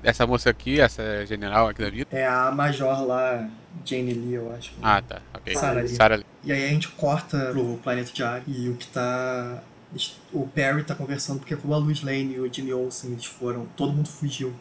Essa 0.02 0.26
moça 0.26 0.50
aqui, 0.50 0.80
essa 0.80 1.26
general 1.26 1.68
aqui 1.68 1.82
da 1.82 1.90
vida? 1.90 2.16
É 2.16 2.26
a 2.26 2.50
Major 2.52 3.06
lá, 3.06 3.50
Jane 3.84 4.14
Lee, 4.14 4.36
eu 4.36 4.54
acho. 4.54 4.72
Ah, 4.82 5.02
tá. 5.02 5.22
Ok. 5.34 5.56
Sarah 5.56 5.82
Lee. 5.82 5.90
Sarah 5.90 6.16
Lee. 6.16 6.26
E 6.44 6.52
aí 6.54 6.66
a 6.66 6.70
gente 6.70 6.88
corta 6.90 7.50
pro 7.52 7.78
Planeta 7.84 8.12
Diário 8.14 8.44
e 8.48 8.70
o 8.70 8.76
que 8.76 8.88
tá. 8.88 9.62
O 10.32 10.48
Perry 10.48 10.84
tá 10.84 10.94
conversando 10.94 11.40
porque 11.40 11.56
como 11.56 11.74
a 11.74 11.78
Louis 11.78 12.04
Lane 12.04 12.36
e 12.36 12.40
o 12.40 12.54
Jimmy 12.54 12.74
Olsen 12.74 13.12
eles 13.12 13.26
foram. 13.26 13.66
Todo 13.76 13.92
mundo 13.92 14.08
fugiu. 14.08 14.54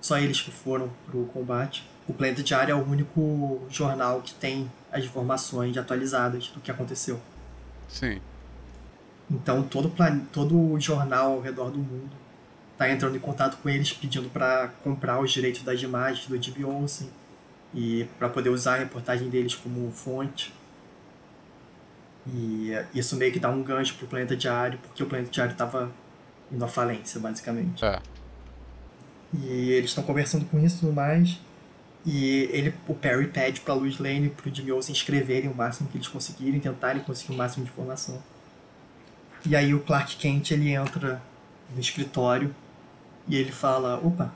Só 0.00 0.18
eles 0.18 0.40
que 0.40 0.50
foram 0.50 0.90
pro 1.06 1.24
combate. 1.26 1.88
O 2.06 2.12
Planeta 2.12 2.42
Diário 2.42 2.72
é 2.72 2.74
o 2.74 2.84
único 2.84 3.60
jornal 3.70 4.20
que 4.22 4.34
tem 4.34 4.70
as 4.90 5.04
informações 5.04 5.76
atualizadas 5.76 6.48
do 6.48 6.60
que 6.60 6.70
aconteceu. 6.70 7.20
Sim. 7.88 8.20
Então 9.30 9.62
todo, 9.62 9.88
plan... 9.88 10.18
todo 10.32 10.78
jornal 10.78 11.34
ao 11.34 11.40
redor 11.40 11.70
do 11.70 11.78
mundo 11.78 12.10
tá 12.76 12.90
entrando 12.90 13.16
em 13.16 13.20
contato 13.20 13.58
com 13.62 13.68
eles 13.68 13.92
pedindo 13.92 14.28
para 14.28 14.68
comprar 14.82 15.20
os 15.20 15.30
direitos 15.30 15.62
das 15.62 15.80
imagens 15.80 16.26
do 16.26 16.40
Jimmy 16.42 16.64
Olsen 16.64 17.08
e 17.74 18.06
para 18.18 18.28
poder 18.28 18.50
usar 18.50 18.74
a 18.74 18.78
reportagem 18.78 19.28
deles 19.28 19.54
como 19.54 19.90
fonte. 19.92 20.52
E 22.26 22.72
isso 22.94 23.16
meio 23.16 23.32
que 23.32 23.38
dá 23.38 23.48
um 23.48 23.62
gancho 23.62 23.94
pro 23.96 24.06
Planeta 24.06 24.36
Diário, 24.36 24.78
porque 24.78 25.02
o 25.02 25.06
Planeta 25.06 25.30
Diário 25.30 25.54
tava 25.54 25.90
indo 26.50 26.64
à 26.64 26.68
falência, 26.68 27.18
basicamente. 27.18 27.84
É. 27.84 28.00
E 29.34 29.70
eles 29.70 29.90
estão 29.90 30.04
conversando 30.04 30.44
com 30.44 30.58
isso 30.58 30.76
e 30.76 30.80
tudo 30.80 30.92
mais. 30.92 31.40
E 32.04 32.48
ele, 32.50 32.74
o 32.88 32.94
Perry 32.94 33.28
pede 33.28 33.60
pra 33.60 33.74
Louis 33.74 33.98
Lane 33.98 34.26
e 34.26 34.30
pro 34.30 34.52
Jimmy 34.52 34.72
Olsen 34.72 34.92
escreverem 34.92 35.48
o 35.48 35.54
máximo 35.54 35.88
que 35.88 35.96
eles 35.96 36.08
conseguirem, 36.08 36.58
tentarem 36.58 37.02
conseguir 37.02 37.32
o 37.32 37.36
máximo 37.36 37.64
de 37.64 37.70
informação. 37.70 38.20
E 39.46 39.54
aí 39.54 39.74
o 39.74 39.80
Clark 39.80 40.16
Kent 40.16 40.50
ele 40.50 40.70
entra 40.70 41.22
no 41.72 41.80
escritório 41.80 42.54
e 43.28 43.36
ele 43.36 43.52
fala, 43.52 43.98
opa, 44.04 44.32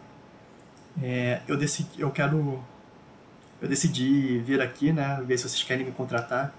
é, 1.02 1.40
eu 1.46 1.56
decidi, 1.56 2.00
eu 2.00 2.10
quero, 2.10 2.62
eu 3.60 3.68
decidi 3.68 4.38
vir 4.38 4.60
aqui, 4.60 4.92
né, 4.92 5.20
ver 5.26 5.36
se 5.38 5.48
vocês 5.48 5.62
querem 5.62 5.84
me 5.84 5.92
contratar. 5.92 6.54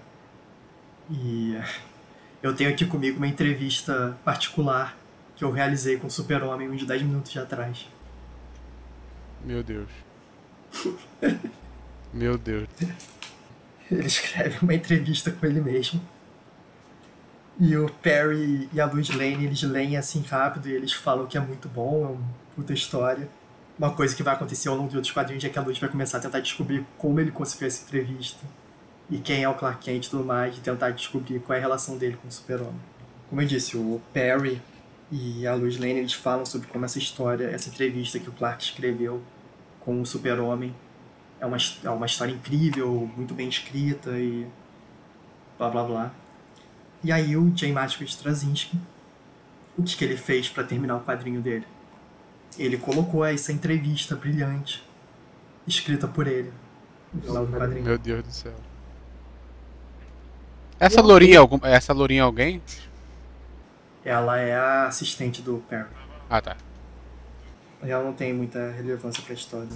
E 1.10 1.58
eu 2.42 2.54
tenho 2.54 2.70
aqui 2.70 2.84
comigo 2.84 3.16
uma 3.16 3.26
entrevista 3.26 4.16
particular 4.24 4.96
que 5.36 5.44
eu 5.44 5.50
realizei 5.50 5.96
com 5.96 6.06
o 6.06 6.10
Super-Homem 6.10 6.68
uns 6.68 6.84
10 6.84 7.02
minutos 7.02 7.36
atrás. 7.36 7.88
Meu 9.44 9.62
Deus. 9.62 10.07
Meu 12.12 12.38
Deus. 12.38 12.68
Ele 13.90 14.06
escreve 14.06 14.58
uma 14.62 14.74
entrevista 14.74 15.30
com 15.30 15.46
ele 15.46 15.60
mesmo. 15.60 16.00
E 17.60 17.76
o 17.76 17.88
Perry 17.88 18.68
e 18.72 18.80
a 18.80 18.86
Luz 18.86 19.10
Lane, 19.10 19.46
eles 19.46 19.62
leem 19.62 19.96
assim 19.96 20.22
rápido 20.22 20.68
e 20.68 20.72
eles 20.72 20.92
falam 20.92 21.26
que 21.26 21.36
é 21.36 21.40
muito 21.40 21.68
bom, 21.68 22.04
é 22.04 22.08
uma 22.08 22.28
puta 22.54 22.72
história. 22.72 23.28
Uma 23.78 23.92
coisa 23.92 24.14
que 24.14 24.22
vai 24.22 24.34
acontecer 24.34 24.68
ao 24.68 24.76
longo 24.76 24.88
de 24.90 24.96
outros 24.96 25.12
quadrinhos 25.12 25.44
é 25.44 25.48
que 25.48 25.58
a 25.58 25.62
Luz 25.62 25.78
vai 25.78 25.88
começar 25.88 26.18
a 26.18 26.20
tentar 26.20 26.40
descobrir 26.40 26.84
como 26.96 27.18
ele 27.18 27.30
conseguiu 27.30 27.66
essa 27.66 27.84
entrevista. 27.84 28.44
E 29.10 29.18
quem 29.18 29.42
é 29.42 29.48
o 29.48 29.54
Clark 29.54 29.82
Kent 29.84 30.06
e 30.06 30.10
tudo 30.10 30.24
mais, 30.24 30.56
e 30.56 30.60
tentar 30.60 30.90
descobrir 30.90 31.40
qual 31.40 31.56
é 31.56 31.58
a 31.58 31.62
relação 31.62 31.96
dele 31.96 32.16
com 32.20 32.28
o 32.28 32.30
Super-Homem. 32.30 32.80
Como 33.28 33.40
eu 33.40 33.46
disse, 33.46 33.76
o 33.76 34.00
Perry 34.12 34.60
e 35.10 35.46
a 35.46 35.54
Luz 35.54 35.78
Lane, 35.78 36.00
eles 36.00 36.12
falam 36.12 36.44
sobre 36.44 36.68
como 36.68 36.84
essa 36.84 36.98
história, 36.98 37.46
essa 37.46 37.68
entrevista 37.68 38.18
que 38.18 38.28
o 38.28 38.32
Clark 38.32 38.62
escreveu 38.62 39.22
com 39.88 40.02
o 40.02 40.04
Super-Homem 40.04 40.76
é 41.40 41.46
uma, 41.46 41.56
é 41.82 41.88
uma 41.88 42.04
história 42.04 42.30
incrível, 42.30 43.10
muito 43.16 43.32
bem 43.32 43.48
escrita 43.48 44.10
e 44.18 44.46
blá 45.56 45.70
blá 45.70 45.82
blá. 45.82 46.10
E 47.02 47.10
aí 47.10 47.34
o 47.38 47.48
J. 47.52 47.72
Mágico 47.72 48.04
Straczynski, 48.04 48.78
o 49.78 49.82
que, 49.82 49.96
que 49.96 50.04
ele 50.04 50.18
fez 50.18 50.46
para 50.46 50.62
terminar 50.62 50.96
o 50.96 51.00
quadrinho 51.00 51.40
dele? 51.40 51.66
Ele 52.58 52.76
colocou 52.76 53.24
essa 53.24 53.50
entrevista 53.50 54.14
brilhante, 54.14 54.86
escrita 55.66 56.06
por 56.06 56.26
ele, 56.26 56.52
no 57.10 57.22
final 57.22 57.46
do 57.46 57.56
quadrinho. 57.56 57.84
Meu 57.84 57.96
Deus 57.96 58.22
do 58.22 58.30
céu. 58.30 58.54
Essa 60.78 61.00
lourinha, 61.00 61.36
é 61.36 61.38
algum, 61.38 61.58
essa 61.62 61.94
lourinha 61.94 62.20
é 62.20 62.24
alguém? 62.24 62.60
Ela 64.04 64.38
é 64.38 64.54
a 64.54 64.86
assistente 64.88 65.40
do 65.40 65.64
Perry. 65.66 65.88
Ah, 66.28 66.42
tá. 66.42 66.58
Ela 67.82 68.02
não 68.02 68.12
tem 68.12 68.32
muita 68.32 68.70
relevância 68.70 69.22
pra 69.22 69.34
história. 69.34 69.68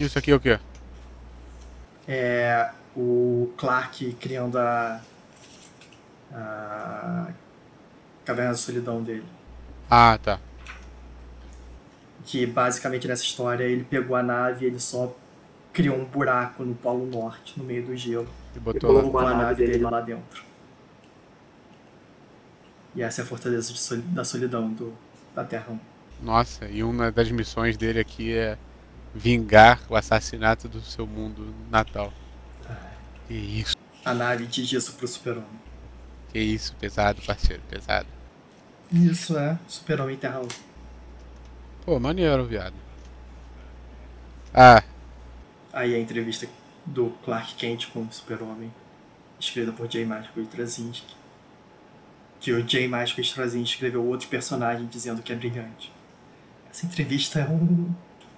Isso 0.00 0.18
aqui 0.18 0.30
é 0.30 0.34
o 0.34 0.40
quê? 0.40 0.58
É 2.08 2.70
o 2.96 3.52
Clark 3.56 4.12
criando 4.14 4.58
a, 4.58 5.00
a 6.32 7.28
Caverna 8.24 8.52
da 8.52 8.56
Solidão 8.56 9.02
dele. 9.02 9.24
Ah, 9.88 10.18
tá. 10.22 10.40
Que 12.24 12.46
basicamente 12.46 13.06
nessa 13.06 13.22
história 13.22 13.64
ele 13.64 13.84
pegou 13.84 14.16
a 14.16 14.22
nave 14.22 14.64
e 14.64 14.68
ele 14.68 14.80
só 14.80 15.14
criou 15.72 15.96
um 15.96 16.04
buraco 16.04 16.64
no 16.64 16.74
Polo 16.74 17.06
Norte, 17.06 17.58
no 17.58 17.64
meio 17.64 17.84
do 17.84 17.96
gelo. 17.96 18.28
E 18.54 18.58
botou 18.58 18.90
E 18.90 18.94
colocou 18.94 19.20
a 19.20 19.34
nave 19.34 19.66
dele 19.66 19.84
lá 19.84 20.00
dentro. 20.00 20.44
E 22.94 23.02
essa 23.02 23.22
é 23.22 23.24
a 23.24 23.26
fortaleza 23.26 23.74
soli- 23.74 24.02
da 24.02 24.24
solidão 24.24 24.70
do, 24.72 24.92
da 25.34 25.44
Terra 25.44 25.72
1. 25.72 25.78
Nossa, 26.24 26.66
e 26.66 26.82
uma 26.82 27.10
das 27.10 27.30
missões 27.30 27.76
dele 27.76 27.98
aqui 28.00 28.32
é 28.34 28.56
vingar 29.14 29.80
o 29.88 29.96
assassinato 29.96 30.68
do 30.68 30.80
seu 30.80 31.06
mundo 31.06 31.54
natal. 31.70 32.12
Que 33.26 33.34
isso, 33.34 33.74
A 34.04 34.12
nave 34.14 34.46
diz 34.46 34.70
isso 34.72 34.92
pro 34.94 35.06
Super-Homem. 35.08 35.60
que 36.30 36.38
isso, 36.38 36.74
pesado, 36.76 37.20
parceiro, 37.22 37.62
pesado. 37.68 38.08
Isso 38.90 39.36
é 39.38 39.58
Super-Homem 39.66 40.16
Terra 40.16 40.40
1. 40.40 40.48
Pô, 41.84 41.98
maneiro, 41.98 42.44
viado. 42.44 42.74
Ah, 44.54 44.82
Aí 45.72 45.94
a 45.94 45.98
entrevista 45.98 46.46
do 46.84 47.08
Clark 47.24 47.54
Kent 47.54 47.86
com 47.90 48.00
o 48.02 48.12
Super-Homem, 48.12 48.70
escrita 49.40 49.72
por 49.72 49.88
J. 49.88 50.04
Michael 50.04 50.42
Straczynski. 50.50 51.14
Que 52.42 52.52
o 52.52 52.62
J. 52.62 52.88
Michael 52.88 53.20
Straczynski 53.20 53.74
escreveu 53.74 54.04
outro 54.04 54.28
personagem 54.28 54.86
dizendo 54.86 55.22
que 55.22 55.32
é 55.32 55.36
brilhante. 55.36 55.92
Essa 56.70 56.84
entrevista 56.86 57.38
é 57.38 57.46
um, 57.48 57.88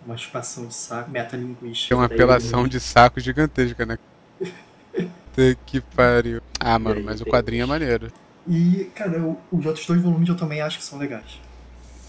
uma 0.05 0.17
chupação 0.17 0.67
de 0.67 0.75
saco 0.75 1.11
metalinguística. 1.11 1.89
tem 1.89 1.97
uma 1.97 2.05
apelação 2.07 2.69
de 2.69 2.79
saco 2.79 3.19
gigantesca, 3.19 3.87
né? 3.87 3.99
Puta 4.93 5.57
que 5.67 5.81
pariu. 5.81 6.41
Ah, 6.61 6.79
mano, 6.79 7.03
mas 7.03 7.21
o 7.21 7.25
quadrinho 7.25 7.63
é 7.63 7.67
maneiro. 7.67 8.13
E, 8.47 8.91
cara, 8.95 9.19
o- 9.21 9.41
os 9.51 9.65
outros 9.67 9.87
dois 9.87 10.01
volumes 10.03 10.29
eu 10.29 10.37
também 10.37 10.61
acho 10.61 10.79
que 10.79 10.85
são 10.85 10.99
legais. 10.99 11.41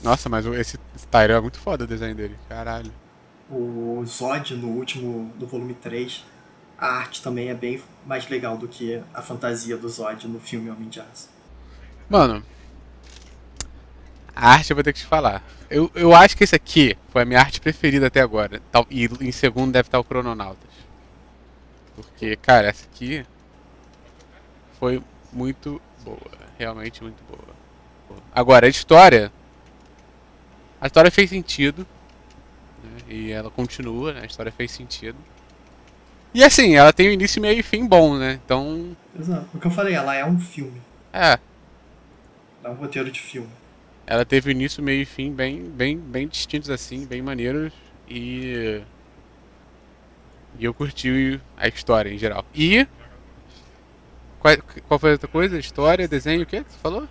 Nossa, 0.03 0.27
mas 0.29 0.45
esse 0.45 0.77
Tyrell 1.09 1.37
é 1.37 1.41
muito 1.41 1.57
foda 1.57 1.85
o 1.85 1.87
desenho 1.87 2.13
dele. 2.13 2.35
Caralho. 2.49 2.91
O 3.49 4.03
Zod, 4.05 4.53
no 4.55 4.67
último, 4.67 5.31
do 5.39 5.47
volume 5.47 5.73
3, 5.75 6.25
a 6.77 6.87
arte 6.87 7.21
também 7.21 7.49
é 7.49 7.53
bem 7.53 7.81
mais 8.05 8.27
legal 8.29 8.57
do 8.57 8.67
que 8.67 9.01
a 9.13 9.21
fantasia 9.21 9.77
do 9.77 9.87
Zod 9.87 10.27
no 10.27 10.39
filme 10.39 10.69
Homem 10.69 10.89
de 10.89 10.99
Aço. 10.99 11.29
Mano, 12.09 12.43
a 14.35 14.51
arte 14.51 14.71
eu 14.71 14.75
vou 14.75 14.83
ter 14.83 14.93
que 14.93 14.99
te 14.99 15.05
falar. 15.05 15.43
Eu, 15.69 15.89
eu 15.95 16.13
acho 16.13 16.37
que 16.37 16.43
esse 16.43 16.55
aqui 16.55 16.95
foi 17.09 17.23
a 17.23 17.25
minha 17.25 17.39
arte 17.39 17.59
preferida 17.59 18.07
até 18.07 18.21
agora. 18.21 18.61
E 18.89 19.05
em 19.21 19.31
segundo 19.31 19.71
deve 19.71 19.87
estar 19.87 19.99
o 19.99 20.03
Crononautas. 20.03 20.69
Porque, 21.95 22.35
cara, 22.35 22.67
essa 22.67 22.85
aqui 22.85 23.25
foi 24.79 25.01
muito 25.31 25.81
boa. 26.03 26.19
Realmente 26.57 27.01
muito 27.01 27.23
boa. 27.29 27.55
Agora, 28.33 28.67
a 28.67 28.69
história. 28.69 29.31
A 30.79 30.87
história 30.87 31.09
fez 31.09 31.29
sentido. 31.29 31.87
né, 32.83 32.89
E 33.07 33.31
ela 33.31 33.49
continua, 33.49 34.13
né? 34.13 34.21
A 34.21 34.25
história 34.25 34.51
fez 34.51 34.71
sentido. 34.71 35.17
E 36.33 36.43
assim, 36.43 36.75
ela 36.75 36.91
tem 36.91 37.07
um 37.07 37.13
início, 37.13 37.41
meio 37.41 37.59
e 37.59 37.63
fim 37.63 37.87
bom, 37.87 38.17
né? 38.17 38.39
Então. 38.45 38.95
Exato. 39.17 39.47
O 39.53 39.59
que 39.59 39.65
eu 39.65 39.71
falei, 39.71 39.93
ela 39.93 40.13
é 40.13 40.25
um 40.25 40.37
filme. 40.37 40.81
É. 41.13 41.39
É 42.65 42.69
um 42.69 42.73
roteiro 42.73 43.11
de 43.11 43.19
filme. 43.19 43.47
ela 44.07 44.25
teve 44.25 44.49
início, 44.49 44.81
meio 44.81 45.03
e 45.03 45.05
fim 45.05 45.31
bem, 45.31 45.61
bem, 45.63 45.99
bem 45.99 46.27
distintos 46.27 46.71
assim, 46.71 47.05
bem 47.05 47.21
maneiros 47.21 47.71
e 48.09 48.81
e 50.57 50.65
eu 50.65 50.73
curti 50.73 51.39
a 51.55 51.67
história 51.67 52.09
em 52.09 52.17
geral. 52.17 52.43
E 52.55 52.87
qual, 54.39 54.57
qual 54.87 54.99
foi 54.99 55.11
a 55.11 55.13
outra 55.13 55.27
coisa? 55.27 55.59
História, 55.59 56.07
desenho, 56.07 56.41
o 56.41 56.45
que 56.45 56.57
você 56.57 56.77
falou? 56.81 57.07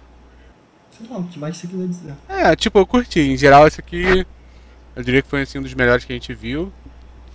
Sei 0.91 1.07
lá, 1.09 1.19
o 1.19 1.25
que 1.29 1.39
mais 1.39 1.57
você 1.57 1.69
quiser 1.69 1.87
dizer. 1.87 2.15
É, 2.29 2.57
tipo, 2.57 2.79
eu 2.79 2.87
curti. 2.87 3.21
Em 3.21 3.37
geral, 3.37 3.67
esse 3.69 3.79
aqui 3.79 4.27
eu 4.97 5.03
diria 5.05 5.23
que 5.23 5.29
foi 5.29 5.43
assim, 5.43 5.59
um 5.59 5.63
dos 5.63 5.75
melhores 5.75 6.05
que 6.05 6.13
a 6.13 6.17
gente 6.17 6.35
viu. 6.35 6.73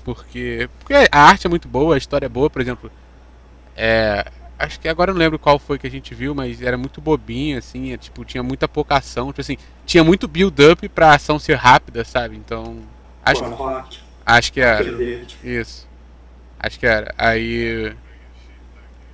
Porque, 0.04 0.70
porque 0.80 0.94
a 0.94 1.22
arte 1.22 1.48
é 1.48 1.50
muito 1.50 1.70
boa, 1.70 1.96
a 1.96 1.98
história 1.98 2.26
é 2.26 2.30
boa, 2.30 2.50
por 2.50 2.62
exemplo. 2.62 2.92
É, 3.78 4.30
acho 4.60 4.80
que 4.80 4.90
agora 4.90 5.12
eu 5.12 5.16
não 5.16 5.20
lembro 5.20 5.40
qual 5.40 5.58
foi 5.58 5.80
que 5.80 5.88
a 5.88 5.92
gente 5.92 6.14
viu, 6.14 6.36
mas 6.36 6.62
era 6.62 6.78
muito 6.78 7.00
bobinho, 7.00 7.58
assim, 7.58 7.94
é, 7.94 7.98
tipo, 7.98 8.26
tinha 8.26 8.44
muita 8.44 8.68
pouca 8.68 8.98
ação, 8.98 9.28
tipo 9.28 9.40
assim, 9.40 9.58
tinha 9.86 10.04
muito 10.04 10.28
build-up 10.28 10.88
pra 10.90 11.16
ação 11.16 11.40
ser 11.40 11.56
rápida, 11.56 12.04
sabe? 12.04 12.36
Então. 12.36 12.80
Acho, 13.24 13.44
Pô, 13.44 13.82
acho 14.26 14.52
que 14.54 14.60
era. 14.60 14.86
Isso. 15.44 15.88
Acho 16.60 16.78
que 16.78 16.86
era. 16.86 17.14
Aí. 17.18 17.96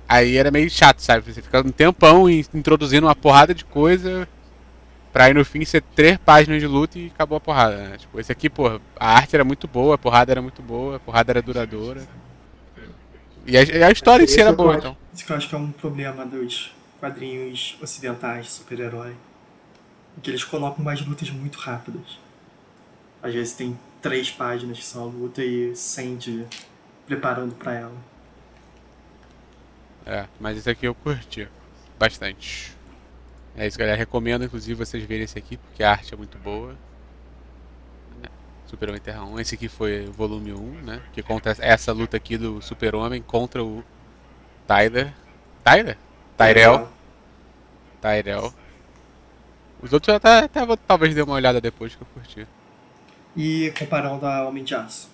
Aí 0.08 0.36
era 0.36 0.50
meio 0.50 0.68
chato, 0.70 1.00
sabe? 1.00 1.32
Você 1.32 1.42
fica 1.42 1.60
um 1.60 1.70
tempão 1.70 2.28
introduzindo 2.28 3.06
uma 3.06 3.14
porrada 3.14 3.52
de 3.52 3.64
coisa 3.64 4.28
pra 5.12 5.24
aí 5.24 5.34
no 5.34 5.44
fim 5.44 5.64
ser 5.64 5.82
três 5.94 6.18
páginas 6.18 6.60
de 6.60 6.66
luta 6.66 6.98
e 6.98 7.06
acabou 7.06 7.38
a 7.38 7.40
porrada, 7.40 7.76
né? 7.76 7.96
Tipo, 7.96 8.20
esse 8.20 8.30
aqui, 8.30 8.50
pô, 8.50 8.78
a 9.00 9.16
arte 9.16 9.34
era 9.34 9.44
muito 9.44 9.66
boa, 9.66 9.94
a 9.94 9.98
porrada 9.98 10.30
era 10.30 10.42
muito 10.42 10.60
boa, 10.60 10.96
a 10.96 11.00
porrada 11.00 11.32
era 11.32 11.40
duradoura. 11.40 12.06
E 13.46 13.56
a, 13.56 13.86
a 13.86 13.90
história 13.90 14.24
em 14.24 14.26
si 14.26 14.40
era 14.40 14.52
boa, 14.52 14.76
então. 14.76 14.96
Isso 15.16 15.24
que 15.24 15.32
eu 15.32 15.36
acho 15.36 15.48
que 15.48 15.54
é 15.54 15.58
um 15.58 15.72
problema 15.72 16.26
dos 16.26 16.74
quadrinhos 17.00 17.78
ocidentais 17.80 18.44
de 18.44 18.52
super-herói. 18.52 19.16
Que 20.22 20.30
eles 20.30 20.44
colocam 20.44 20.84
mais 20.84 21.00
lutas 21.00 21.30
muito 21.30 21.58
rápidas. 21.58 22.18
Às 23.22 23.32
vezes 23.32 23.54
tem 23.54 23.78
três 24.02 24.30
páginas 24.30 24.78
que 24.78 24.84
são 24.84 25.04
a 25.04 25.06
luta 25.06 25.42
e 25.42 25.74
cem 25.74 26.18
de 26.18 26.44
preparando 27.06 27.54
para 27.54 27.72
ela. 27.72 27.96
É, 30.04 30.26
mas 30.38 30.58
esse 30.58 30.68
aqui 30.68 30.86
eu 30.86 30.94
curti 30.94 31.48
bastante. 31.98 32.76
É 33.56 33.66
isso, 33.66 33.78
galera. 33.78 33.96
Recomendo, 33.96 34.44
inclusive, 34.44 34.74
vocês 34.74 35.02
verem 35.02 35.24
esse 35.24 35.38
aqui, 35.38 35.56
porque 35.56 35.82
a 35.82 35.92
arte 35.92 36.12
é 36.12 36.16
muito 36.16 36.36
boa. 36.36 36.76
Super-Homem 38.66 39.00
Terra 39.00 39.24
1. 39.24 39.40
Esse 39.40 39.54
aqui 39.54 39.66
foi 39.66 40.06
o 40.08 40.12
volume 40.12 40.52
1, 40.52 40.82
né? 40.82 41.02
Que 41.14 41.22
conta 41.22 41.56
essa 41.58 41.90
luta 41.90 42.18
aqui 42.18 42.36
do 42.36 42.60
Super-Homem 42.60 43.22
contra 43.22 43.64
o 43.64 43.82
Tyler. 44.66 45.12
Tyler? 45.64 45.96
Tyrell. 46.36 46.88
Tyrell. 48.00 48.52
Os 49.80 49.92
outros 49.92 50.08
eu 50.08 50.16
até, 50.16 50.38
até 50.40 50.66
vou, 50.66 50.76
talvez 50.76 51.14
dê 51.14 51.22
uma 51.22 51.34
olhada 51.34 51.60
depois 51.60 51.94
que 51.94 52.02
eu 52.02 52.06
curti. 52.14 52.46
E 53.36 53.72
comparando 53.78 54.26
a 54.26 54.48
Homem 54.48 54.64
de 54.64 54.74
Aço. 54.74 55.10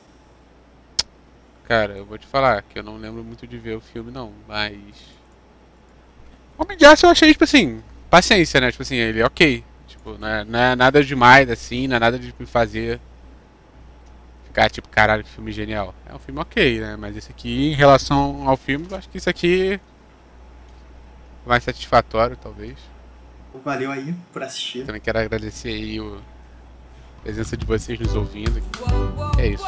Cara, 1.65 1.95
eu 1.97 2.05
vou 2.05 2.19
te 2.19 2.27
falar 2.27 2.63
que 2.63 2.79
eu 2.79 2.83
não 2.83 2.97
lembro 2.97 3.23
muito 3.23 3.47
de 3.47 3.59
ver 3.59 3.77
o 3.77 3.81
filme, 3.81 4.11
não, 4.11 4.33
mas. 4.47 4.77
Homem 6.57 6.77
de 6.77 6.85
Aço 6.85 7.07
eu 7.07 7.11
achei, 7.11 7.33
tipo 7.33 7.45
assim, 7.45 7.83
paciência, 8.09 8.61
né? 8.61 8.71
Tipo 8.71 8.83
assim, 8.83 8.97
ele 8.97 9.21
é 9.21 9.27
ok. 9.27 9.65
Tipo, 9.87 10.19
não 10.19 10.29
é, 10.29 10.45
não 10.45 10.59
é 10.59 10.77
nada 10.77 11.03
demais, 11.03 11.51
assim, 11.51 11.87
não 11.87 11.97
é 11.97 11.99
nada 11.99 12.19
de 12.19 12.35
me 12.39 12.47
fazer 12.47 13.01
ficar 14.53 14.69
tipo, 14.71 14.89
caralho, 14.89 15.25
que 15.25 15.31
filme 15.31 15.51
genial. 15.51 15.95
É 16.07 16.15
um 16.15 16.19
filme 16.19 16.39
ok, 16.39 16.79
né? 16.79 16.97
Mas 16.97 17.17
esse 17.17 17.33
aqui, 17.33 17.73
em 17.73 17.75
relação 17.75 18.47
ao 18.47 18.57
filme, 18.57 18.87
eu 18.89 18.97
acho 18.97 19.09
que 19.09 19.17
isso 19.17 19.31
aqui 19.31 19.81
é 21.47 21.49
mais 21.49 21.65
satisfatório, 21.65 22.37
talvez. 22.37 22.79
Valeu 23.65 23.91
aí 23.91 24.15
por 24.33 24.43
assistir. 24.43 24.85
Também 24.85 25.01
quero 25.01 25.19
agradecer 25.19 25.69
aí 25.69 25.99
o... 25.99 26.21
a 27.19 27.23
presença 27.23 27.57
de 27.57 27.65
vocês 27.65 27.99
nos 27.99 28.15
ouvindo. 28.15 28.63
É 29.39 29.49
isso. 29.49 29.65